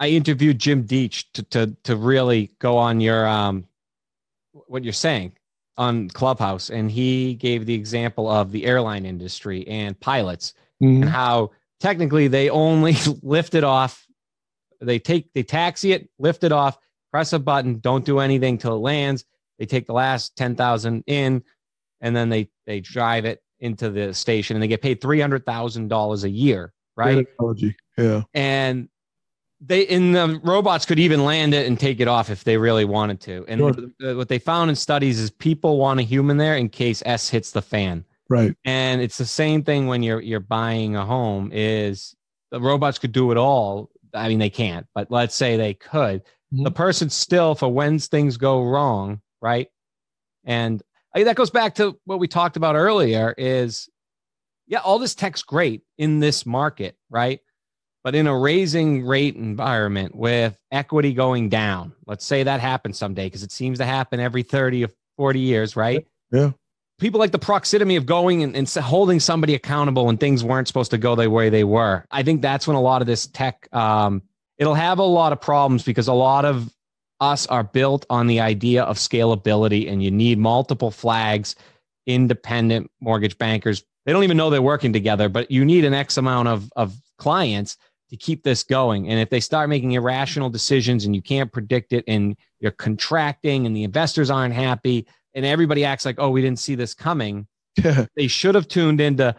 I 0.00 0.08
interviewed 0.08 0.58
Jim 0.58 0.84
Deitch 0.84 1.24
to 1.34 1.42
to 1.44 1.76
to 1.84 1.96
really 1.96 2.52
go 2.60 2.76
on 2.76 3.00
your 3.00 3.26
um 3.26 3.66
what 4.52 4.84
you're 4.84 4.92
saying 4.92 5.32
on 5.76 6.08
Clubhouse, 6.08 6.70
and 6.70 6.90
he 6.90 7.34
gave 7.34 7.66
the 7.66 7.74
example 7.74 8.28
of 8.28 8.52
the 8.52 8.64
airline 8.64 9.04
industry 9.06 9.66
and 9.68 9.98
pilots 9.98 10.54
Mm-hmm. 10.80 11.02
and 11.02 11.10
how 11.10 11.50
technically 11.80 12.28
they 12.28 12.50
only 12.50 12.94
lift 13.22 13.54
it 13.54 13.64
off. 13.64 14.06
They 14.80 14.98
take 14.98 15.32
they 15.32 15.42
taxi 15.42 15.92
it, 15.92 16.08
lift 16.18 16.44
it 16.44 16.52
off, 16.52 16.78
press 17.12 17.32
a 17.32 17.38
button, 17.38 17.80
don't 17.80 18.04
do 18.04 18.20
anything 18.20 18.58
till 18.58 18.74
it 18.76 18.80
lands. 18.80 19.24
They 19.58 19.66
take 19.66 19.86
the 19.86 19.92
last 19.92 20.36
ten 20.36 20.54
thousand 20.54 21.04
in, 21.06 21.42
and 22.00 22.14
then 22.14 22.28
they 22.28 22.48
they 22.66 22.80
drive 22.80 23.24
it 23.24 23.42
into 23.60 23.90
the 23.90 24.14
station, 24.14 24.56
and 24.56 24.62
they 24.62 24.68
get 24.68 24.82
paid 24.82 25.00
three 25.00 25.20
hundred 25.20 25.44
thousand 25.44 25.88
dollars 25.88 26.22
a 26.24 26.30
year, 26.30 26.72
right? 26.96 27.14
Great 27.14 27.28
analogy. 27.38 27.76
Yeah. 27.96 28.22
and 28.34 28.88
they 29.60 29.80
in 29.80 30.12
the 30.12 30.40
robots 30.44 30.86
could 30.86 31.00
even 31.00 31.24
land 31.24 31.52
it 31.52 31.66
and 31.66 31.80
take 31.80 31.98
it 31.98 32.06
off 32.06 32.30
if 32.30 32.44
they 32.44 32.56
really 32.56 32.84
wanted 32.84 33.20
to. 33.22 33.44
And 33.48 33.58
Sure. 34.00 34.14
what 34.16 34.28
they 34.28 34.38
found 34.38 34.70
in 34.70 34.76
studies 34.76 35.18
is 35.18 35.30
people 35.32 35.78
want 35.78 35.98
a 35.98 36.04
human 36.04 36.36
there 36.36 36.56
in 36.56 36.68
case 36.68 37.02
S 37.04 37.28
hits 37.28 37.50
the 37.50 37.60
fan. 37.62 38.04
Right. 38.28 38.54
And 38.64 39.00
it's 39.00 39.18
the 39.18 39.26
same 39.26 39.62
thing 39.64 39.86
when 39.86 40.02
you're 40.02 40.20
you're 40.20 40.40
buying 40.40 40.96
a 40.96 41.04
home 41.04 41.50
is 41.52 42.14
the 42.50 42.60
robots 42.60 42.98
could 42.98 43.12
do 43.12 43.30
it 43.30 43.36
all. 43.36 43.90
I 44.14 44.28
mean 44.28 44.38
they 44.38 44.50
can't, 44.50 44.86
but 44.94 45.10
let's 45.10 45.34
say 45.34 45.56
they 45.56 45.74
could. 45.74 46.22
Mhm. 46.52 46.64
The 46.64 46.70
person 46.70 47.10
still 47.10 47.54
for 47.54 47.68
when 47.68 47.98
things 47.98 48.36
go 48.36 48.64
wrong, 48.64 49.20
right? 49.40 49.68
And 50.44 50.82
I, 51.14 51.24
that 51.24 51.36
goes 51.36 51.50
back 51.50 51.74
to 51.76 51.98
what 52.04 52.18
we 52.18 52.28
talked 52.28 52.56
about 52.56 52.76
earlier 52.76 53.34
is 53.36 53.88
yeah, 54.66 54.80
all 54.80 54.98
this 54.98 55.14
tech's 55.14 55.42
great 55.42 55.82
in 55.96 56.20
this 56.20 56.44
market, 56.44 56.96
right? 57.08 57.40
But 58.04 58.14
in 58.14 58.26
a 58.26 58.38
raising 58.38 59.04
rate 59.06 59.34
environment 59.34 60.14
with 60.14 60.58
equity 60.70 61.14
going 61.14 61.48
down, 61.48 61.94
let's 62.06 62.24
say 62.24 62.42
that 62.42 62.60
happens 62.60 62.98
someday 62.98 63.26
because 63.26 63.42
it 63.42 63.50
seems 63.50 63.78
to 63.78 63.84
happen 63.86 64.20
every 64.20 64.42
30 64.42 64.84
or 64.84 64.88
40 65.16 65.40
years, 65.40 65.74
right? 65.74 66.06
Yeah. 66.30 66.52
People 66.98 67.20
like 67.20 67.30
the 67.30 67.38
proximity 67.38 67.96
of 67.96 68.06
going 68.06 68.42
and, 68.42 68.56
and 68.56 68.68
holding 68.68 69.20
somebody 69.20 69.54
accountable 69.54 70.06
when 70.06 70.16
things 70.16 70.42
weren't 70.42 70.66
supposed 70.66 70.90
to 70.90 70.98
go 70.98 71.14
the 71.14 71.30
way 71.30 71.48
they 71.48 71.64
were. 71.64 72.04
I 72.10 72.22
think 72.22 72.42
that's 72.42 72.66
when 72.66 72.76
a 72.76 72.80
lot 72.80 73.00
of 73.00 73.06
this 73.06 73.26
tech, 73.28 73.68
um, 73.72 74.22
it'll 74.58 74.74
have 74.74 74.98
a 74.98 75.04
lot 75.04 75.32
of 75.32 75.40
problems 75.40 75.84
because 75.84 76.08
a 76.08 76.12
lot 76.12 76.44
of 76.44 76.72
us 77.20 77.46
are 77.46 77.62
built 77.62 78.04
on 78.10 78.26
the 78.26 78.40
idea 78.40 78.82
of 78.82 78.96
scalability 78.96 79.90
and 79.90 80.02
you 80.02 80.10
need 80.10 80.38
multiple 80.38 80.90
flags, 80.90 81.54
independent 82.06 82.90
mortgage 83.00 83.38
bankers. 83.38 83.84
They 84.04 84.12
don't 84.12 84.24
even 84.24 84.36
know 84.36 84.50
they're 84.50 84.62
working 84.62 84.92
together, 84.92 85.28
but 85.28 85.50
you 85.50 85.64
need 85.64 85.84
an 85.84 85.94
X 85.94 86.16
amount 86.16 86.48
of, 86.48 86.72
of 86.74 86.96
clients 87.18 87.76
to 88.10 88.16
keep 88.16 88.42
this 88.42 88.64
going. 88.64 89.08
And 89.08 89.20
if 89.20 89.30
they 89.30 89.40
start 89.40 89.68
making 89.68 89.92
irrational 89.92 90.50
decisions 90.50 91.04
and 91.04 91.14
you 91.14 91.22
can't 91.22 91.52
predict 91.52 91.92
it 91.92 92.04
and 92.08 92.36
you're 92.58 92.72
contracting 92.72 93.66
and 93.66 93.76
the 93.76 93.84
investors 93.84 94.30
aren't 94.30 94.54
happy 94.54 95.06
and 95.34 95.44
everybody 95.44 95.84
acts 95.84 96.04
like, 96.04 96.16
oh, 96.18 96.30
we 96.30 96.42
didn't 96.42 96.58
see 96.58 96.74
this 96.74 96.94
coming, 96.94 97.46
they 98.16 98.26
should 98.26 98.54
have 98.54 98.68
tuned 98.68 99.00
into. 99.00 99.34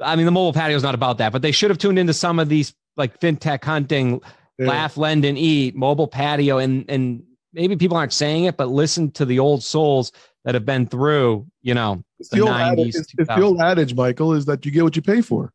I 0.00 0.14
mean, 0.16 0.26
the 0.26 0.32
mobile 0.32 0.52
patio 0.52 0.76
is 0.76 0.82
not 0.82 0.94
about 0.94 1.18
that, 1.18 1.32
but 1.32 1.42
they 1.42 1.52
should 1.52 1.70
have 1.70 1.78
tuned 1.78 1.98
into 1.98 2.12
some 2.12 2.38
of 2.38 2.48
these 2.48 2.74
like 2.96 3.18
fintech 3.18 3.64
hunting, 3.64 4.20
Yeah. 4.58 4.68
laugh, 4.68 4.96
lend, 4.96 5.24
and 5.24 5.38
eat, 5.38 5.74
mobile 5.74 6.08
patio, 6.08 6.58
and 6.58 6.84
and 6.88 7.22
maybe 7.52 7.76
people 7.76 7.96
aren't 7.96 8.12
saying 8.12 8.44
it, 8.44 8.56
but 8.56 8.68
listen 8.68 9.10
to 9.12 9.24
the 9.24 9.38
old 9.38 9.62
souls 9.62 10.12
that 10.44 10.54
have 10.54 10.64
been 10.64 10.86
through, 10.86 11.46
you 11.62 11.74
know, 11.74 12.04
It's 12.20 12.28
the 12.28 12.36
the, 12.36 12.42
old 12.42 12.52
adage, 12.52 12.94
it's, 12.94 13.12
it's 13.18 13.28
the 13.28 13.40
old 13.42 13.60
adage, 13.60 13.94
Michael, 13.94 14.34
is 14.34 14.44
that 14.44 14.64
you 14.64 14.70
get 14.70 14.84
what 14.84 14.94
you 14.94 15.02
pay 15.02 15.20
for. 15.20 15.52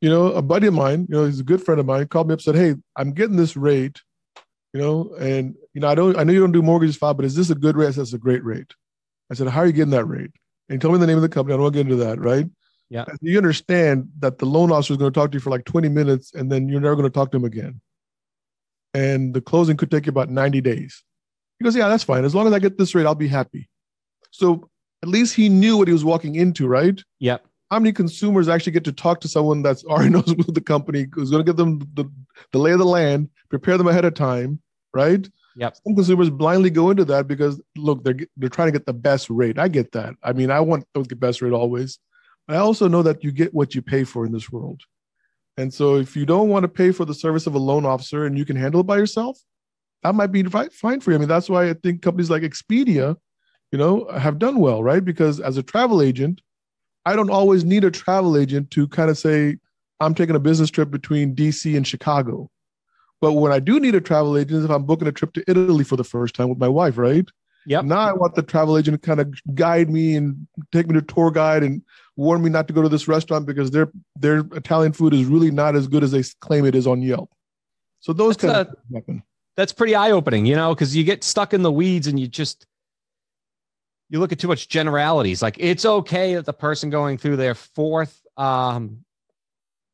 You 0.00 0.10
know, 0.10 0.32
a 0.32 0.42
buddy 0.42 0.66
of 0.66 0.74
mine, 0.74 1.06
you 1.08 1.14
know, 1.14 1.24
he's 1.24 1.40
a 1.40 1.44
good 1.44 1.62
friend 1.62 1.78
of 1.80 1.86
mine, 1.86 2.08
called 2.08 2.28
me 2.28 2.34
up, 2.34 2.40
said, 2.40 2.56
Hey, 2.56 2.74
I'm 2.96 3.12
getting 3.12 3.36
this 3.36 3.56
rate, 3.56 4.00
you 4.72 4.80
know, 4.80 5.14
and 5.20 5.54
you 5.74 5.80
know, 5.80 5.88
I 5.88 5.94
don't 5.94 6.16
I 6.16 6.24
know 6.24 6.32
you 6.32 6.40
don't 6.40 6.52
do 6.52 6.62
mortgages 6.62 6.96
file, 6.96 7.14
but 7.14 7.24
is 7.24 7.34
this 7.34 7.50
a 7.50 7.54
good 7.54 7.76
rate? 7.76 7.88
I 7.88 7.90
said, 7.90 8.02
it's 8.02 8.12
a 8.12 8.18
great 8.18 8.44
rate. 8.44 8.72
I 9.30 9.34
said, 9.34 9.48
How 9.48 9.60
are 9.60 9.66
you 9.66 9.72
getting 9.72 9.90
that 9.90 10.06
rate? 10.06 10.30
And 10.68 10.76
he 10.76 10.78
told 10.78 10.94
me 10.94 11.00
the 11.00 11.06
name 11.06 11.16
of 11.16 11.22
the 11.22 11.28
company. 11.28 11.52
I 11.52 11.56
don't 11.56 11.64
want 11.64 11.74
to 11.74 11.82
get 11.82 11.90
into 11.90 12.04
that, 12.04 12.18
right? 12.20 12.46
Yeah. 12.88 13.04
You 13.20 13.36
understand 13.38 14.08
that 14.20 14.38
the 14.38 14.46
loan 14.46 14.70
officer 14.70 14.94
is 14.94 14.98
going 14.98 15.12
to 15.12 15.18
talk 15.18 15.32
to 15.32 15.36
you 15.36 15.40
for 15.40 15.50
like 15.50 15.64
20 15.64 15.88
minutes 15.88 16.32
and 16.32 16.50
then 16.50 16.68
you're 16.68 16.80
never 16.80 16.94
going 16.94 17.10
to 17.10 17.10
talk 17.10 17.32
to 17.32 17.36
him 17.36 17.44
again. 17.44 17.80
And 18.92 19.34
the 19.34 19.40
closing 19.40 19.76
could 19.76 19.90
take 19.90 20.06
you 20.06 20.10
about 20.10 20.30
90 20.30 20.60
days. 20.60 21.02
He 21.58 21.64
goes, 21.64 21.74
Yeah, 21.74 21.88
that's 21.88 22.04
fine. 22.04 22.24
As 22.24 22.34
long 22.34 22.46
as 22.46 22.52
I 22.52 22.58
get 22.58 22.78
this 22.78 22.94
rate, 22.94 23.06
I'll 23.06 23.14
be 23.14 23.28
happy. 23.28 23.68
So 24.30 24.70
at 25.02 25.08
least 25.08 25.34
he 25.34 25.48
knew 25.48 25.76
what 25.76 25.88
he 25.88 25.92
was 25.92 26.04
walking 26.04 26.36
into, 26.36 26.66
right? 26.66 27.02
Yeah. 27.18 27.38
How 27.70 27.78
many 27.78 27.92
consumers 27.92 28.48
actually 28.48 28.72
get 28.72 28.84
to 28.84 28.92
talk 28.92 29.20
to 29.22 29.28
someone 29.28 29.62
that's 29.62 29.84
already 29.86 30.10
knows 30.10 30.26
the 30.26 30.60
company, 30.60 31.06
who's 31.12 31.30
going 31.30 31.44
to 31.44 31.48
give 31.48 31.56
them 31.56 31.80
the, 31.94 32.04
the 32.52 32.58
lay 32.58 32.72
of 32.72 32.78
the 32.78 32.86
land, 32.86 33.28
prepare 33.50 33.76
them 33.76 33.88
ahead 33.88 34.04
of 34.04 34.14
time, 34.14 34.60
right? 34.94 35.28
Yep. 35.56 35.76
Some 35.84 35.94
consumers 35.94 36.30
blindly 36.30 36.70
go 36.70 36.90
into 36.90 37.04
that 37.06 37.28
because 37.28 37.60
look, 37.76 38.02
they're 38.04 38.16
they're 38.36 38.48
trying 38.48 38.68
to 38.68 38.72
get 38.72 38.86
the 38.86 38.92
best 38.92 39.30
rate. 39.30 39.58
I 39.58 39.68
get 39.68 39.92
that. 39.92 40.14
I 40.22 40.32
mean, 40.32 40.50
I 40.50 40.60
want 40.60 40.84
the 40.94 41.04
best 41.16 41.42
rate 41.42 41.52
always. 41.52 41.98
I 42.48 42.56
also 42.56 42.88
know 42.88 43.02
that 43.02 43.24
you 43.24 43.32
get 43.32 43.54
what 43.54 43.74
you 43.74 43.82
pay 43.82 44.04
for 44.04 44.26
in 44.26 44.32
this 44.32 44.50
world. 44.50 44.82
And 45.56 45.72
so 45.72 45.96
if 45.96 46.16
you 46.16 46.26
don't 46.26 46.48
want 46.48 46.64
to 46.64 46.68
pay 46.68 46.90
for 46.90 47.04
the 47.04 47.14
service 47.14 47.46
of 47.46 47.54
a 47.54 47.58
loan 47.58 47.86
officer 47.86 48.26
and 48.26 48.36
you 48.36 48.44
can 48.44 48.56
handle 48.56 48.80
it 48.80 48.86
by 48.86 48.98
yourself, 48.98 49.38
that 50.02 50.14
might 50.14 50.32
be 50.32 50.42
fine 50.42 51.00
for 51.00 51.10
you. 51.10 51.16
I 51.16 51.18
mean, 51.18 51.28
that's 51.28 51.48
why 51.48 51.70
I 51.70 51.74
think 51.74 52.02
companies 52.02 52.30
like 52.30 52.42
Expedia, 52.42 53.16
you 53.72 53.78
know, 53.78 54.06
have 54.10 54.38
done 54.38 54.58
well, 54.58 54.82
right? 54.82 55.04
Because 55.04 55.40
as 55.40 55.56
a 55.56 55.62
travel 55.62 56.02
agent, 56.02 56.42
I 57.06 57.16
don't 57.16 57.30
always 57.30 57.64
need 57.64 57.84
a 57.84 57.90
travel 57.90 58.36
agent 58.36 58.70
to 58.72 58.88
kind 58.88 59.10
of 59.10 59.16
say, 59.16 59.56
I'm 60.00 60.14
taking 60.14 60.36
a 60.36 60.40
business 60.40 60.70
trip 60.70 60.90
between 60.90 61.34
DC 61.34 61.76
and 61.76 61.86
Chicago. 61.86 62.50
But 63.24 63.32
when 63.32 63.52
I 63.52 63.58
do 63.58 63.80
need 63.80 63.94
a 63.94 64.02
travel 64.02 64.36
agent, 64.36 64.58
is 64.58 64.64
if 64.66 64.70
I'm 64.70 64.84
booking 64.84 65.08
a 65.08 65.12
trip 65.12 65.32
to 65.32 65.44
Italy 65.48 65.82
for 65.82 65.96
the 65.96 66.04
first 66.04 66.34
time 66.34 66.50
with 66.50 66.58
my 66.58 66.68
wife, 66.68 66.98
right? 66.98 67.26
Yep. 67.64 67.86
Now 67.86 68.00
I 68.00 68.12
want 68.12 68.34
the 68.34 68.42
travel 68.42 68.76
agent 68.76 69.00
to 69.00 69.06
kind 69.06 69.18
of 69.18 69.32
guide 69.54 69.88
me 69.88 70.14
and 70.14 70.46
take 70.72 70.86
me 70.86 70.92
to 70.92 71.00
tour 71.00 71.30
guide 71.30 71.62
and 71.62 71.80
warn 72.16 72.42
me 72.42 72.50
not 72.50 72.68
to 72.68 72.74
go 72.74 72.82
to 72.82 72.88
this 72.90 73.08
restaurant 73.08 73.46
because 73.46 73.70
their 73.70 73.90
their 74.14 74.40
Italian 74.52 74.92
food 74.92 75.14
is 75.14 75.24
really 75.24 75.50
not 75.50 75.74
as 75.74 75.88
good 75.88 76.04
as 76.04 76.10
they 76.10 76.22
claim 76.42 76.66
it 76.66 76.74
is 76.74 76.86
on 76.86 77.00
Yelp. 77.00 77.30
So 78.00 78.12
those 78.12 78.36
That's 78.36 78.52
kind 78.52 78.56
a- 78.56 78.60
of 78.60 78.66
things 78.66 78.94
happen. 78.94 79.22
That's 79.56 79.72
pretty 79.72 79.94
eye 79.94 80.10
opening, 80.10 80.44
you 80.44 80.54
know, 80.54 80.74
because 80.74 80.94
you 80.94 81.02
get 81.02 81.24
stuck 81.24 81.54
in 81.54 81.62
the 81.62 81.72
weeds 81.72 82.06
and 82.06 82.20
you 82.20 82.28
just 82.28 82.66
you 84.10 84.20
look 84.20 84.32
at 84.32 84.38
too 84.38 84.48
much 84.48 84.68
generalities. 84.68 85.40
Like 85.40 85.56
it's 85.58 85.86
okay 85.86 86.34
that 86.34 86.44
the 86.44 86.52
person 86.52 86.90
going 86.90 87.16
through 87.16 87.36
their 87.36 87.54
fourth 87.54 88.20
um, 88.36 89.02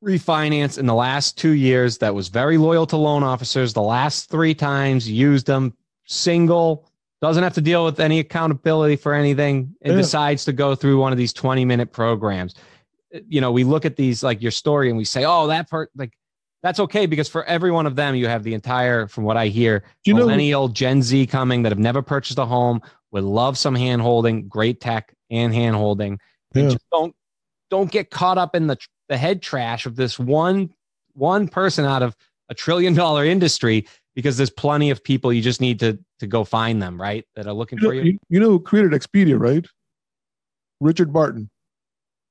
refinance 0.05 0.79
in 0.79 0.87
the 0.87 0.95
last 0.95 1.37
two 1.37 1.51
years 1.53 1.99
that 1.99 2.15
was 2.15 2.29
very 2.29 2.57
loyal 2.57 2.87
to 2.87 2.97
loan 2.97 3.23
officers. 3.23 3.73
The 3.73 3.83
last 3.83 4.31
three 4.31 4.55
times 4.55 5.09
used 5.09 5.47
them 5.47 5.75
single, 6.07 6.87
doesn't 7.21 7.43
have 7.43 7.55
to 7.55 7.61
deal 7.61 7.85
with 7.85 8.01
any 8.01 8.19
accountability 8.19 8.97
for 8.97 9.13
anything, 9.13 9.75
and 9.83 9.93
Yeah. 9.93 10.01
decides 10.01 10.45
to 10.47 10.53
go 10.53 10.75
through 10.75 10.99
one 10.99 11.13
of 11.13 11.19
these 11.19 11.33
twenty 11.35 11.65
minute 11.67 11.93
programs. 11.93 12.55
You 13.29 13.41
know, 13.41 13.53
we 13.53 13.65
look 13.65 13.85
at 13.85 13.97
these 13.97 14.23
like 14.23 14.41
your 14.41 14.53
story 14.53 14.89
and 14.89 14.97
we 14.97 15.05
say, 15.05 15.25
oh, 15.25 15.47
that 15.49 15.69
part 15.69 15.91
like. 15.97 16.13
That's 16.63 16.79
okay 16.79 17.07
because 17.07 17.27
for 17.27 17.43
every 17.45 17.71
one 17.71 17.87
of 17.87 17.97
them, 17.97 18.15
you 18.15 18.29
have 18.29 18.43
the 18.43 18.53
entire, 18.53 19.09
from 19.09 19.25
what 19.25 19.39
I 19.39 19.47
hear, 19.47 19.79
Do 20.05 20.11
you 20.11 20.15
know 20.15 20.27
millennial 20.27 20.69
Gen 20.69 21.01
Z 21.01 21.27
coming 21.29 21.63
that 21.63 21.73
have 21.73 21.79
never 21.79 22.03
purchased 22.03 22.39
a 22.39 22.45
home, 22.45 22.83
would 23.13 23.25
love 23.25 23.57
some 23.57 23.75
hand 23.75 24.03
holding, 24.03 24.47
great 24.47 24.79
tech 24.79 25.15
and 25.31 25.55
hand 25.55 25.75
holding. 25.75 26.21
And 26.55 26.65
Yeah. 26.65 26.71
just 26.73 26.85
don't 26.93 27.15
don't 27.71 27.91
get 27.91 28.11
caught 28.11 28.37
up 28.37 28.55
in 28.55 28.67
the 28.67 28.77
the 29.11 29.19
head 29.19 29.43
trash 29.43 29.85
of 29.85 29.97
this 29.97 30.19
one 30.19 30.71
one 31.13 31.49
person 31.49 31.85
out 31.85 32.03
of 32.03 32.17
a 32.49 32.55
trillion 32.55 32.95
dollar 32.95 33.25
industry 33.25 33.87
because 34.15 34.37
there's 34.37 34.51
plenty 34.51 34.89
of 34.91 35.05
people 35.05 35.33
you 35.33 35.43
just 35.43 35.61
need 35.61 35.79
to 35.81 35.99
to 36.21 36.27
go 36.27 36.45
find 36.45 36.81
them, 36.81 36.99
right? 36.99 37.27
That 37.35 37.47
are 37.47 37.53
looking 37.53 37.79
you 37.79 37.83
know, 37.83 37.91
for 37.91 37.95
you. 37.95 38.19
you, 38.29 38.41
know 38.41 38.51
who 38.51 38.61
created 38.61 38.93
Expedia, 38.93 39.39
right? 39.39 39.67
Richard 40.81 41.13
Barton. 41.13 41.51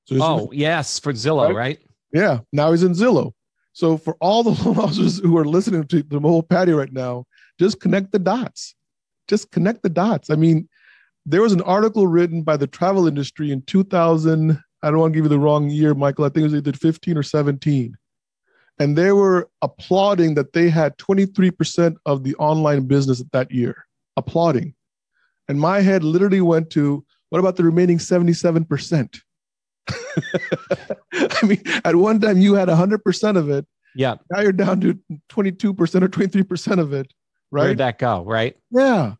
So 0.05 0.17
Oh, 0.21 0.49
yes, 0.51 0.99
for 0.99 1.13
Zillow, 1.13 1.47
Right? 1.47 1.55
right? 1.55 1.79
Yeah, 2.13 2.39
now 2.53 2.71
he's 2.71 2.83
in 2.83 2.93
Zillow. 2.93 3.33
So 3.73 3.97
for 3.97 4.15
all 4.21 4.43
the 4.43 4.51
loan 4.65 4.77
officers 4.77 5.19
who 5.19 5.37
are 5.37 5.45
listening 5.45 5.85
to 5.85 6.01
the 6.01 6.19
mobile 6.19 6.43
patio 6.43 6.77
right 6.77 6.93
now, 6.93 7.25
just 7.59 7.79
connect 7.79 8.11
the 8.11 8.19
dots. 8.19 8.73
Just 9.27 9.51
connect 9.51 9.83
the 9.83 9.89
dots. 9.89 10.29
I 10.29 10.35
mean, 10.35 10.67
there 11.25 11.41
was 11.41 11.53
an 11.53 11.61
article 11.61 12.07
written 12.07 12.41
by 12.41 12.57
the 12.57 12.67
travel 12.67 13.07
industry 13.07 13.51
in 13.51 13.61
2000. 13.63 14.59
I 14.81 14.89
don't 14.89 14.99
want 14.99 15.13
to 15.13 15.17
give 15.17 15.25
you 15.25 15.29
the 15.29 15.39
wrong 15.39 15.69
year, 15.69 15.93
Michael. 15.93 16.25
I 16.25 16.29
think 16.29 16.41
it 16.41 16.51
was 16.51 16.55
either 16.55 16.73
15 16.73 17.17
or 17.17 17.23
17. 17.23 17.97
And 18.79 18.97
they 18.97 19.11
were 19.11 19.49
applauding 19.61 20.35
that 20.35 20.53
they 20.53 20.69
had 20.69 20.97
23% 20.97 21.97
of 22.05 22.23
the 22.23 22.35
online 22.35 22.87
business 22.87 23.21
that 23.33 23.51
year. 23.51 23.85
Applauding. 24.15 24.73
And 25.49 25.59
my 25.59 25.81
head 25.81 26.03
literally 26.03 26.41
went 26.41 26.69
to, 26.71 27.05
what 27.29 27.39
about 27.39 27.57
the 27.57 27.63
remaining 27.63 27.97
77%? 27.97 29.19
I 31.13 31.45
mean, 31.45 31.61
at 31.83 31.95
one 31.95 32.19
time 32.19 32.37
you 32.37 32.53
had 32.53 32.69
100% 32.69 33.37
of 33.37 33.49
it. 33.49 33.65
Yeah. 33.95 34.15
Now 34.31 34.41
you're 34.41 34.51
down 34.51 34.79
to 34.81 34.99
22% 35.29 35.73
or 35.79 36.07
23% 36.07 36.79
of 36.79 36.93
it, 36.93 37.11
right? 37.51 37.63
Where'd 37.63 37.79
that 37.79 37.97
go? 37.97 38.23
Right. 38.23 38.55
Yeah. 38.71 39.15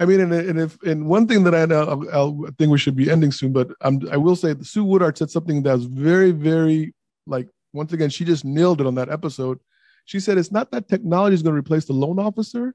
I 0.00 0.06
mean, 0.06 0.20
and, 0.20 0.32
and 0.32 0.58
if 0.58 0.80
and 0.82 1.06
one 1.06 1.28
thing 1.28 1.44
that 1.44 1.54
I 1.54 1.66
know, 1.66 2.06
I'll, 2.10 2.46
I 2.46 2.50
think 2.58 2.72
we 2.72 2.78
should 2.78 2.96
be 2.96 3.10
ending 3.10 3.30
soon, 3.30 3.52
but 3.52 3.68
I'm, 3.82 4.00
I 4.10 4.16
will 4.16 4.34
say 4.34 4.54
Sue 4.62 4.82
Woodard 4.82 5.18
said 5.18 5.30
something 5.30 5.62
that 5.64 5.74
was 5.74 5.84
very, 5.84 6.30
very 6.30 6.94
like 7.26 7.48
once 7.72 7.92
again, 7.92 8.10
she 8.10 8.24
just 8.24 8.44
nailed 8.44 8.80
it 8.80 8.86
on 8.86 8.94
that 8.96 9.10
episode. 9.10 9.60
She 10.06 10.18
said 10.18 10.38
it's 10.38 10.50
not 10.50 10.70
that 10.72 10.88
technology 10.88 11.34
is 11.34 11.42
going 11.42 11.54
to 11.54 11.58
replace 11.58 11.84
the 11.84 11.92
loan 11.92 12.18
officer, 12.18 12.74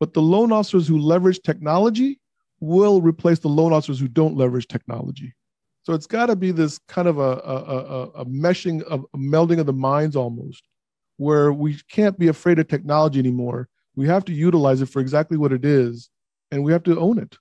but 0.00 0.14
the 0.14 0.22
loan 0.22 0.50
officers 0.50 0.88
who 0.88 0.98
leverage 0.98 1.40
technology 1.42 2.18
will 2.60 3.00
replace 3.00 3.38
the 3.38 3.48
loan 3.48 3.72
officers 3.72 4.00
who 4.00 4.08
don't 4.08 4.36
leverage 4.36 4.66
technology. 4.66 5.34
So 5.82 5.92
it's 5.92 6.06
got 6.06 6.26
to 6.26 6.36
be 6.36 6.50
this 6.50 6.78
kind 6.88 7.08
of 7.08 7.18
a, 7.18 7.22
a, 7.22 7.56
a, 7.56 8.02
a 8.20 8.24
meshing 8.24 8.82
of 8.84 9.06
a 9.14 9.18
melding 9.18 9.60
of 9.60 9.66
the 9.66 9.72
minds 9.72 10.16
almost, 10.16 10.64
where 11.16 11.52
we 11.52 11.78
can't 11.90 12.18
be 12.18 12.28
afraid 12.28 12.58
of 12.58 12.68
technology 12.68 13.18
anymore. 13.18 13.68
We 13.94 14.06
have 14.08 14.24
to 14.26 14.32
utilize 14.32 14.80
it 14.82 14.88
for 14.88 15.00
exactly 15.00 15.36
what 15.36 15.52
it 15.52 15.64
is, 15.64 16.10
and 16.50 16.62
we 16.62 16.72
have 16.72 16.82
to 16.84 16.98
own 16.98 17.18
it. 17.18 17.36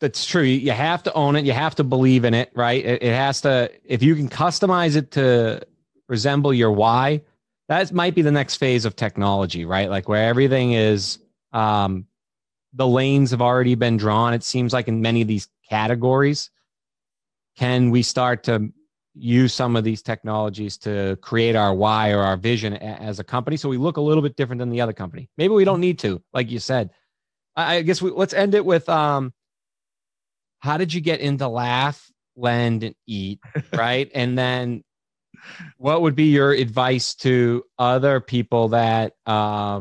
That's 0.00 0.24
true. 0.24 0.42
You 0.42 0.70
have 0.70 1.02
to 1.04 1.12
own 1.14 1.34
it. 1.36 1.44
You 1.44 1.52
have 1.52 1.74
to 1.76 1.84
believe 1.84 2.24
in 2.24 2.34
it, 2.34 2.50
right? 2.54 2.84
It, 2.84 3.02
has 3.02 3.40
to, 3.40 3.70
if 3.84 4.02
you 4.02 4.14
can 4.14 4.28
customize 4.28 4.94
it 4.94 5.10
to 5.12 5.60
resemble 6.08 6.54
your 6.54 6.70
why, 6.70 7.22
that 7.68 7.92
might 7.92 8.14
be 8.14 8.22
the 8.22 8.30
next 8.30 8.56
phase 8.56 8.84
of 8.84 8.94
technology, 8.94 9.64
right? 9.64 9.90
Like 9.90 10.08
where 10.08 10.28
everything 10.28 10.72
is, 10.72 11.18
um, 11.52 12.06
the 12.74 12.86
lanes 12.86 13.32
have 13.32 13.42
already 13.42 13.74
been 13.74 13.96
drawn. 13.96 14.34
It 14.34 14.44
seems 14.44 14.72
like 14.72 14.86
in 14.86 15.02
many 15.02 15.20
of 15.20 15.28
these 15.28 15.48
categories, 15.68 16.50
can 17.56 17.90
we 17.90 18.02
start 18.02 18.44
to 18.44 18.72
use 19.14 19.52
some 19.52 19.74
of 19.74 19.82
these 19.82 20.00
technologies 20.00 20.76
to 20.78 21.18
create 21.20 21.56
our 21.56 21.74
why 21.74 22.12
or 22.12 22.20
our 22.20 22.36
vision 22.36 22.74
as 22.74 23.18
a 23.18 23.24
company 23.24 23.56
so 23.56 23.68
we 23.68 23.76
look 23.76 23.96
a 23.96 24.00
little 24.00 24.22
bit 24.22 24.36
different 24.36 24.60
than 24.60 24.70
the 24.70 24.80
other 24.80 24.92
company 24.92 25.28
maybe 25.36 25.52
we 25.52 25.64
don't 25.64 25.80
need 25.80 25.98
to 25.98 26.22
like 26.32 26.50
you 26.50 26.60
said 26.60 26.90
i, 27.62 27.82
guess 27.82 28.00
we, 28.00 28.10
let's 28.10 28.34
end 28.34 28.54
it 28.54 28.64
with 28.64 28.88
um 28.88 29.32
how 30.60 30.76
did 30.76 30.92
you 30.92 31.00
get 31.00 31.20
into 31.20 31.48
laugh 31.48 32.10
lend 32.36 32.82
and 32.84 32.94
eat 33.06 33.40
right 33.74 34.10
and 34.14 34.38
then 34.38 34.82
what 35.76 36.02
would 36.02 36.14
be 36.14 36.24
your 36.24 36.52
advice 36.52 37.14
to 37.14 37.62
other 37.78 38.20
people 38.20 38.68
that 38.68 39.12
uh 39.26 39.80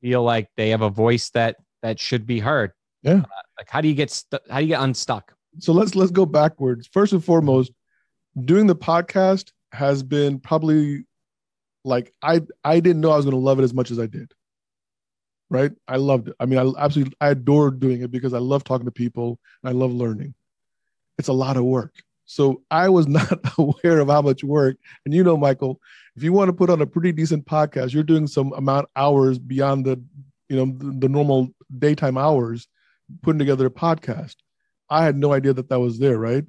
feel 0.00 0.22
like 0.22 0.48
they 0.56 0.70
have 0.70 0.82
a 0.82 0.90
voice 0.90 1.30
that 1.30 1.56
that 1.82 1.98
should 2.00 2.26
be 2.26 2.38
heard 2.40 2.72
Yeah. 3.02 3.12
Uh, 3.14 3.42
like 3.58 3.68
how 3.68 3.80
do 3.80 3.88
you 3.88 3.94
get 3.94 4.10
stu- 4.10 4.38
how 4.48 4.58
do 4.58 4.64
you 4.64 4.68
get 4.68 4.80
unstuck 4.80 5.32
So 5.58 5.72
let's 5.72 5.94
let's 5.94 6.10
go 6.12 6.26
backwards. 6.26 6.88
First 6.92 7.12
and 7.12 7.24
foremost, 7.24 7.72
doing 8.44 8.66
the 8.66 8.76
podcast 8.76 9.50
has 9.72 10.02
been 10.02 10.38
probably 10.40 11.04
like 11.84 12.12
I 12.22 12.40
I 12.64 12.80
didn't 12.80 13.00
know 13.00 13.10
I 13.10 13.16
was 13.16 13.24
going 13.24 13.36
to 13.36 13.40
love 13.40 13.58
it 13.58 13.64
as 13.64 13.74
much 13.74 13.90
as 13.90 13.98
I 13.98 14.06
did. 14.06 14.32
Right? 15.50 15.72
I 15.88 15.96
loved 15.96 16.28
it. 16.28 16.36
I 16.38 16.46
mean, 16.46 16.58
I 16.58 16.82
absolutely 16.82 17.14
I 17.20 17.30
adored 17.30 17.80
doing 17.80 18.02
it 18.02 18.10
because 18.10 18.34
I 18.34 18.38
love 18.38 18.62
talking 18.64 18.86
to 18.86 18.92
people 18.92 19.38
and 19.62 19.70
I 19.70 19.72
love 19.72 19.92
learning. 19.92 20.34
It's 21.18 21.28
a 21.28 21.32
lot 21.32 21.56
of 21.56 21.64
work. 21.64 21.92
So 22.24 22.62
I 22.70 22.88
was 22.88 23.08
not 23.18 23.40
aware 23.58 23.98
of 23.98 24.08
how 24.08 24.22
much 24.22 24.44
work. 24.44 24.76
And 25.04 25.12
you 25.12 25.24
know, 25.24 25.36
Michael, 25.36 25.80
if 26.16 26.22
you 26.22 26.32
want 26.32 26.48
to 26.48 26.52
put 26.52 26.70
on 26.70 26.80
a 26.80 26.86
pretty 26.86 27.10
decent 27.10 27.44
podcast, 27.46 27.92
you're 27.92 28.04
doing 28.04 28.28
some 28.28 28.52
amount 28.52 28.88
hours 28.94 29.38
beyond 29.38 29.84
the 29.84 30.00
you 30.48 30.56
know 30.56 30.66
the, 30.66 30.98
the 31.00 31.08
normal 31.08 31.48
daytime 31.78 32.16
hours 32.16 32.68
putting 33.22 33.38
together 33.38 33.66
a 33.66 33.70
podcast. 33.70 34.36
I 34.88 35.04
had 35.04 35.16
no 35.16 35.32
idea 35.32 35.52
that 35.52 35.68
that 35.68 35.80
was 35.80 35.98
there, 35.98 36.18
right? 36.18 36.44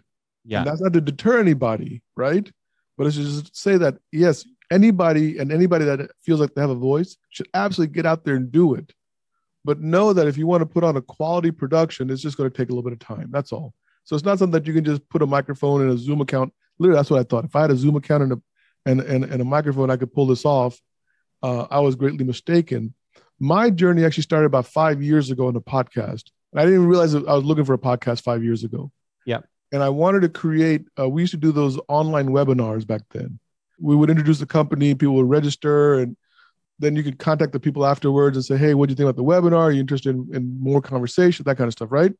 yeah 0.45 0.59
And 0.59 0.67
that's 0.67 0.81
not 0.81 0.93
to 0.93 1.01
deter 1.01 1.39
anybody, 1.39 2.01
right? 2.15 2.49
But 2.97 3.07
it's 3.07 3.15
just 3.15 3.45
to 3.47 3.51
say 3.53 3.77
that 3.77 3.97
yes, 4.11 4.45
anybody 4.71 5.37
and 5.37 5.51
anybody 5.51 5.85
that 5.85 6.09
feels 6.23 6.39
like 6.39 6.55
they 6.55 6.61
have 6.61 6.69
a 6.71 6.75
voice 6.75 7.17
should 7.29 7.47
absolutely 7.53 7.93
get 7.93 8.05
out 8.05 8.23
there 8.25 8.35
and 8.35 8.51
do 8.51 8.73
it. 8.73 8.93
But 9.63 9.79
know 9.79 10.13
that 10.13 10.25
if 10.27 10.37
you 10.37 10.47
want 10.47 10.61
to 10.61 10.65
put 10.65 10.83
on 10.83 10.97
a 10.97 11.01
quality 11.01 11.51
production, 11.51 12.09
it's 12.09 12.21
just 12.21 12.37
going 12.37 12.49
to 12.49 12.57
take 12.57 12.69
a 12.69 12.71
little 12.71 12.89
bit 12.89 12.93
of 12.93 12.99
time. 12.99 13.29
That's 13.29 13.51
all. 13.51 13.75
So 14.05 14.15
it's 14.15 14.25
not 14.25 14.39
something 14.39 14.53
that 14.59 14.65
you 14.65 14.73
can 14.73 14.83
just 14.83 15.07
put 15.09 15.21
a 15.21 15.27
microphone 15.27 15.81
and 15.81 15.91
a 15.91 15.97
Zoom 15.97 16.21
account. 16.21 16.51
Literally, 16.79 16.97
that's 16.97 17.11
what 17.11 17.19
I 17.19 17.23
thought. 17.23 17.45
If 17.45 17.55
I 17.55 17.61
had 17.61 17.69
a 17.69 17.75
Zoom 17.75 17.95
account 17.95 18.23
and 18.23 18.33
a 18.33 18.41
and 18.87 19.01
and, 19.01 19.23
and 19.25 19.41
a 19.41 19.45
microphone, 19.45 19.91
I 19.91 19.97
could 19.97 20.11
pull 20.11 20.25
this 20.25 20.45
off. 20.45 20.81
Uh, 21.43 21.67
I 21.69 21.79
was 21.81 21.95
greatly 21.95 22.23
mistaken. 22.23 22.95
My 23.39 23.69
journey 23.69 24.03
actually 24.03 24.23
started 24.23 24.47
about 24.47 24.65
five 24.67 25.03
years 25.03 25.29
ago 25.29 25.49
in 25.49 25.55
a 25.55 25.61
podcast. 25.61 26.31
And 26.51 26.59
I 26.59 26.63
didn't 26.63 26.79
even 26.79 26.87
realize 26.87 27.13
I 27.13 27.19
was 27.19 27.43
looking 27.43 27.65
for 27.65 27.73
a 27.73 27.79
podcast 27.79 28.23
five 28.23 28.43
years 28.43 28.63
ago. 28.63 28.91
Yep. 29.25 29.45
and 29.71 29.83
I 29.83 29.89
wanted 29.89 30.21
to 30.23 30.29
create. 30.29 30.85
Uh, 30.97 31.07
we 31.07 31.21
used 31.21 31.31
to 31.31 31.37
do 31.37 31.51
those 31.51 31.79
online 31.87 32.29
webinars 32.29 32.85
back 32.85 33.01
then. 33.11 33.39
We 33.81 33.95
would 33.95 34.09
introduce 34.09 34.39
the 34.39 34.45
company, 34.45 34.93
people 34.95 35.15
would 35.15 35.29
register, 35.29 35.99
and 35.99 36.15
then 36.79 36.95
you 36.95 37.03
could 37.03 37.19
contact 37.19 37.51
the 37.51 37.59
people 37.59 37.85
afterwards 37.85 38.37
and 38.37 38.45
say, 38.45 38.57
"Hey, 38.57 38.73
what 38.73 38.87
do 38.87 38.91
you 38.91 38.95
think 38.95 39.09
about 39.09 39.15
the 39.17 39.23
webinar? 39.23 39.57
Are 39.57 39.71
you 39.71 39.81
interested 39.81 40.15
in, 40.15 40.29
in 40.33 40.59
more 40.59 40.81
conversation? 40.81 41.43
That 41.43 41.57
kind 41.57 41.67
of 41.67 41.73
stuff, 41.73 41.91
right?" 41.91 42.13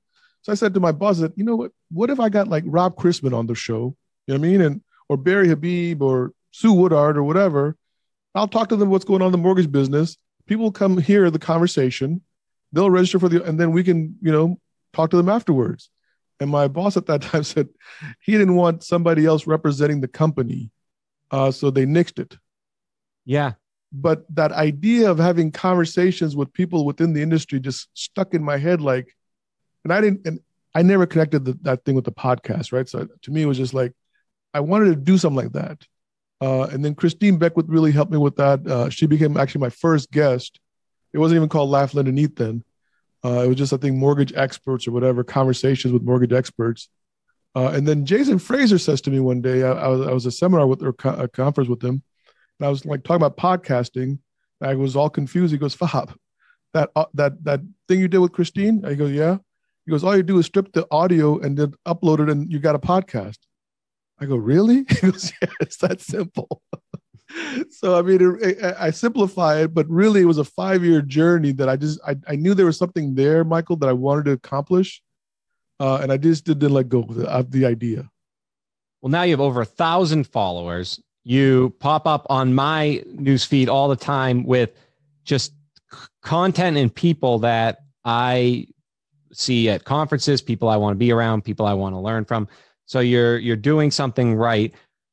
So 0.43 0.51
I 0.51 0.55
said 0.55 0.73
to 0.73 0.79
my 0.79 0.91
boss 0.91 1.19
that, 1.19 1.37
you 1.37 1.43
know 1.43 1.55
what? 1.55 1.71
What 1.91 2.09
if 2.09 2.19
I 2.19 2.29
got 2.29 2.47
like 2.47 2.63
Rob 2.65 2.95
Chrisman 2.95 3.37
on 3.37 3.47
the 3.47 3.55
show? 3.55 3.95
You 4.27 4.33
know 4.33 4.39
what 4.39 4.47
I 4.47 4.51
mean? 4.51 4.61
And 4.61 4.81
or 5.11 5.17
Barry 5.17 5.49
Habib 5.49 6.01
or 6.01 6.31
Sue 6.51 6.73
Woodard 6.73 7.17
or 7.17 7.23
whatever. 7.23 7.75
I'll 8.33 8.47
talk 8.47 8.69
to 8.69 8.77
them 8.77 8.89
what's 8.89 9.03
going 9.03 9.21
on 9.21 9.27
in 9.27 9.31
the 9.33 9.37
mortgage 9.37 9.69
business. 9.69 10.15
People 10.47 10.71
come 10.71 10.97
hear 10.97 11.29
the 11.29 11.37
conversation. 11.37 12.21
They'll 12.71 12.89
register 12.89 13.19
for 13.19 13.27
the, 13.27 13.43
and 13.43 13.59
then 13.59 13.73
we 13.73 13.83
can, 13.83 14.15
you 14.21 14.31
know, 14.31 14.57
talk 14.93 15.09
to 15.09 15.17
them 15.17 15.27
afterwards. 15.27 15.89
And 16.39 16.49
my 16.49 16.69
boss 16.69 16.95
at 16.95 17.07
that 17.07 17.21
time 17.23 17.43
said 17.43 17.67
he 18.21 18.31
didn't 18.31 18.55
want 18.55 18.83
somebody 18.83 19.25
else 19.25 19.45
representing 19.45 19.99
the 19.99 20.07
company. 20.07 20.71
Uh, 21.31 21.49
so 21.49 21.71
they 21.71 21.85
nixed 21.85 22.19
it. 22.19 22.37
Yeah. 23.25 23.53
But 23.93 24.25
that 24.35 24.51
idea 24.51 25.09
of 25.09 25.17
having 25.17 25.51
conversations 25.51 26.35
with 26.35 26.53
people 26.53 26.85
within 26.85 27.13
the 27.13 27.21
industry 27.21 27.59
just 27.59 27.89
stuck 27.93 28.33
in 28.33 28.43
my 28.43 28.57
head 28.57 28.81
like, 28.81 29.15
and 29.83 29.91
I 29.91 30.01
didn't, 30.01 30.25
and 30.27 30.39
I 30.73 30.81
never 30.81 31.05
connected 31.05 31.43
the, 31.43 31.57
that 31.63 31.83
thing 31.83 31.95
with 31.95 32.05
the 32.05 32.11
podcast, 32.11 32.71
right? 32.71 32.87
So 32.87 33.07
to 33.21 33.31
me, 33.31 33.41
it 33.41 33.47
was 33.47 33.57
just 33.57 33.73
like, 33.73 33.93
I 34.53 34.59
wanted 34.59 34.85
to 34.85 34.95
do 34.95 35.17
something 35.17 35.43
like 35.43 35.53
that. 35.53 35.85
Uh, 36.39 36.63
and 36.63 36.83
then 36.83 36.95
Christine 36.95 37.37
Beckwith 37.37 37.67
really 37.67 37.91
helped 37.91 38.11
me 38.11 38.17
with 38.17 38.35
that. 38.37 38.65
Uh, 38.65 38.89
she 38.89 39.05
became 39.05 39.37
actually 39.37 39.61
my 39.61 39.69
first 39.69 40.11
guest. 40.11 40.59
It 41.13 41.19
wasn't 41.19 41.37
even 41.37 41.49
called 41.49 41.69
Laugh, 41.69 41.93
Lend, 41.93 42.07
and 42.07 42.17
Eat 42.17 42.35
then. 42.35 42.63
Uh, 43.23 43.43
it 43.43 43.47
was 43.47 43.57
just, 43.57 43.73
I 43.73 43.77
think, 43.77 43.95
mortgage 43.95 44.33
experts 44.33 44.87
or 44.87 44.91
whatever, 44.91 45.23
conversations 45.23 45.93
with 45.93 46.01
mortgage 46.01 46.33
experts. 46.33 46.89
Uh, 47.55 47.67
and 47.67 47.87
then 47.87 48.05
Jason 48.05 48.39
Fraser 48.39 48.77
says 48.77 49.01
to 49.01 49.11
me 49.11 49.19
one 49.19 49.41
day, 49.41 49.63
I, 49.63 49.71
I, 49.71 49.87
was, 49.87 50.07
I 50.07 50.13
was 50.13 50.25
a 50.25 50.31
seminar 50.31 50.67
with 50.67 50.81
or 50.81 50.95
a 51.05 51.27
conference 51.27 51.69
with 51.69 51.83
him, 51.83 52.01
and 52.59 52.67
I 52.67 52.69
was 52.69 52.85
like 52.85 53.03
talking 53.03 53.23
about 53.23 53.37
podcasting. 53.37 54.19
I 54.61 54.75
was 54.75 54.95
all 54.95 55.09
confused. 55.09 55.51
He 55.51 55.57
goes, 55.57 55.73
Fab, 55.73 56.13
that 56.73 56.91
uh, 56.95 57.05
that 57.15 57.43
that 57.43 57.61
thing 57.87 57.99
you 57.99 58.07
did 58.07 58.19
with 58.19 58.31
Christine? 58.31 58.85
I 58.85 58.93
go, 58.93 59.05
yeah. 59.05 59.37
He 59.85 59.91
goes, 59.91 60.03
all 60.03 60.15
you 60.15 60.23
do 60.23 60.37
is 60.37 60.45
strip 60.45 60.71
the 60.71 60.87
audio 60.91 61.39
and 61.39 61.57
then 61.57 61.73
upload 61.87 62.19
it, 62.19 62.29
and 62.29 62.51
you 62.51 62.59
got 62.59 62.75
a 62.75 62.79
podcast. 62.79 63.39
I 64.19 64.25
go, 64.25 64.35
really? 64.35 64.85
He 64.89 65.11
goes, 65.11 65.33
yeah, 65.41 65.49
it's 65.59 65.77
that 65.77 65.99
simple. 65.99 66.61
so 67.69 67.97
I 67.97 68.01
mean, 68.01 68.37
it, 68.41 68.63
I 68.79 68.91
simplify 68.91 69.61
it, 69.61 69.73
but 69.73 69.89
really, 69.89 70.21
it 70.21 70.25
was 70.25 70.37
a 70.37 70.43
five-year 70.43 71.01
journey 71.01 71.51
that 71.53 71.67
I 71.67 71.75
just 71.75 71.99
I, 72.05 72.15
I 72.27 72.35
knew 72.35 72.53
there 72.53 72.65
was 72.65 72.77
something 72.77 73.15
there, 73.15 73.43
Michael, 73.43 73.75
that 73.77 73.89
I 73.89 73.93
wanted 73.93 74.25
to 74.25 74.31
accomplish, 74.31 75.01
uh, 75.81 75.97
and 75.97 76.11
I 76.11 76.17
just 76.17 76.45
didn't 76.45 76.71
let 76.71 76.89
go 76.89 77.01
of 77.01 77.15
the, 77.15 77.27
of 77.27 77.51
the 77.51 77.65
idea. 77.65 78.07
Well, 79.01 79.09
now 79.09 79.23
you 79.23 79.31
have 79.31 79.41
over 79.41 79.61
a 79.61 79.65
thousand 79.65 80.27
followers. 80.27 81.01
You 81.23 81.75
pop 81.79 82.05
up 82.05 82.27
on 82.29 82.53
my 82.53 83.03
newsfeed 83.07 83.67
all 83.67 83.89
the 83.89 83.95
time 83.95 84.43
with 84.45 84.69
just 85.25 85.53
content 86.21 86.77
and 86.77 86.93
people 86.93 87.39
that 87.39 87.79
I 88.05 88.67
see 89.33 89.69
at 89.69 89.83
conferences, 89.85 90.39
people 90.39 90.69
I 90.69 90.77
want 90.77 90.93
to 90.93 90.99
be 90.99 91.11
around, 91.11 91.43
people 91.43 91.65
I 91.65 91.73
want 91.73 91.95
to 91.95 91.99
learn 91.99 92.25
from. 92.25 92.47
So 92.85 92.99
you're 92.99 93.39
you're 93.39 93.55
doing 93.55 93.89
something 93.89 94.35
right. 94.35 94.71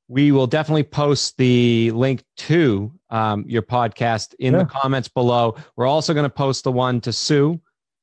We 0.09 0.33
will 0.33 0.47
definitely 0.47 0.85
post 0.85 1.39
the 1.39 1.93
link 1.93 2.25
to 2.39 2.93
um, 3.09 3.45
your 3.49 3.63
podcast 3.63 4.35
in 4.39 4.53
yeah. 4.53 4.61
the 4.61 4.65
comments 4.67 5.09
below. 5.09 5.57
We're 5.77 5.87
also 5.87 6.13
going 6.13 6.25
to 6.25 6.31
post 6.31 6.65
the 6.65 6.73
one 6.73 7.01
to 7.03 7.13
Sue 7.13 7.59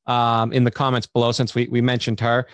um, 0.08 0.53
in 0.53 0.64
the 0.64 0.72
comments 0.72 1.08
below 1.08 1.32
since 1.32 1.56
we 1.56 1.68
we 1.68 1.82
mentioned 1.82 2.20
her. 2.20 2.47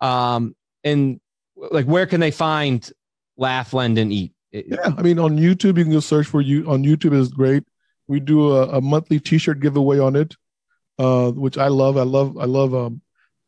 Um, 0.00 0.54
and 0.84 1.20
like, 1.56 1.86
where 1.86 2.06
can 2.06 2.20
they 2.20 2.30
find 2.30 2.88
Laugh, 3.36 3.72
Lend, 3.72 3.98
and 3.98 4.12
Eat? 4.12 4.32
Yeah, 4.50 4.92
I 4.96 5.02
mean, 5.02 5.18
on 5.18 5.38
YouTube 5.38 5.78
you 5.78 5.84
can 5.84 5.92
go 5.92 6.00
search 6.00 6.26
for 6.26 6.40
you. 6.40 6.68
On 6.68 6.82
YouTube 6.82 7.14
is 7.14 7.28
great. 7.28 7.64
We 8.08 8.20
do 8.20 8.52
a, 8.52 8.78
a 8.78 8.80
monthly 8.80 9.18
T-shirt 9.18 9.60
giveaway 9.60 9.98
on 9.98 10.16
it, 10.16 10.34
uh, 10.98 11.30
which 11.30 11.56
I 11.56 11.68
love. 11.68 11.96
I 11.96 12.02
love. 12.02 12.36
I 12.36 12.44
love. 12.44 12.74
Um, 12.74 13.00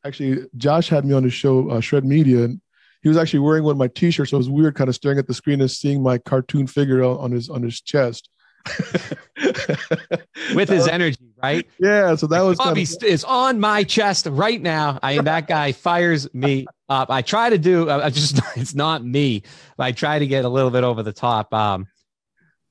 actually, 0.04 0.46
Josh 0.56 0.88
had 0.88 1.04
me 1.04 1.12
on 1.12 1.24
his 1.24 1.34
show, 1.34 1.68
uh, 1.70 1.80
Shred 1.80 2.04
Media, 2.04 2.44
and 2.44 2.60
he 3.04 3.08
was 3.08 3.18
actually 3.18 3.40
wearing 3.40 3.64
one 3.64 3.72
of 3.72 3.78
my 3.78 3.88
t-shirts 3.88 4.30
so 4.30 4.36
it 4.36 4.38
was 4.38 4.48
weird 4.48 4.74
kind 4.74 4.88
of 4.88 4.94
staring 4.94 5.18
at 5.18 5.26
the 5.26 5.34
screen 5.34 5.60
and 5.60 5.70
seeing 5.70 6.02
my 6.02 6.18
cartoon 6.18 6.66
figure 6.66 7.04
on 7.04 7.30
his 7.30 7.50
on 7.50 7.62
his 7.62 7.80
chest 7.80 8.30
with 10.54 10.70
his 10.70 10.88
energy 10.88 11.18
right 11.44 11.66
yeah 11.78 12.14
so 12.14 12.26
that 12.26 12.40
was 12.40 12.58
Bobby 12.58 12.86
kind 12.86 13.02
of, 13.02 13.08
is 13.08 13.24
on 13.24 13.60
my 13.60 13.84
chest 13.84 14.26
right 14.26 14.60
now 14.60 14.98
i 15.02 15.16
mean 15.16 15.24
that 15.24 15.46
guy 15.46 15.72
fires 15.72 16.32
me 16.34 16.66
up 16.88 17.10
i 17.10 17.22
try 17.22 17.50
to 17.50 17.58
do 17.58 17.90
i 17.90 18.10
just 18.10 18.40
it's 18.56 18.74
not 18.74 19.04
me 19.04 19.42
i 19.78 19.92
try 19.92 20.18
to 20.18 20.26
get 20.26 20.44
a 20.44 20.48
little 20.48 20.70
bit 20.70 20.84
over 20.84 21.02
the 21.02 21.12
top 21.12 21.52
um 21.54 21.86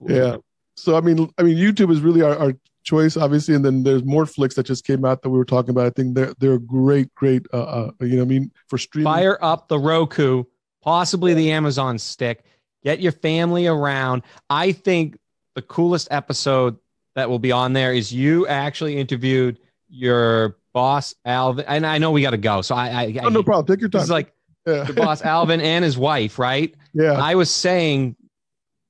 yeah 0.08 0.36
so 0.76 0.98
i 0.98 1.02
mean 1.02 1.30
i 1.38 1.44
mean 1.44 1.58
youtube 1.58 1.92
is 1.92 2.02
really 2.02 2.22
our, 2.22 2.38
our 2.38 2.54
choice, 2.84 3.18
obviously, 3.18 3.56
and 3.56 3.64
then 3.66 3.84
there's 3.84 4.04
Mortflix 4.04 4.56
that 4.56 4.66
just 4.66 4.86
came 4.86 5.06
out 5.06 5.22
that 5.22 5.30
we 5.30 5.38
were 5.38 5.46
talking 5.46 5.72
about. 5.72 5.88
I 5.88 5.90
think 5.90 6.16
they're 6.16 6.34
they're 6.40 6.60
great, 6.60 7.14
great. 7.16 7.46
Uh, 7.52 7.64
uh 7.64 7.92
you 8.02 8.18
know, 8.18 8.22
I 8.22 8.26
mean, 8.26 8.52
for 8.68 8.78
streaming. 8.78 9.12
Fire 9.12 9.38
up 9.42 9.68
the 9.68 9.80
Roku, 9.80 10.44
possibly 10.82 11.34
the 11.34 11.52
Amazon 11.52 11.98
stick. 11.98 12.44
Get 12.84 13.00
your 13.00 13.14
family 13.14 13.68
around. 13.68 14.24
I 14.50 14.74
think 14.74 15.18
the 15.56 15.62
coolest 15.62 16.10
episode 16.12 16.78
that 17.16 17.30
will 17.30 17.40
be 17.40 17.52
on 17.52 17.74
there 17.74 17.94
is 17.94 18.12
you 18.12 18.48
actually 18.48 18.98
interviewed 18.98 19.60
your 19.90 20.58
boss 20.74 21.14
Alvin, 21.26 21.66
and 21.68 21.86
I 21.86 21.98
know 21.98 22.12
we 22.12 22.22
got 22.22 22.32
to 22.32 22.38
go, 22.38 22.62
so 22.62 22.76
I, 22.76 22.88
I, 22.88 23.20
oh, 23.24 23.30
no 23.30 23.44
problem. 23.44 23.66
Take 23.66 23.82
your 23.82 23.90
time. 23.90 24.02
It's 24.02 24.10
like 24.10 24.34
yeah. 24.66 24.84
the 24.84 24.94
boss 24.94 25.22
Alvin 25.26 25.62
and 25.62 25.86
his 25.86 25.98
wife, 25.98 26.40
right? 26.40 26.74
Yeah. 26.94 27.14
I 27.14 27.36
was 27.36 27.54
saying 27.54 28.16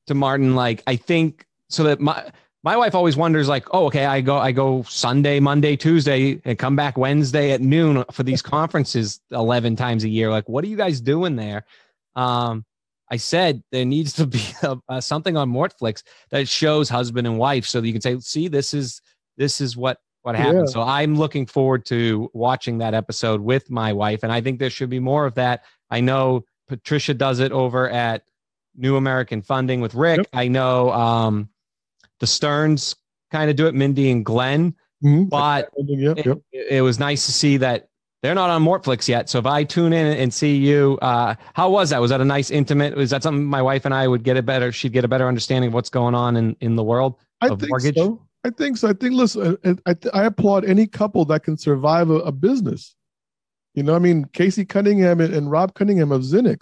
to 0.07 0.13
Martin, 0.13 0.55
like, 0.55 0.83
I 0.87 0.95
think 0.95 1.45
so 1.69 1.83
that 1.83 1.99
my 1.99 2.31
my 2.63 2.77
wife 2.77 2.95
always 2.95 3.17
wonders 3.17 3.47
like 3.47 3.67
oh 3.71 3.87
okay 3.87 4.05
i 4.05 4.21
go 4.21 4.37
i 4.37 4.51
go 4.51 4.83
sunday 4.83 5.39
monday 5.39 5.75
tuesday 5.75 6.39
and 6.45 6.57
come 6.57 6.75
back 6.75 6.97
wednesday 6.97 7.51
at 7.51 7.61
noon 7.61 8.03
for 8.11 8.23
these 8.23 8.41
conferences 8.41 9.19
11 9.31 9.75
times 9.75 10.03
a 10.03 10.09
year 10.09 10.29
like 10.29 10.47
what 10.47 10.63
are 10.63 10.67
you 10.67 10.77
guys 10.77 11.01
doing 11.01 11.35
there 11.35 11.65
um 12.15 12.63
i 13.13 13.17
said 13.17 13.61
there 13.71 13.85
needs 13.85 14.13
to 14.13 14.25
be 14.25 14.41
a, 14.63 14.77
a, 14.89 15.01
something 15.01 15.37
on 15.37 15.51
mortflix 15.51 16.03
that 16.31 16.47
shows 16.47 16.89
husband 16.89 17.27
and 17.27 17.37
wife 17.37 17.65
so 17.65 17.79
that 17.79 17.87
you 17.87 17.93
can 17.93 18.01
say 18.01 18.19
see 18.19 18.47
this 18.47 18.73
is 18.73 19.01
this 19.37 19.61
is 19.61 19.77
what 19.77 19.97
what 20.23 20.35
happened 20.35 20.67
yeah. 20.67 20.73
so 20.73 20.81
i'm 20.81 21.15
looking 21.15 21.45
forward 21.45 21.85
to 21.85 22.29
watching 22.33 22.77
that 22.77 22.93
episode 22.93 23.41
with 23.41 23.69
my 23.69 23.91
wife 23.91 24.23
and 24.23 24.31
i 24.31 24.39
think 24.39 24.59
there 24.59 24.69
should 24.69 24.89
be 24.89 24.99
more 24.99 25.25
of 25.25 25.35
that 25.35 25.63
i 25.89 25.99
know 25.99 26.43
patricia 26.67 27.13
does 27.13 27.39
it 27.39 27.51
over 27.51 27.89
at 27.89 28.23
new 28.75 28.95
american 28.95 29.41
funding 29.41 29.81
with 29.81 29.93
rick 29.93 30.17
yep. 30.17 30.27
i 30.33 30.47
know 30.47 30.91
um 30.91 31.49
the 32.23 32.27
Stearns 32.27 32.95
kind 33.33 33.49
of 33.49 33.57
do 33.57 33.67
it, 33.67 33.75
Mindy 33.75 34.09
and 34.09 34.23
Glenn. 34.23 34.75
Mm-hmm. 35.03 35.25
But 35.25 35.69
yep, 35.75 36.25
yep. 36.25 36.39
It, 36.53 36.67
it, 36.77 36.81
was 36.81 36.99
nice 36.99 37.25
to 37.25 37.33
see 37.33 37.57
that 37.57 37.89
they're 38.23 38.33
not 38.33 38.49
on 38.49 38.63
Mortflix 38.63 39.07
yet. 39.07 39.29
So 39.29 39.37
if 39.37 39.45
I 39.45 39.63
tune 39.63 39.93
in 39.93 40.17
and 40.17 40.33
see 40.33 40.57
you, 40.57 40.97
uh, 41.03 41.35
how 41.53 41.69
was 41.69 41.91
that? 41.91 42.01
Was 42.01 42.09
that 42.09 42.21
a 42.21 42.25
nice 42.25 42.49
intimate? 42.49 42.95
Was 42.95 43.11
that 43.11 43.21
something 43.21 43.43
my 43.43 43.61
wife 43.61 43.85
and 43.85 43.93
I 43.93 44.07
would 44.07 44.23
get 44.23 44.37
a 44.37 44.41
better? 44.41 44.71
She'd 44.71 44.93
get 44.93 45.05
a 45.05 45.07
better 45.07 45.27
understanding 45.27 45.67
of 45.67 45.73
what's 45.75 45.89
going 45.89 46.15
on 46.15 46.35
in 46.35 46.55
in 46.61 46.75
the 46.75 46.83
world 46.83 47.19
I 47.41 47.49
of 47.49 47.61
mortgage. 47.69 47.97
So. 47.97 48.25
I 48.43 48.49
think 48.49 48.77
so. 48.77 48.89
I 48.89 48.93
think 48.93 49.13
listen, 49.13 49.57
I, 49.85 49.95
I, 50.13 50.23
applaud 50.25 50.65
any 50.65 50.85
couple 50.85 51.23
that 51.25 51.43
can 51.43 51.55
survive 51.55 52.09
a, 52.09 52.15
a, 52.15 52.31
business. 52.33 52.93
You 53.73 53.83
know, 53.83 53.95
I 53.95 53.99
mean, 53.99 54.25
Casey 54.33 54.65
Cunningham 54.65 55.21
and, 55.21 55.33
and 55.33 55.49
Rob 55.49 55.75
Cunningham 55.75 56.11
of 56.11 56.23
XINNIX 56.23 56.59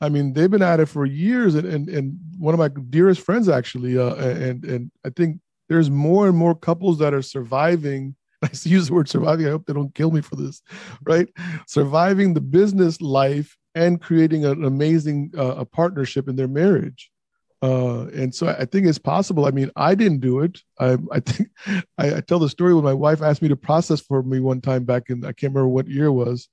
I 0.00 0.08
mean, 0.08 0.32
they've 0.32 0.50
been 0.50 0.62
at 0.62 0.80
it 0.80 0.86
for 0.86 1.04
years, 1.04 1.54
and 1.54 1.66
and, 1.66 1.88
and 1.88 2.18
one 2.38 2.54
of 2.54 2.58
my 2.58 2.68
dearest 2.68 3.20
friends 3.20 3.48
actually, 3.48 3.98
uh, 3.98 4.14
and 4.14 4.64
and 4.64 4.90
I 5.04 5.10
think 5.10 5.40
there's 5.68 5.90
more 5.90 6.28
and 6.28 6.36
more 6.36 6.54
couples 6.54 6.98
that 6.98 7.14
are 7.14 7.22
surviving. 7.22 8.14
I 8.42 8.50
use 8.62 8.88
the 8.88 8.94
word 8.94 9.08
surviving. 9.08 9.46
I 9.46 9.50
hope 9.50 9.66
they 9.66 9.72
don't 9.72 9.94
kill 9.94 10.10
me 10.10 10.20
for 10.20 10.36
this, 10.36 10.62
right? 11.04 11.28
Surviving 11.66 12.34
the 12.34 12.40
business 12.40 13.00
life 13.00 13.56
and 13.74 14.00
creating 14.00 14.44
an 14.44 14.64
amazing 14.64 15.32
uh, 15.36 15.56
a 15.56 15.64
partnership 15.64 16.28
in 16.28 16.36
their 16.36 16.48
marriage. 16.48 17.10
Uh, 17.60 18.06
and 18.14 18.32
so 18.32 18.46
I 18.46 18.64
think 18.66 18.86
it's 18.86 18.98
possible. 18.98 19.44
I 19.44 19.50
mean, 19.50 19.70
I 19.74 19.96
didn't 19.96 20.20
do 20.20 20.40
it. 20.40 20.60
I, 20.78 20.96
I 21.10 21.18
think 21.20 21.48
I, 21.98 22.16
I, 22.16 22.20
tell 22.20 22.38
the 22.38 22.48
story 22.48 22.72
when 22.72 22.84
my 22.84 22.94
wife 22.94 23.20
asked 23.20 23.42
me 23.42 23.48
to 23.48 23.56
process 23.56 24.00
for 24.00 24.22
me 24.22 24.38
one 24.38 24.60
time 24.60 24.84
back 24.84 25.10
in 25.10 25.24
I 25.24 25.32
can't 25.32 25.52
remember 25.52 25.66
what 25.66 25.88
year 25.88 26.06
it 26.06 26.12
was, 26.12 26.48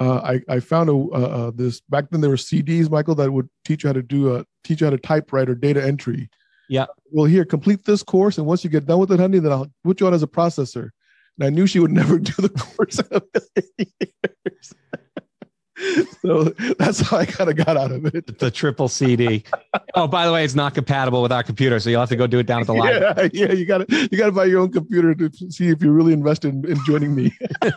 uh, 0.00 0.20
I, 0.22 0.40
I 0.48 0.60
found 0.60 0.90
a 0.90 1.52
this 1.52 1.80
back 1.80 2.10
then 2.10 2.20
there 2.20 2.30
were 2.30 2.36
CDs, 2.36 2.90
Michael, 2.90 3.16
that 3.16 3.32
would 3.32 3.48
teach 3.64 3.82
you 3.82 3.88
how 3.88 3.94
to 3.94 4.02
do 4.02 4.36
a 4.36 4.44
teach 4.62 4.80
you 4.80 4.86
how 4.86 4.90
to 4.90 4.98
typewrite 4.98 5.48
or 5.48 5.54
data 5.54 5.84
entry. 5.84 6.28
Yeah. 6.68 6.86
Well, 7.10 7.24
here, 7.24 7.44
complete 7.44 7.84
this 7.84 8.02
course, 8.02 8.38
and 8.38 8.46
once 8.46 8.62
you 8.62 8.70
get 8.70 8.86
done 8.86 8.98
with 8.98 9.10
it, 9.10 9.18
honey, 9.18 9.38
then 9.38 9.50
I'll 9.50 9.70
put 9.82 10.00
you 10.00 10.06
on 10.06 10.14
as 10.14 10.22
a 10.22 10.28
processor. 10.28 10.90
And 11.38 11.46
I 11.46 11.50
knew 11.50 11.66
she 11.66 11.80
would 11.80 11.92
never 11.92 12.18
do 12.18 12.32
the 12.38 12.48
course. 12.48 13.00
so 16.22 16.44
that's 16.78 17.00
how 17.00 17.18
I 17.18 17.26
kind 17.26 17.50
of 17.50 17.56
got 17.56 17.76
out 17.76 17.92
of 17.92 18.06
it. 18.06 18.38
The 18.38 18.50
triple 18.50 18.88
CD. 18.88 19.44
oh, 19.94 20.08
by 20.08 20.26
the 20.26 20.32
way, 20.32 20.44
it's 20.44 20.54
not 20.54 20.74
compatible 20.74 21.22
with 21.22 21.32
our 21.32 21.42
computer, 21.42 21.78
so 21.78 21.90
you'll 21.90 22.00
have 22.00 22.08
to 22.08 22.16
go 22.16 22.26
do 22.26 22.38
it 22.38 22.46
down 22.46 22.60
at 22.60 22.66
the 22.66 22.74
library. 22.74 23.30
Yeah, 23.32 23.46
yeah, 23.46 23.52
you 23.52 23.64
got 23.64 23.88
to 23.88 24.08
you 24.10 24.18
got 24.18 24.26
to 24.26 24.32
buy 24.32 24.46
your 24.46 24.60
own 24.60 24.72
computer 24.72 25.14
to 25.14 25.30
see 25.50 25.68
if 25.68 25.82
you're 25.82 25.92
really 25.92 26.12
invested 26.12 26.54
in, 26.54 26.72
in 26.72 26.78
joining 26.84 27.14
me. 27.14 27.32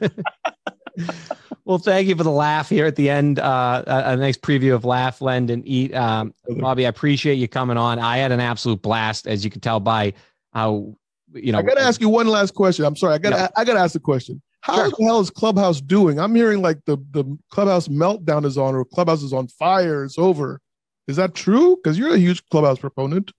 Well, 1.64 1.78
thank 1.78 2.08
you 2.08 2.16
for 2.16 2.24
the 2.24 2.32
laugh 2.32 2.70
here 2.70 2.86
at 2.86 2.96
the 2.96 3.10
end. 3.10 3.40
Uh, 3.40 3.84
a, 3.86 4.12
a 4.12 4.16
nice 4.18 4.36
preview 4.36 4.74
of 4.74 4.84
Laugh, 4.84 5.22
Lend, 5.22 5.50
and 5.50 5.66
Eat. 5.66 5.94
Um, 5.94 6.34
Bobby, 6.50 6.86
I 6.86 6.90
appreciate 6.90 7.36
you 7.36 7.48
coming 7.48 7.78
on. 7.78 8.00
I 8.00 8.18
had 8.18 8.32
an 8.32 8.40
absolute 8.40 8.82
blast, 8.82 9.28
as 9.28 9.46
you 9.46 9.52
can 9.52 9.62
tell 9.62 9.80
by 9.80 10.14
how 10.54 10.96
you 11.34 11.52
know. 11.52 11.60
I 11.60 11.62
got 11.62 11.76
to 11.76 11.82
ask 11.82 12.02
you 12.02 12.10
one 12.10 12.28
last 12.28 12.54
question. 12.54 12.86
I'm 12.86 12.96
sorry. 12.96 13.16
I 13.16 13.18
got. 13.18 13.34
Yeah. 13.34 13.48
I 13.56 13.64
got 13.64 13.74
to 13.74 13.80
ask 13.80 13.94
the 13.94 14.00
question. 14.00 14.42
How 14.62 14.76
Sure. 14.76 14.90
the 14.92 15.06
hell 15.06 15.20
is 15.20 15.30
Clubhouse 15.32 15.82
doing? 15.82 16.20
I'm 16.20 16.36
hearing 16.36 16.62
like 16.62 16.80
the 16.86 16.98
the 17.12 17.26
Clubhouse 17.50 17.88
meltdown 17.88 18.46
is 18.46 18.58
on, 18.58 18.76
or 18.76 18.86
Clubhouse 18.86 19.24
is 19.24 19.34
on 19.34 19.48
fire. 19.48 20.04
It's 20.04 20.18
over. 20.20 20.62
Is 21.08 21.16
that 21.16 21.34
true? 21.34 21.76
Because 21.78 21.98
you're 21.98 22.14
a 22.14 22.18
huge 22.18 22.44
Clubhouse 22.50 22.80
proponent. 22.80 23.32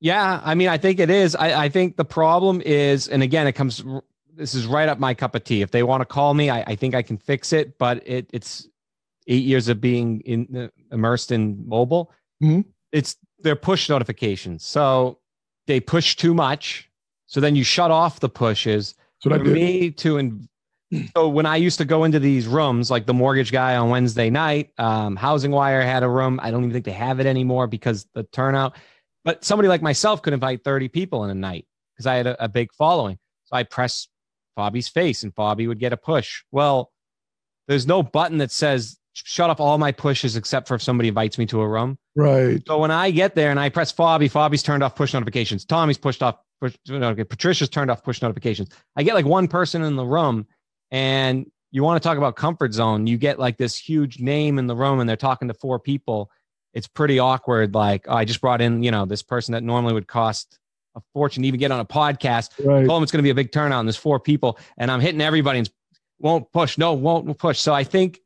Yeah, 0.00 0.40
I 0.44 0.54
mean, 0.54 0.68
I 0.68 0.76
think 0.76 1.00
it 1.00 1.08
is. 1.08 1.34
I, 1.34 1.64
I 1.64 1.68
think 1.70 1.96
the 1.96 2.04
problem 2.04 2.60
is, 2.60 3.08
and 3.08 3.22
again, 3.22 3.46
it 3.46 3.52
comes. 3.52 3.82
This 4.34 4.54
is 4.54 4.66
right 4.66 4.86
up 4.88 4.98
my 4.98 5.14
cup 5.14 5.34
of 5.34 5.44
tea. 5.44 5.62
If 5.62 5.70
they 5.70 5.82
want 5.82 6.02
to 6.02 6.04
call 6.04 6.34
me, 6.34 6.50
I, 6.50 6.60
I 6.66 6.74
think 6.76 6.94
I 6.94 7.00
can 7.00 7.16
fix 7.16 7.54
it. 7.54 7.78
But 7.78 8.06
it, 8.06 8.28
it's 8.34 8.68
eight 9.26 9.44
years 9.44 9.68
of 9.68 9.80
being 9.80 10.20
in 10.20 10.70
immersed 10.92 11.32
in 11.32 11.66
mobile. 11.66 12.12
Mhm. 12.42 12.66
It's 12.92 13.16
their 13.40 13.56
push 13.56 13.88
notifications. 13.88 14.64
So 14.64 15.18
they 15.66 15.80
push 15.80 16.16
too 16.16 16.34
much. 16.34 16.90
So 17.36 17.40
then 17.40 17.54
you 17.54 17.64
shut 17.64 17.90
off 17.90 18.20
the 18.20 18.30
pushes. 18.30 18.94
That's 19.22 19.26
what 19.26 19.42
I 19.42 19.44
for 19.44 19.50
me 19.50 19.90
to 19.90 20.16
in, 20.16 20.48
so 21.14 21.28
when 21.28 21.44
I 21.44 21.56
used 21.56 21.76
to 21.76 21.84
go 21.84 22.04
into 22.04 22.18
these 22.18 22.46
rooms, 22.46 22.90
like 22.90 23.04
the 23.04 23.12
mortgage 23.12 23.52
guy 23.52 23.76
on 23.76 23.90
Wednesday 23.90 24.30
night, 24.30 24.70
um, 24.78 25.16
Housing 25.16 25.50
Wire 25.50 25.82
had 25.82 26.02
a 26.02 26.08
room. 26.08 26.40
I 26.42 26.50
don't 26.50 26.62
even 26.62 26.72
think 26.72 26.86
they 26.86 26.92
have 26.92 27.20
it 27.20 27.26
anymore 27.26 27.66
because 27.66 28.06
the 28.14 28.22
turnout. 28.22 28.78
But 29.22 29.44
somebody 29.44 29.68
like 29.68 29.82
myself 29.82 30.22
could 30.22 30.32
invite 30.32 30.64
30 30.64 30.88
people 30.88 31.24
in 31.24 31.30
a 31.30 31.34
night 31.34 31.66
because 31.92 32.06
I 32.06 32.14
had 32.14 32.26
a, 32.26 32.44
a 32.44 32.48
big 32.48 32.72
following. 32.72 33.18
So 33.44 33.56
I 33.56 33.64
press 33.64 34.08
Bobby's 34.56 34.88
face 34.88 35.22
and 35.22 35.34
Bobby 35.34 35.66
would 35.66 35.78
get 35.78 35.92
a 35.92 35.98
push. 35.98 36.42
Well, 36.52 36.90
there's 37.68 37.86
no 37.86 38.02
button 38.02 38.38
that 38.38 38.50
says 38.50 38.96
shut 39.12 39.50
off 39.50 39.60
all 39.60 39.76
my 39.76 39.92
pushes 39.92 40.36
except 40.36 40.68
for 40.68 40.74
if 40.76 40.80
somebody 40.80 41.08
invites 41.08 41.36
me 41.36 41.44
to 41.44 41.60
a 41.60 41.68
room. 41.68 41.98
Right. 42.14 42.62
So 42.66 42.78
when 42.78 42.90
I 42.90 43.10
get 43.10 43.34
there 43.34 43.50
and 43.50 43.60
I 43.60 43.68
press 43.68 43.92
Fobby, 43.92 44.30
Fobby's 44.30 44.62
turned 44.62 44.82
off 44.82 44.96
push 44.96 45.12
notifications. 45.12 45.66
Tommy's 45.66 45.98
pushed 45.98 46.22
off 46.22 46.38
push. 46.60 46.76
Patricia's 46.86 47.68
turned 47.68 47.90
off 47.90 48.02
push 48.02 48.22
notifications. 48.22 48.70
I 48.96 49.02
get 49.02 49.14
like 49.14 49.26
one 49.26 49.48
person 49.48 49.82
in 49.82 49.96
the 49.96 50.04
room 50.04 50.46
and 50.90 51.50
you 51.70 51.82
want 51.82 52.02
to 52.02 52.06
talk 52.06 52.18
about 52.18 52.36
comfort 52.36 52.72
zone. 52.72 53.06
You 53.06 53.18
get 53.18 53.38
like 53.38 53.56
this 53.58 53.76
huge 53.76 54.20
name 54.20 54.58
in 54.58 54.66
the 54.66 54.76
room 54.76 55.00
and 55.00 55.08
they're 55.08 55.16
talking 55.16 55.48
to 55.48 55.54
four 55.54 55.78
people. 55.78 56.30
It's 56.72 56.86
pretty 56.86 57.18
awkward. 57.18 57.74
Like, 57.74 58.06
oh, 58.08 58.14
I 58.14 58.24
just 58.24 58.40
brought 58.40 58.60
in, 58.60 58.82
you 58.82 58.90
know, 58.90 59.04
this 59.06 59.22
person 59.22 59.52
that 59.52 59.62
normally 59.62 59.94
would 59.94 60.06
cost 60.06 60.58
a 60.94 61.02
fortune 61.12 61.42
to 61.42 61.48
even 61.48 61.60
get 61.60 61.70
on 61.70 61.80
a 61.80 61.84
podcast. 61.84 62.50
Right. 62.64 62.86
Told 62.86 62.98
them 62.98 63.02
it's 63.02 63.12
going 63.12 63.18
to 63.18 63.26
be 63.26 63.30
a 63.30 63.34
big 63.34 63.52
turnout 63.52 63.80
and 63.80 63.88
there's 63.88 63.96
four 63.96 64.20
people 64.20 64.58
and 64.78 64.90
I'm 64.90 65.00
hitting 65.00 65.20
everybody 65.20 65.58
and 65.60 65.70
won't 66.18 66.50
push. 66.52 66.78
No, 66.78 66.94
won't 66.94 67.38
push. 67.38 67.58
So 67.58 67.74
I 67.74 67.84
think, 67.84 68.20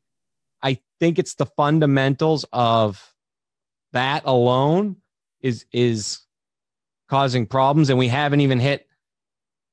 I 0.63 0.79
think 1.01 1.19
it's 1.19 1.35
the 1.35 1.47
fundamentals 1.47 2.45
of 2.53 3.15
that 3.93 4.23
alone 4.25 4.97
is 5.41 5.65
is 5.73 6.21
causing 7.11 7.45
problems 7.45 7.91
and 7.91 7.99
we 7.99 8.07
haven't 8.09 8.41
even 8.41 8.61
hit 8.61 8.87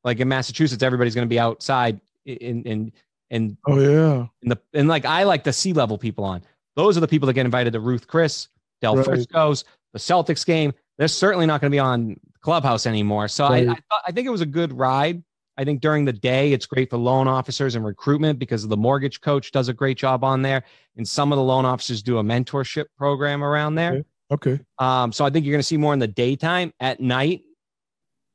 like 0.03 0.19
in 0.19 0.27
massachusetts 0.27 0.81
everybody's 0.81 1.13
going 1.15 1.25
to 1.27 1.29
be 1.29 1.39
outside 1.39 2.01
in 2.25 2.63
in 2.63 2.91
in 3.29 3.57
Oh 3.67 3.79
yeah. 3.79 4.25
in 4.41 4.49
the 4.49 4.57
and 4.73 4.87
like 4.87 5.05
i 5.05 5.23
like 5.23 5.43
the 5.43 5.53
C-level 5.53 5.97
people 5.99 6.23
on 6.25 6.41
those 6.75 6.97
are 6.97 6.99
the 6.99 7.07
people 7.07 7.27
that 7.27 7.33
get 7.33 7.45
invited 7.45 7.73
to 7.73 7.79
ruth 7.79 8.07
chris 8.07 8.47
del 8.81 8.95
Right. 8.95 9.05
frisco's 9.05 9.63
the 9.93 9.99
celtics 9.99 10.43
game 10.45 10.73
they're 10.97 11.07
certainly 11.07 11.45
not 11.45 11.61
going 11.61 11.69
to 11.71 11.75
be 11.75 11.79
on 11.79 12.19
clubhouse 12.41 12.87
anymore 12.87 13.27
so 13.27 13.47
Right. 13.47 13.67
I, 13.67 13.71
I 13.73 13.75
thought 13.75 14.01
i 14.07 14.11
think 14.11 14.25
it 14.25 14.31
was 14.31 14.41
a 14.41 14.45
good 14.47 14.73
ride 14.73 15.21
i 15.57 15.63
think 15.63 15.79
during 15.81 16.05
the 16.05 16.13
day 16.13 16.53
it's 16.53 16.65
great 16.65 16.89
for 16.89 16.97
loan 16.97 17.27
officers 17.27 17.75
and 17.75 17.85
recruitment 17.85 18.39
because 18.39 18.67
the 18.67 18.77
mortgage 18.77 19.21
coach 19.21 19.51
does 19.51 19.67
a 19.69 19.73
great 19.73 19.97
job 19.97 20.23
on 20.23 20.41
there 20.41 20.63
and 20.95 21.07
some 21.07 21.31
of 21.31 21.37
the 21.37 21.43
loan 21.43 21.65
officers 21.65 22.01
do 22.01 22.17
a 22.17 22.23
mentorship 22.23 22.85
program 22.97 23.43
around 23.43 23.75
there 23.75 23.93
Okay. 23.93 24.03
Okay. 24.29 24.59
um, 24.79 25.11
so 25.11 25.23
I 25.25 25.29
think 25.29 25.45
you're 25.45 25.53
going 25.53 25.59
to 25.59 25.67
see 25.67 25.77
more 25.77 25.93
in 25.93 25.99
the 25.99 26.07
daytime. 26.07 26.73
At 26.79 26.99
night, 26.99 27.41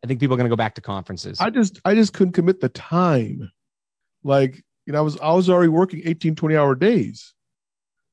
I 0.02 0.06
think 0.06 0.20
people 0.20 0.34
are 0.34 0.36
going 0.38 0.48
to 0.48 0.52
go 0.52 0.56
back 0.56 0.74
to 0.76 0.80
conferences. 0.80 1.40
I 1.40 1.50
just 1.50 1.80
I 1.84 1.94
just 1.94 2.12
couldn't 2.12 2.32
commit 2.32 2.60
the 2.60 2.70
time. 2.70 3.50
Like, 4.24 4.62
you 4.86 4.92
know, 4.92 4.98
I 4.98 5.02
was 5.02 5.18
I 5.18 5.32
was 5.32 5.50
already 5.50 5.68
working 5.68 6.02
18, 6.04 6.34
20 6.34 6.56
hour 6.56 6.74
days. 6.74 7.34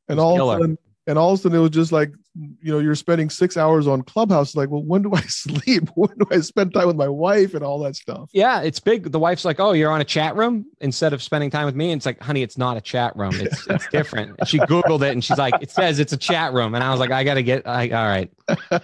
And 0.08 0.20
all 0.20 0.36
killer. 0.36 0.56
of 0.56 0.60
a 0.60 0.64
sudden, 0.64 0.78
and 1.10 1.18
all 1.18 1.34
of 1.34 1.40
a 1.40 1.42
sudden 1.42 1.58
it 1.58 1.62
was 1.62 1.72
just 1.72 1.92
like, 1.92 2.14
you 2.62 2.72
know, 2.72 2.78
you're 2.78 2.94
spending 2.94 3.32
six 3.32 3.58
hours 3.58 3.88
on 3.88 4.04
Clubhouse. 4.04 4.56
Like, 4.56 4.70
well, 4.70 4.84
when 4.84 5.02
do 5.02 5.12
I 5.14 5.22
sleep? 5.28 5.90
When 5.96 6.12
do 6.20 6.28
I 6.32 6.40
spend 6.42 6.74
time 6.74 6.86
with 6.86 6.96
my 6.96 7.10
wife 7.10 7.56
and 7.56 7.64
all 7.64 7.80
that 7.80 7.96
stuff? 7.96 8.30
yeah, 8.32 8.62
it's 8.62 8.80
big. 8.80 9.12
The 9.12 9.20
wife's 9.20 9.44
like, 9.44 9.60
"Oh, 9.60 9.72
you're 9.72 9.92
on 9.92 10.02
a 10.02 10.06
chat 10.06 10.36
room 10.36 10.66
instead 10.82 11.12
of 11.12 11.24
spending 11.24 11.50
time 11.50 11.66
with 11.66 11.76
me." 11.76 11.92
And 11.92 12.00
it's 12.00 12.06
like, 12.06 12.22
"Honey, 12.22 12.44
it's 12.44 12.58
not 12.60 12.78
a 12.78 12.82
chat 12.82 13.16
room. 13.16 13.34
It's 13.42 13.68
it's 13.68 13.88
different." 13.88 14.36
And 14.40 14.48
she 14.48 14.60
googled 14.60 15.02
it 15.02 15.12
and 15.14 15.24
she's 15.24 15.40
like, 15.40 15.56
"It 15.62 15.72
says 15.72 16.00
it's 16.00 16.14
a 16.14 16.18
chat 16.18 16.54
room." 16.54 16.76
And 16.76 16.84
I 16.84 16.92
was 16.92 17.00
like, 17.00 17.12
"I 17.12 17.24
got 17.24 17.34
to 17.36 17.44
get. 17.44 17.68
I, 17.68 17.90
all 17.90 18.08
right, 18.08 18.32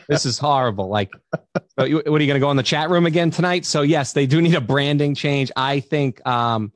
this 0.10 0.26
is 0.26 0.40
horrible." 0.40 0.90
Like, 0.90 1.12
what 1.76 1.86
are 1.86 1.88
you 1.88 2.02
going 2.04 2.30
to 2.30 2.40
go 2.40 2.50
in 2.52 2.58
the 2.58 2.64
chat 2.64 2.90
room 2.90 3.06
again 3.06 3.30
tonight? 3.30 3.66
So 3.66 3.84
yes, 3.84 4.14
they 4.14 4.26
do 4.26 4.42
need 4.42 4.56
a 4.56 4.62
branding 4.62 5.14
change. 5.14 5.52
I 5.56 5.80
think 5.80 6.26
um, 6.28 6.72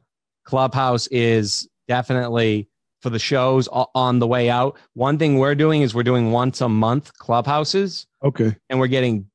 Clubhouse 0.46 1.08
is 1.08 1.68
definitely 1.88 2.70
for 3.02 3.10
the 3.10 3.20
shows 3.20 3.68
on 3.72 4.20
the 4.20 4.28
way 4.28 4.50
out. 4.50 4.78
One 4.94 5.18
thing 5.18 5.38
we're 5.38 5.56
doing 5.56 5.82
is 5.82 5.96
we're 5.96 6.04
doing 6.04 6.32
once 6.32 6.62
a 6.62 6.70
month 6.70 7.18
clubhouses. 7.18 8.06
Okay. 8.24 8.56
and 8.70 8.80
we're 8.80 8.88
getting 8.88 9.30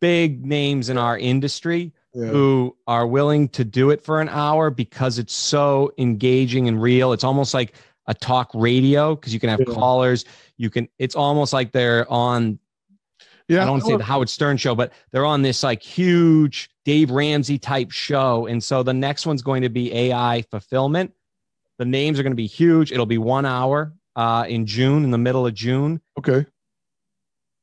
big 0.00 0.44
names 0.44 0.88
in 0.88 0.98
our 0.98 1.16
industry 1.16 1.92
Yeah. 2.12 2.26
who 2.26 2.76
are 2.88 3.06
willing 3.06 3.48
to 3.50 3.64
do 3.64 3.90
it 3.90 4.02
for 4.02 4.20
an 4.20 4.28
hour 4.28 4.68
because 4.70 5.18
it's 5.18 5.32
so 5.34 5.92
engaging 5.98 6.66
and 6.68 6.82
real. 6.82 7.12
It's 7.12 7.22
almost 7.24 7.54
like 7.54 7.74
a 8.08 8.14
talk 8.14 8.50
radio 8.54 9.14
because 9.14 9.32
you 9.32 9.40
can 9.40 9.48
have 9.50 9.60
Yeah. 9.60 9.72
callers. 9.74 10.24
You 10.58 10.70
can. 10.70 10.88
It's 10.98 11.14
almost 11.14 11.52
like 11.52 11.72
they're 11.72 12.10
on. 12.10 12.58
Yeah. 13.48 13.58
I 13.62 13.64
don't 13.64 13.74
want 13.74 13.84
to 13.84 13.90
say 13.90 13.96
the 13.96 14.02
Howard 14.04 14.28
Stern 14.28 14.56
show, 14.56 14.74
but 14.74 14.92
they're 15.12 15.24
on 15.24 15.42
this 15.42 15.62
like 15.62 15.82
huge 15.82 16.68
Dave 16.84 17.10
Ramsey 17.12 17.58
type 17.58 17.92
show. 17.92 18.46
And 18.46 18.62
so 18.62 18.82
the 18.82 18.92
next 18.94 19.24
one's 19.24 19.42
going 19.42 19.62
to 19.62 19.68
be 19.68 19.92
AI 19.94 20.42
fulfillment. 20.50 21.12
The 21.78 21.84
names 21.84 22.18
are 22.18 22.22
going 22.22 22.32
to 22.32 22.36
be 22.36 22.46
huge. 22.46 22.92
It'll 22.92 23.06
be 23.06 23.18
one 23.18 23.44
hour 23.46 23.92
uh, 24.16 24.46
in 24.48 24.66
June, 24.66 25.04
in 25.04 25.10
the 25.10 25.18
middle 25.18 25.46
of 25.46 25.54
June. 25.54 26.00
Okay. 26.18 26.46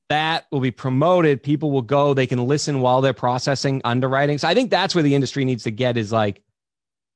that 0.09 0.45
will 0.51 0.59
be 0.59 0.71
promoted. 0.71 1.41
People 1.41 1.71
will 1.71 1.81
go. 1.81 2.13
They 2.13 2.27
can 2.27 2.45
listen 2.47 2.81
while 2.81 3.01
they're 3.01 3.13
processing 3.13 3.81
underwriting. 3.83 4.37
So 4.37 4.47
i 4.47 4.53
think 4.53 4.69
that's 4.69 4.93
where 4.93 5.03
the 5.03 5.15
industry 5.15 5.45
needs 5.45 5.63
to 5.63 5.71
get 5.71 5.97
is 5.97 6.11
like 6.11 6.43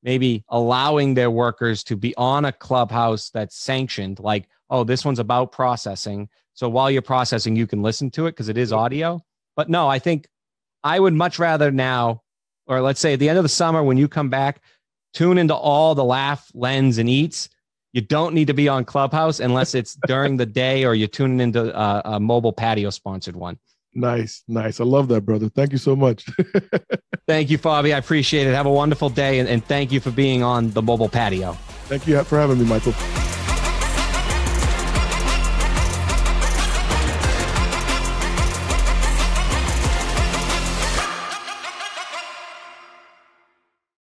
maybe 0.02 0.44
allowing 0.48 1.14
their 1.14 1.30
workers 1.30 1.84
to 1.84 1.96
be 1.96 2.14
on 2.16 2.44
a 2.44 2.52
clubhouse 2.52 3.30
that's 3.30 3.56
sanctioned 3.56 4.18
like 4.20 4.48
oh 4.70 4.84
this 4.84 5.04
one's 5.04 5.18
about 5.20 5.52
processing. 5.52 6.28
So 6.54 6.68
while 6.68 6.90
you're 6.90 7.02
processing 7.02 7.54
you 7.54 7.66
can 7.68 7.82
listen 7.82 8.10
to 8.12 8.26
it 8.26 8.32
because 8.32 8.48
it 8.48 8.58
is 8.58 8.72
audio. 8.72 9.20
But 9.54 9.68
no 9.68 9.88
i 9.88 9.98
think 10.00 10.26
i 10.82 10.98
would 10.98 11.14
much 11.14 11.38
rather 11.38 11.70
now 11.70 12.22
or 12.66 12.80
let's 12.80 13.00
say 13.00 13.12
at 13.14 13.18
the 13.20 13.28
end 13.28 13.38
of 13.38 13.44
the 13.44 13.48
summer 13.48 13.82
when 13.82 13.96
you 13.96 14.08
come 14.08 14.30
back 14.30 14.60
tune 15.14 15.38
into 15.38 15.54
all 15.54 15.94
the 15.94 16.04
laugh 16.04 16.50
lend 16.54 16.98
and 16.98 17.08
eats 17.08 17.48
you 17.92 18.00
don't 18.02 18.34
need 18.34 18.46
to 18.48 18.54
be 18.54 18.68
on 18.68 18.84
Clubhouse 18.84 19.40
unless 19.40 19.74
it's 19.74 19.96
during 20.06 20.36
the 20.36 20.46
day 20.46 20.84
or 20.84 20.94
you're 20.94 21.08
tuning 21.08 21.40
into 21.40 21.74
uh, 21.74 22.02
a 22.04 22.20
mobile 22.20 22.52
patio 22.52 22.90
sponsored 22.90 23.36
one. 23.36 23.58
Nice. 23.94 24.44
Nice. 24.46 24.80
I 24.80 24.84
love 24.84 25.08
that, 25.08 25.22
brother. 25.22 25.48
Thank 25.48 25.72
you 25.72 25.78
so 25.78 25.96
much. 25.96 26.26
Thank 27.26 27.50
you, 27.50 27.58
Fabi. 27.58 27.94
I 27.94 27.98
appreciate 27.98 28.46
it. 28.46 28.54
Have 28.54 28.66
a 28.66 28.70
wonderful 28.70 29.10
day 29.10 29.38
and, 29.38 29.48
and 29.48 29.64
thank 29.64 29.92
you 29.92 30.00
for 30.00 30.10
being 30.10 30.42
on 30.42 30.70
the 30.70 30.82
mobile 30.82 31.08
patio. 31.08 31.52
Thank 31.88 32.06
you 32.06 32.22
for 32.24 32.38
having 32.38 32.58
me, 32.58 32.64
Michael. 32.64 32.94